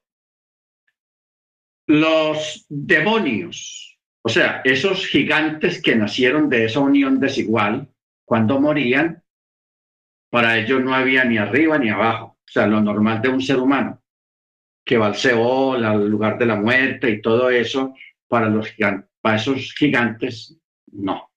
[1.87, 7.89] los demonios, o sea, esos gigantes que nacieron de esa unión desigual,
[8.25, 9.23] cuando morían,
[10.29, 13.57] para ellos no había ni arriba ni abajo, o sea, lo normal de un ser
[13.57, 14.01] humano
[14.87, 17.93] que va al lugar de la muerte y todo eso,
[18.27, 20.57] para, los gigantes, esos gigantes,
[20.93, 21.29] no.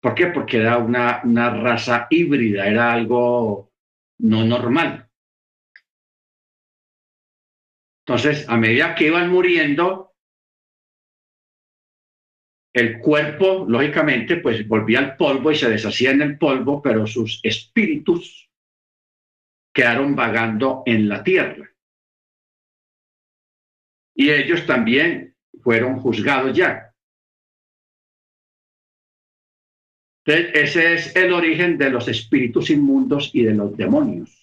[0.00, 0.26] ¿Por qué?
[0.26, 3.70] Porque era una, una raza híbrida, era algo
[4.18, 5.07] no normal.
[8.08, 10.14] Entonces, a medida que iban muriendo,
[12.72, 17.38] el cuerpo, lógicamente, pues volvía al polvo y se deshacía en el polvo, pero sus
[17.42, 18.50] espíritus
[19.74, 21.70] quedaron vagando en la tierra.
[24.14, 26.94] Y ellos también fueron juzgados ya.
[30.24, 34.37] ese es el origen de los espíritus inmundos y de los demonios.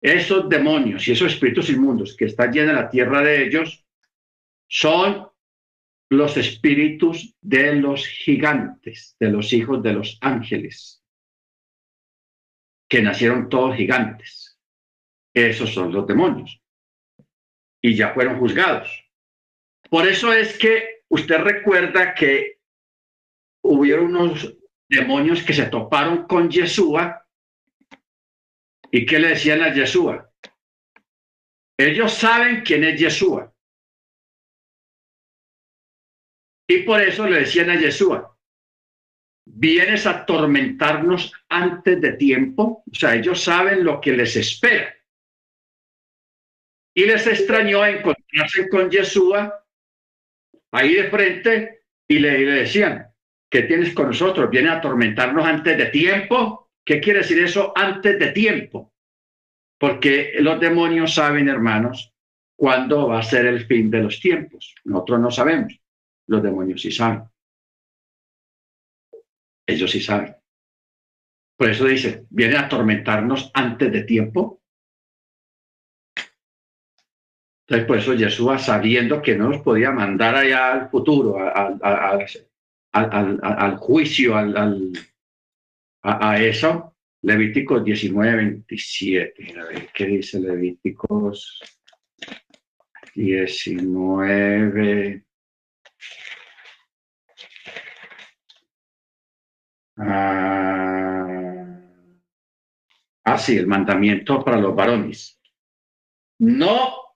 [0.00, 3.84] Esos demonios y esos espíritus inmundos que están llenos en la tierra de ellos
[4.68, 5.28] son
[6.08, 11.00] los espíritus de los gigantes, de los hijos de los ángeles
[12.88, 14.58] que nacieron todos gigantes.
[15.32, 16.60] Esos son los demonios.
[17.80, 18.90] Y ya fueron juzgados.
[19.88, 22.58] Por eso es que usted recuerda que
[23.62, 24.56] hubieron unos
[24.88, 27.24] demonios que se toparon con Yeshua
[28.90, 30.30] y que le decían a Yeshua.
[31.78, 33.52] Ellos saben quién es Yeshua.
[36.68, 38.36] Y por eso le decían a Yeshua,
[39.44, 44.94] vienes a atormentarnos antes de tiempo, o sea, ellos saben lo que les espera.
[46.94, 49.64] Y les extrañó encontrarse con Yeshua
[50.72, 53.12] ahí de frente y le, decían,
[53.50, 54.50] ¿qué tienes con nosotros?
[54.50, 56.59] ¿Viene a atormentarnos antes de tiempo?
[56.84, 58.92] ¿Qué quiere decir eso antes de tiempo?
[59.78, 62.12] Porque los demonios saben, hermanos,
[62.56, 64.74] cuándo va a ser el fin de los tiempos.
[64.84, 65.80] Nosotros no sabemos,
[66.26, 67.24] los demonios sí saben.
[69.66, 70.36] Ellos sí saben.
[71.56, 74.60] Por eso dice, viene a atormentarnos antes de tiempo.
[77.66, 81.36] Entonces, por eso Yeshua, sabiendo que no nos podía mandar allá al futuro,
[82.92, 84.92] al, juicio, al,
[86.02, 89.60] a, eso, Levíticos 19, 27.
[89.60, 91.60] A ver, ¿qué dice Levíticos
[93.14, 95.24] 19?
[99.96, 101.78] Ah,
[103.24, 105.38] ah, sí, el mandamiento para los varones.
[106.38, 107.14] No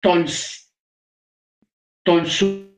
[0.00, 0.74] tons,
[2.02, 2.73] tonsu,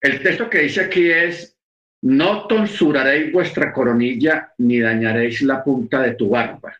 [0.00, 1.58] El texto que dice aquí es,
[2.02, 6.74] no tonsuraréis vuestra coronilla ni dañaréis la punta de tu barba.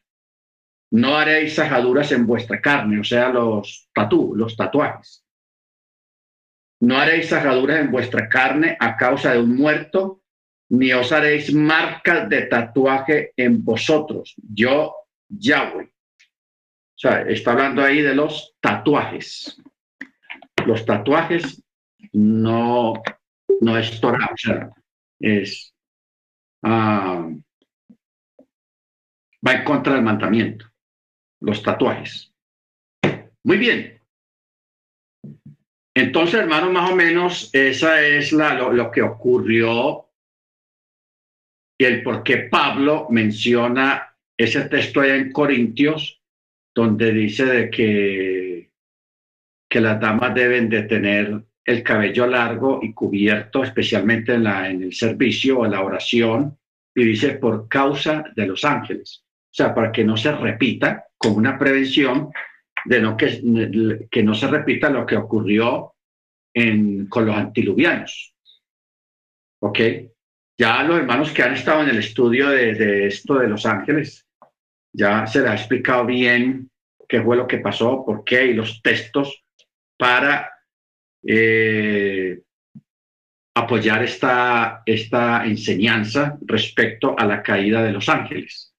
[0.92, 5.24] No haréis sajaduras en vuestra carne, o sea, los tatú, los tatuajes.
[6.80, 10.22] No haréis sajaduras en vuestra carne a causa de un muerto,
[10.70, 14.34] ni os haréis marcas de tatuaje en vosotros.
[14.36, 14.94] Yo,
[15.28, 15.84] Yahweh.
[15.84, 19.60] O sea, está hablando ahí de los tatuajes.
[20.66, 21.62] Los tatuajes
[22.12, 22.94] no,
[23.60, 24.70] no es Torah, o sea,
[25.20, 25.74] es,
[26.62, 27.30] ah,
[29.46, 30.66] va en contra del mandamiento,
[31.40, 32.32] los tatuajes.
[33.44, 34.00] Muy bien.
[35.94, 40.08] Entonces, hermano, más o menos, esa es la, lo, que ocurrió
[41.78, 46.22] y el por qué Pablo menciona ese texto allá en Corintios,
[46.74, 48.70] donde dice de que,
[49.68, 54.82] que las damas deben de tener el cabello largo y cubierto, especialmente en, la, en
[54.82, 56.58] el servicio o la oración,
[56.94, 59.24] y dice por causa de los ángeles.
[59.24, 62.30] O sea, para que no se repita, como una prevención
[62.84, 65.94] de no que, que no se repita lo que ocurrió
[66.54, 68.34] en, con los antiluvianos.
[69.60, 69.78] ¿Ok?
[70.58, 74.26] Ya los hermanos que han estado en el estudio de, de esto de los ángeles,
[74.92, 76.70] ya se les ha explicado bien
[77.08, 79.44] qué fue lo que pasó, por qué y los textos
[79.98, 80.50] para
[81.22, 82.40] eh,
[83.54, 88.74] apoyar esta, esta enseñanza respecto a la caída de los ángeles.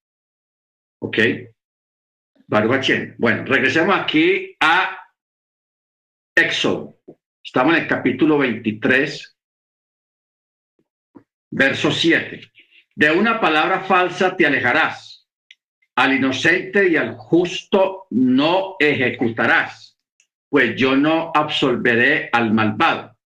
[1.00, 1.18] ¿Ok?
[3.18, 4.98] Bueno, regresemos aquí a
[6.36, 7.00] Éxodo.
[7.44, 9.38] Estamos en el capítulo 23,
[11.52, 12.42] verso 7.
[12.96, 15.30] De una palabra falsa te alejarás,
[15.96, 19.98] al inocente y al justo no ejecutarás
[20.52, 23.18] pues yo no absolveré al malvado.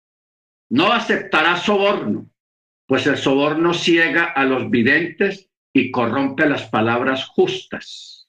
[0.69, 2.31] No aceptará soborno,
[2.87, 8.29] pues el soborno ciega a los videntes y corrompe las palabras justas.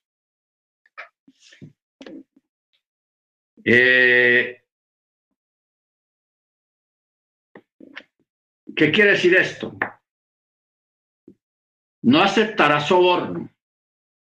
[3.65, 4.63] Eh,
[8.77, 9.77] ¿Qué quiere decir esto?
[12.03, 13.53] No aceptará soborno,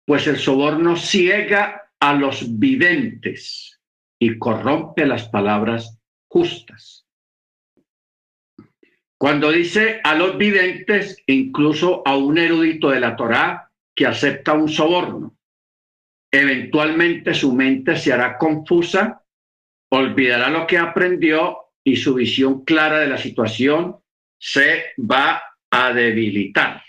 [0.07, 3.76] pues el soborno ciega a los videntes
[4.19, 5.99] y corrompe las palabras
[6.29, 7.07] justas.
[9.19, 14.69] Cuando dice a los videntes, incluso a un erudito de la Torá que acepta un
[14.69, 15.37] soborno,
[16.31, 19.23] eventualmente su mente se hará confusa,
[19.91, 23.97] olvidará lo que aprendió y su visión clara de la situación
[24.39, 26.83] se va a debilitar.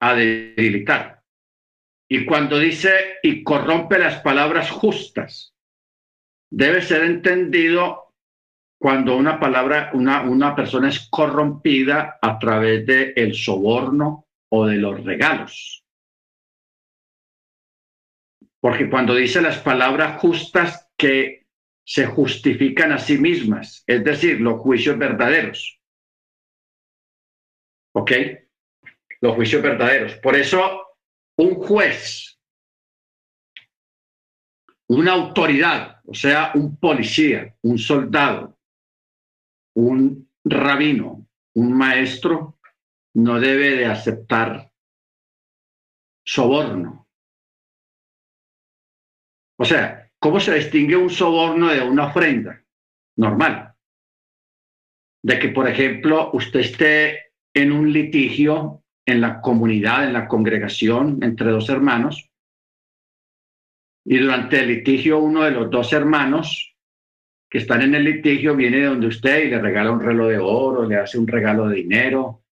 [0.00, 1.19] A debilitar.
[2.12, 5.54] Y cuando dice y corrompe las palabras justas,
[6.50, 8.16] debe ser entendido
[8.80, 14.78] cuando una palabra, una, una persona es corrompida a través del el soborno o de
[14.78, 15.84] los regalos.
[18.58, 21.46] Porque cuando dice las palabras justas que
[21.84, 25.80] se justifican a sí mismas, es decir, los juicios verdaderos.
[27.94, 28.10] ¿Ok?
[29.20, 30.14] Los juicios verdaderos.
[30.16, 30.89] Por eso
[31.40, 32.38] un juez,
[34.88, 38.58] una autoridad, o sea, un policía, un soldado,
[39.74, 42.58] un rabino, un maestro,
[43.14, 44.70] no debe de aceptar
[46.26, 47.08] soborno.
[49.58, 52.62] O sea, ¿cómo se distingue un soborno de una ofrenda?
[53.16, 53.74] Normal.
[55.22, 61.18] De que, por ejemplo, usted esté en un litigio en la comunidad, en la congregación,
[61.22, 62.30] entre dos hermanos.
[64.04, 66.74] Y durante el litigio, uno de los dos hermanos
[67.50, 70.38] que están en el litigio viene de donde usted y le regala un reloj de
[70.38, 72.44] oro, le hace un regalo de dinero.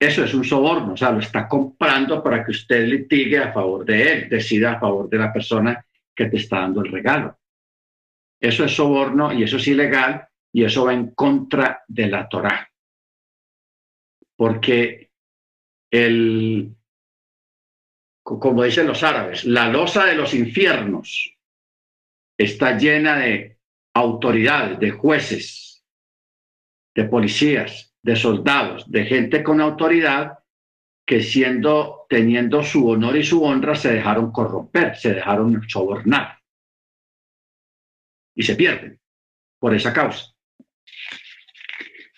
[0.00, 3.84] Eso es un soborno, o sea, lo está comprando para que usted litigue a favor
[3.84, 7.38] de él, decida a favor de la persona que te está dando el regalo.
[8.40, 12.66] Eso es soborno y eso es ilegal y eso va en contra de la Torah.
[14.36, 15.09] Porque
[15.90, 16.74] el,
[18.22, 21.36] como dicen los árabes, la losa de los infiernos
[22.38, 23.58] está llena de
[23.94, 25.84] autoridades, de jueces,
[26.94, 30.38] de policías, de soldados, de gente con autoridad
[31.06, 36.38] que siendo, teniendo su honor y su honra, se dejaron corromper, se dejaron sobornar
[38.34, 39.00] y se pierden
[39.58, 40.32] por esa causa.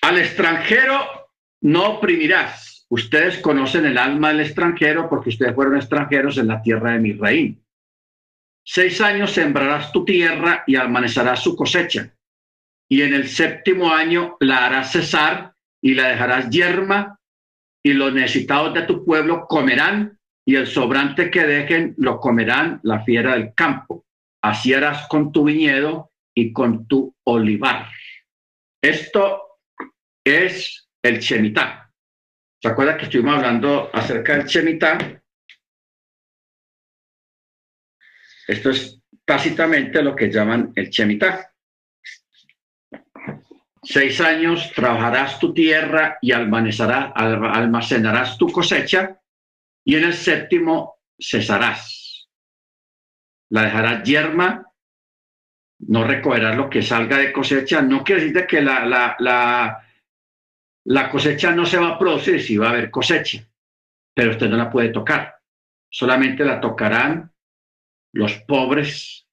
[0.02, 1.30] Al extranjero
[1.62, 2.71] no oprimirás.
[2.92, 7.12] Ustedes conocen el alma del extranjero porque ustedes fueron extranjeros en la tierra de mi
[7.12, 7.56] reino.
[8.62, 12.14] Seis años sembrarás tu tierra y amanecerás su cosecha.
[12.90, 17.18] Y en el séptimo año la harás cesar y la dejarás yerma
[17.82, 23.02] y los necesitados de tu pueblo comerán y el sobrante que dejen lo comerán la
[23.04, 24.04] fiera del campo.
[24.42, 27.88] Así harás con tu viñedo y con tu olivar.
[28.82, 29.60] Esto
[30.26, 31.81] es el chemitá.
[32.62, 34.96] ¿Se acuerda que estuvimos hablando acerca del chemitá?
[38.46, 41.52] Esto es tácitamente lo que llaman el chemitá.
[43.82, 49.20] Seis años trabajarás tu tierra y almacenarás tu cosecha,
[49.84, 52.28] y en el séptimo cesarás.
[53.50, 54.72] La dejarás yerma,
[55.80, 57.82] no recogerás lo que salga de cosecha.
[57.82, 59.84] No quiere decir que la,
[60.84, 63.48] la cosecha no se va a producir, si va a haber cosecha,
[64.14, 65.36] pero usted no la puede tocar.
[65.90, 67.32] Solamente la tocarán
[68.12, 69.26] los pobres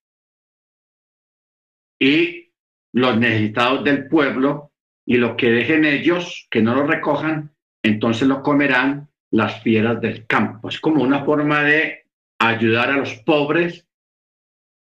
[2.00, 2.52] y
[2.94, 4.72] los necesitados del pueblo
[5.06, 10.26] y lo que dejen ellos, que no lo recojan, entonces lo comerán las fieras del
[10.28, 10.70] campo.
[10.70, 12.06] Es como una forma de
[12.40, 13.88] ayudar a los pobres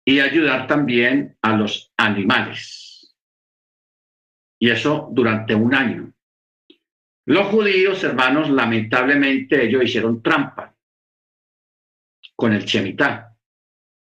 [0.06, 3.16] y ayudar también a los animales.
[4.60, 6.14] Y eso durante un año.
[7.26, 10.76] Los judíos, hermanos, lamentablemente ellos hicieron trampa
[12.35, 13.38] con el Shemitah.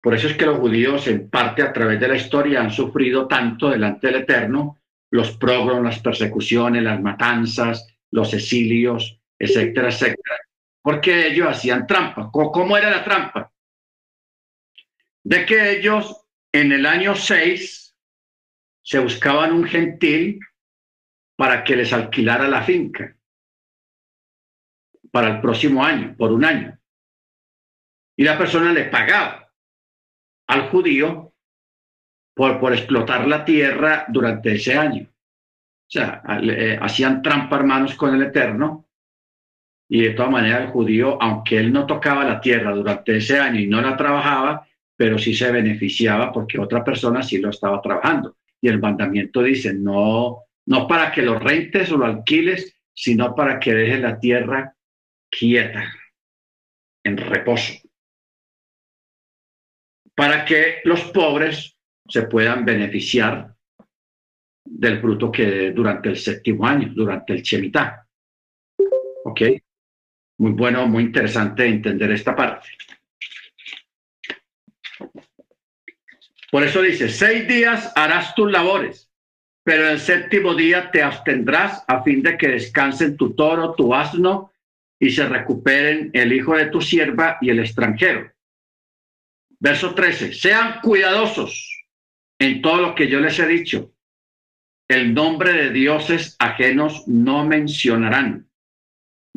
[0.01, 3.27] Por eso es que los judíos, en parte a través de la historia, han sufrido
[3.27, 4.79] tanto delante del Eterno
[5.11, 10.39] los progromos, las persecuciones, las matanzas, los exilios, etcétera, etcétera,
[10.81, 12.31] porque ellos hacían trampa.
[12.31, 13.53] ¿Cómo era la trampa?
[15.25, 17.97] De que ellos en el año 6
[18.83, 20.41] se buscaban un gentil
[21.43, 23.17] para que les alquilara la finca
[25.11, 26.79] para el próximo año, por un año.
[28.17, 29.53] Y la persona le pagaba
[30.47, 31.35] al judío
[32.33, 35.09] por, por explotar la tierra durante ese año.
[35.11, 38.87] O sea, eh, hacían trampa, hermanos, con el Eterno.
[39.89, 43.59] Y de todas maneras, el judío, aunque él no tocaba la tierra durante ese año
[43.59, 44.65] y no la trabajaba,
[44.95, 48.37] pero sí se beneficiaba porque otra persona sí lo estaba trabajando.
[48.61, 53.59] Y el mandamiento dice, no, no para que lo rentes o lo alquiles, sino para
[53.59, 54.77] que dejes la tierra
[55.31, 55.93] quieta,
[57.05, 57.75] en reposo
[60.15, 61.77] para que los pobres
[62.09, 63.55] se puedan beneficiar
[64.65, 68.07] del fruto que durante el séptimo año, durante el Shemitah.
[69.25, 69.41] ¿Ok?
[70.39, 72.69] Muy bueno, muy interesante entender esta parte.
[76.51, 79.11] Por eso dice, seis días harás tus labores,
[79.65, 84.53] pero el séptimo día te abstendrás a fin de que descansen tu toro, tu asno,
[85.01, 88.33] y se recuperen el hijo de tu sierva y el extranjero
[89.63, 91.87] Verso 13, sean cuidadosos
[92.41, 93.93] en todo lo que yo les he dicho.
[94.91, 98.51] El nombre de dioses ajenos no mencionarán,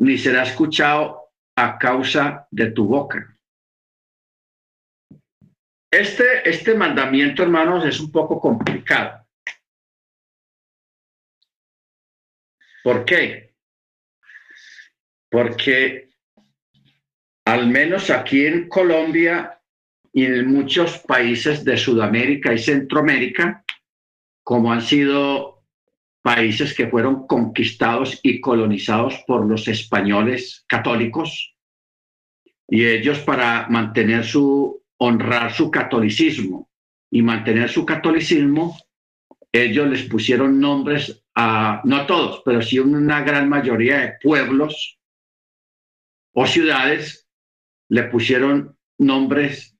[0.00, 3.38] ni será escuchado a causa de tu boca.
[5.92, 9.25] Este, este mandamiento, hermanos, es un poco complicado.
[12.86, 13.52] ¿Por qué?
[15.28, 16.10] Porque
[17.44, 19.60] al menos aquí en Colombia
[20.12, 23.64] y en muchos países de Sudamérica y Centroamérica,
[24.44, 25.64] como han sido
[26.22, 31.56] países que fueron conquistados y colonizados por los españoles católicos,
[32.68, 36.70] y ellos para mantener su, honrar su catolicismo
[37.10, 38.78] y mantener su catolicismo,
[39.50, 44.98] ellos les pusieron nombres no todos, pero sí una gran mayoría de pueblos
[46.34, 47.28] o ciudades,
[47.88, 49.76] le pusieron nombres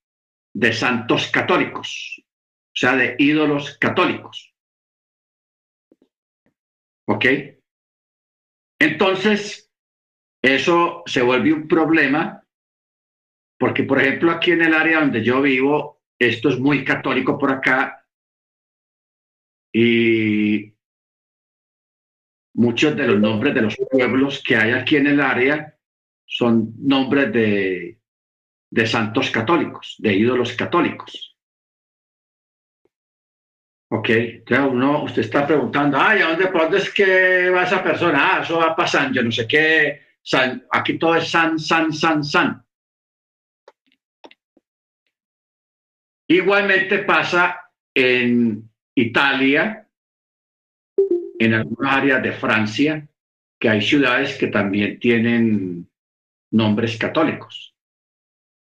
[0.54, 4.54] de santos católicos, o sea, de ídolos católicos.
[7.08, 7.24] ¿Ok?
[8.78, 9.70] Entonces,
[10.42, 12.42] eso se vuelve un problema
[13.58, 17.52] porque, por ejemplo, aquí en el área donde yo vivo, esto es muy católico por
[17.52, 18.06] acá
[19.72, 20.75] y
[22.56, 25.74] muchos de los nombres de los pueblos que hay aquí en el área
[26.26, 27.96] son nombres de
[28.70, 31.36] de santos católicos, de ídolos católicos.
[33.88, 38.36] Ok, entonces uno, usted está preguntando, ay, ¿a dónde, dónde es que va esa persona?
[38.36, 42.24] Ah, eso va pasando, yo no sé qué, san, aquí todo es san, san, san,
[42.24, 42.62] san.
[46.28, 47.60] Igualmente pasa
[47.94, 49.85] en Italia,
[51.38, 53.08] en algunas áreas de Francia,
[53.58, 55.90] que hay ciudades que también tienen
[56.50, 57.74] nombres católicos.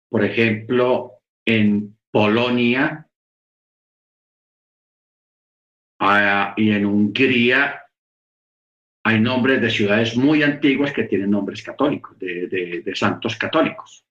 [0.09, 3.07] Por ejemplo, en Polonia
[5.99, 7.83] ah, y en Hungría
[9.05, 14.05] hay nombres de ciudades muy antiguas que tienen nombres católicos, de, santos católicos,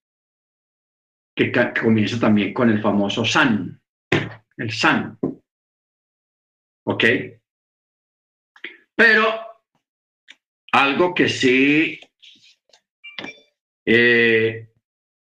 [1.34, 3.80] que, que comienza también con el famoso San,
[4.56, 5.18] el San.
[6.84, 7.04] ¿Ok?
[9.04, 9.26] Pero
[10.70, 11.98] algo que sí
[13.84, 14.68] eh,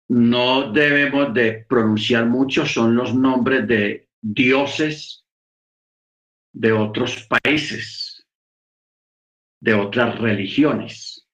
[0.08, 5.26] no debemos de pronunciar mucho son los nombres de dioses
[6.54, 8.26] de otros países,
[9.60, 11.28] de otras religiones.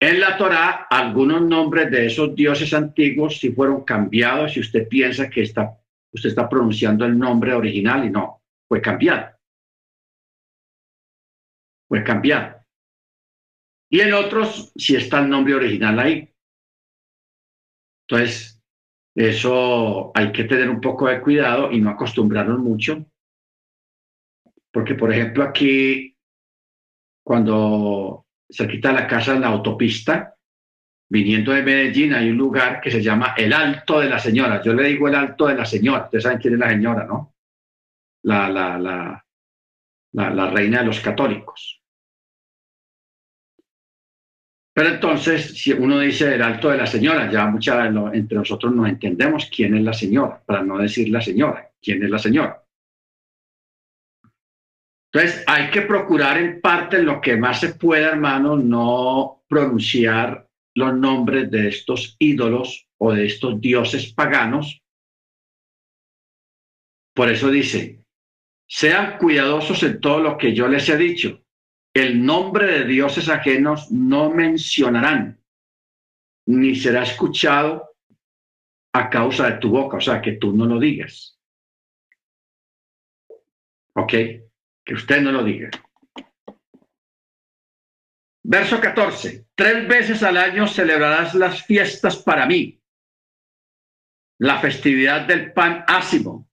[0.00, 5.30] En la Torá, algunos nombres de esos dioses antiguos sí fueron cambiados y usted piensa
[5.30, 5.78] que está,
[6.12, 9.35] usted está pronunciando el nombre original y no, fue cambiado
[11.88, 12.64] pues cambiar.
[13.90, 16.32] Y en otros, si está el nombre original ahí.
[18.08, 18.62] Entonces,
[19.14, 23.06] eso hay que tener un poco de cuidado y no acostumbrarnos mucho.
[24.72, 26.16] Porque, por ejemplo, aquí,
[27.24, 30.36] cuando se quita la casa en la autopista,
[31.08, 34.62] viniendo de Medellín, hay un lugar que se llama el Alto de la Señora.
[34.62, 36.04] Yo le digo el Alto de la Señora.
[36.04, 37.34] Ustedes saben quién es la señora, ¿no?
[38.24, 39.25] La, la, la,
[40.16, 41.82] la, reina de los católicos.
[44.74, 48.88] Pero entonces, si uno dice el alto de la señora, ya mucha, entre nosotros nos
[48.88, 52.62] entendemos quién es la señora, para no decir la señora, quién es la señora.
[55.12, 60.94] Entonces, hay que procurar en parte lo que más se pueda, hermano, no pronunciar los
[60.94, 64.82] nombres de estos ídolos o de estos dioses paganos.
[67.14, 68.05] Por eso dice,
[68.66, 71.42] sean cuidadosos en todo lo que yo les he dicho.
[71.94, 75.40] El nombre de dioses ajenos no mencionarán,
[76.46, 77.96] ni será escuchado
[78.92, 81.38] a causa de tu boca, o sea, que tú no lo digas.
[83.94, 84.12] ¿Ok?
[84.84, 85.70] Que usted no lo diga.
[88.42, 89.46] Verso 14.
[89.54, 92.80] Tres veces al año celebrarás las fiestas para mí.
[94.38, 96.48] La festividad del pan ácimo,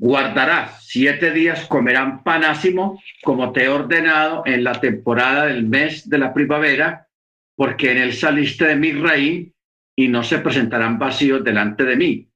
[0.00, 6.16] guardarás siete días, comerán panásimo, como te he ordenado en la temporada del mes de
[6.16, 7.06] la primavera,
[7.54, 9.52] porque en él saliste de mi reino
[9.94, 12.30] y no se presentarán vacíos delante de mí.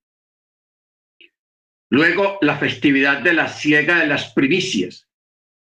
[1.91, 5.09] Luego la festividad de la siega de las primicias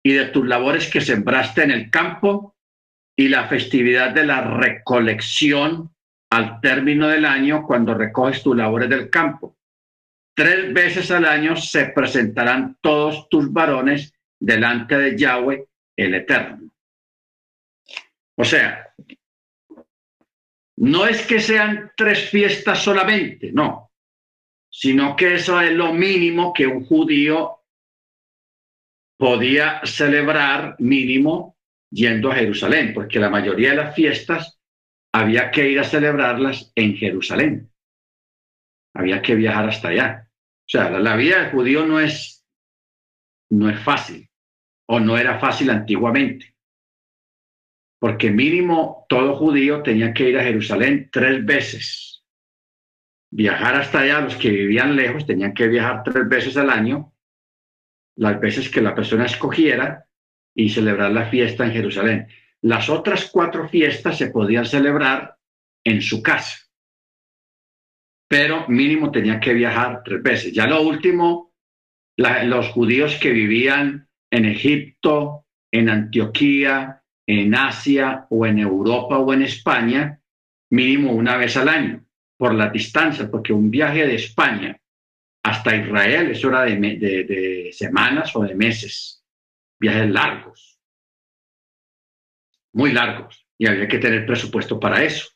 [0.04, 2.58] y de tus labores que sembraste en el campo
[3.16, 5.96] y la festividad de la recolección
[6.30, 9.56] al término del año cuando recoges tus labores del campo
[10.36, 16.70] Tres veces al año se presentarán todos tus varones delante de Yahweh el Eterno.
[18.36, 18.94] O sea,
[20.78, 23.91] no es que sean tres fiestas solamente, no,
[24.70, 27.62] sino que eso es lo mínimo que un judío
[29.18, 31.57] podía celebrar mínimo
[31.90, 34.60] yendo a Jerusalén, porque la mayoría de las fiestas
[35.14, 37.72] había que ir a celebrarlas en Jerusalén.
[38.94, 40.25] Había que viajar hasta allá.
[40.66, 42.44] O sea, la, vida del judío no es,
[43.52, 44.28] no es fácil
[44.88, 46.56] o no era fácil antiguamente.
[48.00, 52.24] Porque mínimo todo judío tenía que ir a Jerusalén tres veces.
[53.32, 57.14] Viajar hasta allá, los que vivían lejos tenían que viajar tres veces al año,
[58.16, 60.08] las veces que la persona escogiera
[60.56, 62.28] y celebrar la fiesta en Jerusalén.
[62.62, 65.38] Las otras cuatro fiestas se podían celebrar
[65.84, 66.65] en su casa
[68.28, 70.54] pero mínimo tenía que viajar tres veces.
[70.54, 71.54] Ya lo último,
[72.18, 79.44] los judíos que vivían en Egipto, en Antioquía, en Asia o en Europa o en
[79.44, 80.22] España,
[80.72, 82.06] mínimo una vez al año,
[82.38, 84.80] por la distancia, porque un viaje de España
[85.44, 89.24] hasta Israel es hora de, de semanas o de meses,
[89.80, 90.80] viajes largos,
[92.74, 95.30] muy largos, y había que tener presupuesto para eso.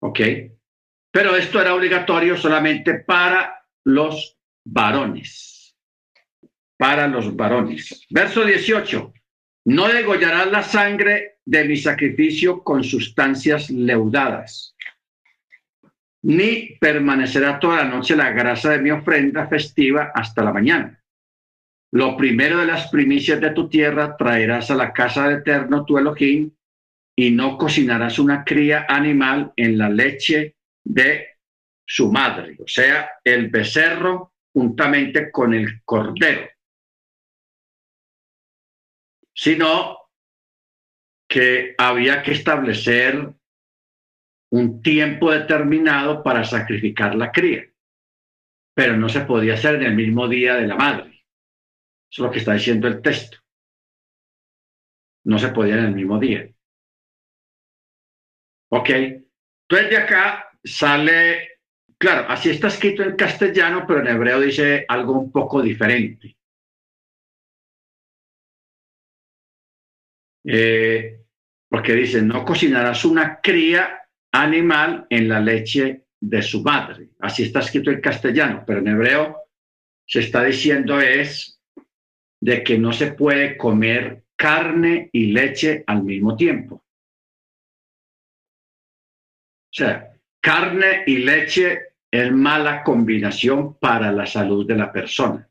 [0.00, 0.20] ¿Ok?
[1.14, 5.76] Pero esto era obligatorio solamente para los varones.
[6.76, 8.04] Para los varones.
[8.10, 9.12] Verso 18.
[9.66, 14.74] No degollarás la sangre de mi sacrificio con sustancias leudadas,
[16.22, 21.00] ni permanecerá toda la noche la grasa de mi ofrenda festiva hasta la mañana.
[21.92, 25.96] Lo primero de las primicias de tu tierra traerás a la casa del Eterno tu
[25.96, 26.50] Elohim,
[27.16, 30.53] y no cocinarás una cría animal en la leche
[30.84, 31.38] de
[31.86, 36.48] su madre, o sea, el becerro juntamente con el cordero,
[39.34, 39.98] sino
[41.28, 43.34] que había que establecer
[44.50, 47.64] un tiempo determinado para sacrificar la cría,
[48.74, 51.24] pero no se podía hacer en el mismo día de la madre.
[52.10, 53.38] Eso es lo que está diciendo el texto.
[55.24, 56.48] No se podía en el mismo día.
[58.70, 58.90] Ok.
[58.90, 61.54] Entonces de acá sale
[61.98, 66.36] Claro, así está escrito en castellano, pero en hebreo dice algo un poco diferente.
[70.44, 71.20] Eh,
[71.68, 77.08] porque dice, no cocinarás una cría animal en la leche de su madre.
[77.20, 79.38] Así está escrito en castellano, pero en hebreo
[80.06, 81.58] se está diciendo es
[82.40, 86.84] de que no se puede comer carne y leche al mismo tiempo.
[89.72, 90.13] O sea,
[90.44, 95.48] carne y leche es mala combinación para la salud de la persona.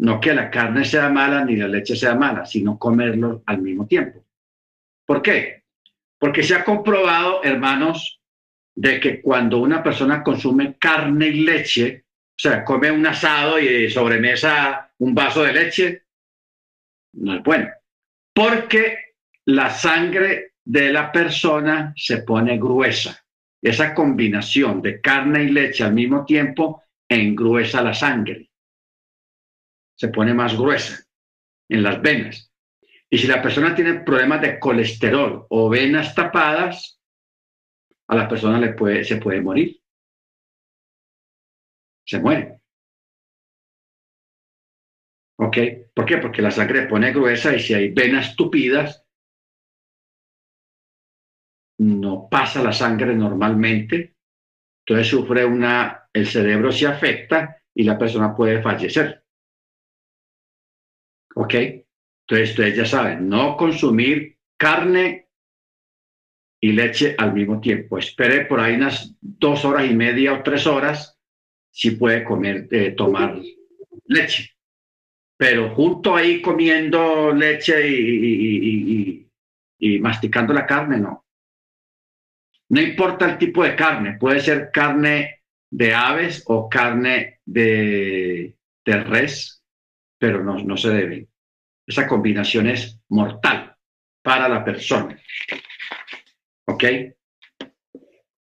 [0.00, 3.86] No que la carne sea mala ni la leche sea mala, sino comerlo al mismo
[3.86, 4.26] tiempo.
[5.06, 5.64] ¿Por qué?
[6.18, 8.20] Porque se ha comprobado, hermanos,
[8.74, 13.88] de que cuando una persona consume carne y leche, o sea, come un asado y
[13.88, 16.02] sobremesa un vaso de leche,
[17.14, 17.70] no es bueno.
[18.34, 18.98] Porque
[19.46, 23.19] la sangre de la persona se pone gruesa
[23.62, 28.50] esa combinación de carne y leche al mismo tiempo engruesa la sangre.
[29.96, 31.04] Se pone más gruesa
[31.68, 32.50] en las venas.
[33.10, 37.00] Y si la persona tiene problemas de colesterol o venas tapadas,
[38.08, 39.80] a la persona le puede, se puede morir.
[42.06, 42.60] Se muere.
[45.38, 45.56] ¿Ok?
[45.94, 46.18] ¿Por qué?
[46.18, 49.06] Porque la sangre pone gruesa y si hay venas tupidas,
[52.10, 54.16] no pasa la sangre normalmente,
[54.84, 59.22] entonces sufre una, el cerebro se afecta y la persona puede fallecer.
[61.36, 61.54] ¿Ok?
[61.54, 65.28] Entonces ustedes ya saben, no consumir carne
[66.60, 67.96] y leche al mismo tiempo.
[67.96, 71.16] Espere por ahí unas dos horas y media o tres horas
[71.70, 73.38] si puede comer, eh, tomar
[74.06, 74.50] leche.
[75.36, 77.88] Pero junto ahí comiendo leche
[79.78, 81.24] y masticando la carne, no.
[82.70, 89.64] No importa el tipo de carne, puede ser carne de aves o carne de, res,
[90.18, 91.28] pero no, se debe.
[91.84, 93.74] Esa combinación es mortal
[94.22, 95.20] para la persona.
[96.66, 96.84] ¿Ok?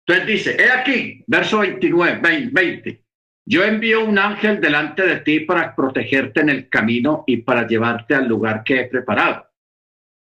[0.07, 3.05] Entonces dice, he aquí, verso 29, 20,
[3.45, 8.15] yo envío un ángel delante de ti para protegerte en el camino y para llevarte
[8.15, 9.49] al lugar que he preparado.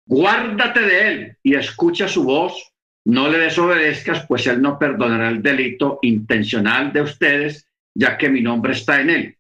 [0.07, 2.73] Guárdate de él y escucha su voz
[3.07, 8.41] no le desobedezcas, pues él no perdonará el delito intencional de ustedes, ya que mi
[8.41, 9.37] nombre está en él.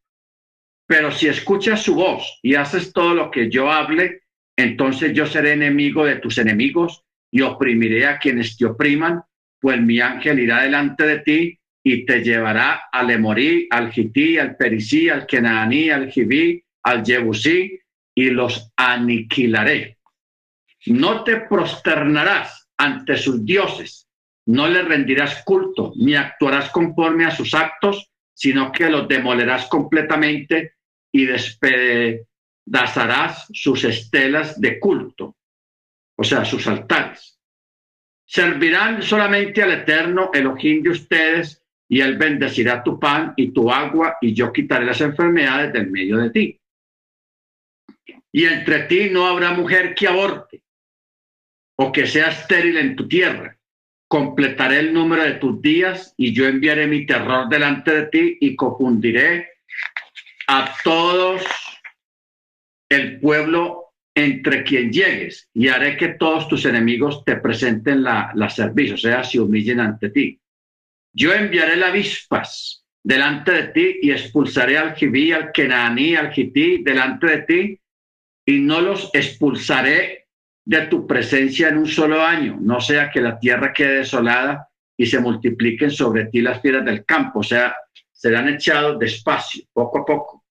[0.87, 4.23] Pero si escuchas su voz y haces todo lo que yo hable,
[4.57, 7.03] entonces yo seré enemigo de tus enemigos
[7.33, 9.23] y oprimiré a quienes te opriman,
[9.61, 14.57] pues mi ángel irá delante de ti y te llevará al Emorí, al Gití, al
[14.57, 17.81] Perisí, al Kenaní, al Jibí, al Jebusí,
[18.15, 19.99] y los aniquilaré.
[20.87, 24.09] No te prosternarás ante sus dioses.
[24.47, 30.75] No le rendirás culto, ni actuarás conforme a sus actos, sino que los demolerás completamente
[31.11, 35.37] y despedazarás sus estelas de culto,
[36.17, 37.41] o sea, sus altares.
[38.27, 44.19] Servirán solamente al Eterno, Elohim de ustedes, y Él bendecirá tu pan y tu agua,
[44.21, 46.61] y yo quitaré las enfermedades del medio de ti.
[48.33, 50.65] Y entre ti no habrá mujer que aborte,
[51.77, 53.57] o que sea estéril en tu tierra.
[54.09, 58.57] Completaré el número de tus días y yo enviaré mi terror delante de ti y
[58.57, 59.49] confundiré
[60.49, 61.43] a todos
[62.89, 68.49] el pueblo entre quien llegues y haré que todos tus enemigos te presenten la, la
[68.49, 70.41] servicio, o sea, se humillen ante ti.
[71.13, 76.83] Yo enviaré las avispas delante de ti y expulsaré al Jibí, al Kenaní, al Jití
[76.83, 77.81] delante de ti
[78.47, 80.26] y no los expulsaré
[80.67, 85.07] de tu presencia en un solo año, no sea que la tierra quede desolada y
[85.07, 87.75] se multipliquen sobre ti las fieras del campo, o sea,
[88.13, 90.45] serán echados despacio, poco a poco.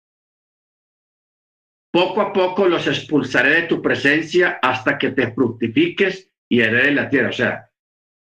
[1.92, 7.10] Poco a poco los expulsaré de tu presencia hasta que te fructifiques y herede la
[7.10, 7.30] tierra.
[7.30, 7.70] O sea,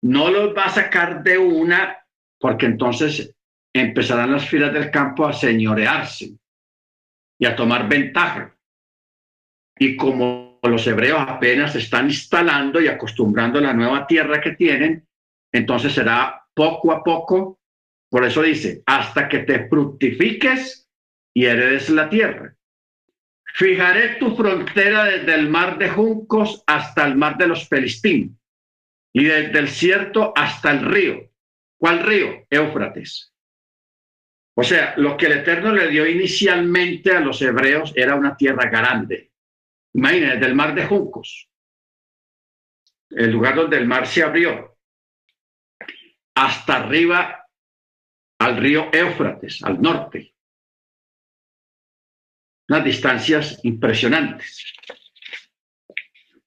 [0.01, 1.97] no los va a sacar de una
[2.39, 3.35] porque entonces
[3.73, 6.38] empezarán las filas del campo a señorearse
[7.39, 8.55] y a tomar ventaja.
[9.77, 14.52] Y como los hebreos apenas se están instalando y acostumbrando a la nueva tierra que
[14.52, 15.07] tienen,
[15.52, 17.60] entonces será poco a poco.
[18.10, 20.89] Por eso dice, hasta que te fructifiques
[21.34, 22.56] y heredes la tierra.
[23.53, 28.39] Fijaré tu frontera desde el mar de juncos hasta el mar de los Pelistín
[29.14, 31.31] y desde el desierto hasta el río.
[31.77, 32.45] ¿Cuál río?
[32.49, 33.34] Éufrates.
[34.56, 38.69] O sea, lo que el Eterno le dio inicialmente a los hebreos era una tierra
[38.69, 39.31] grande.
[39.93, 41.49] Imagínense, del mar de Juncos,
[43.09, 44.77] el lugar donde el mar se abrió,
[46.35, 47.45] hasta arriba
[48.39, 50.34] al río Éufrates, al norte.
[52.69, 54.73] Unas distancias impresionantes.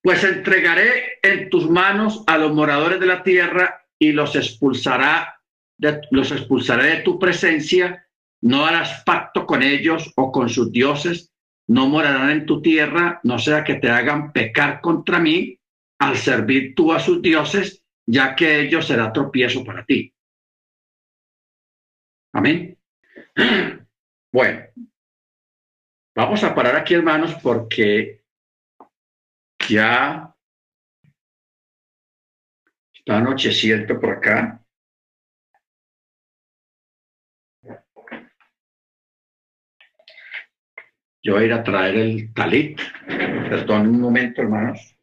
[0.02, 5.40] Pues entregaré en tus manos a los moradores de la tierra y los expulsará
[6.10, 8.06] los expulsaré de tu presencia,
[8.42, 11.29] no harás pacto con ellos o con sus dioses,
[11.70, 15.56] no morarán en tu tierra, no sea que te hagan pecar contra mí
[16.00, 20.12] al servir tú a sus dioses, ya que ellos será tropiezo para ti.
[22.32, 22.76] Amén.
[24.32, 24.64] Bueno,
[26.14, 28.22] vamos a parar aquí, hermanos, porque
[29.68, 30.32] ya
[32.94, 34.59] está anocheciendo por acá.
[41.22, 42.80] Yo voy a ir a traer el talit.
[43.06, 44.96] Perdón un momento, hermanos.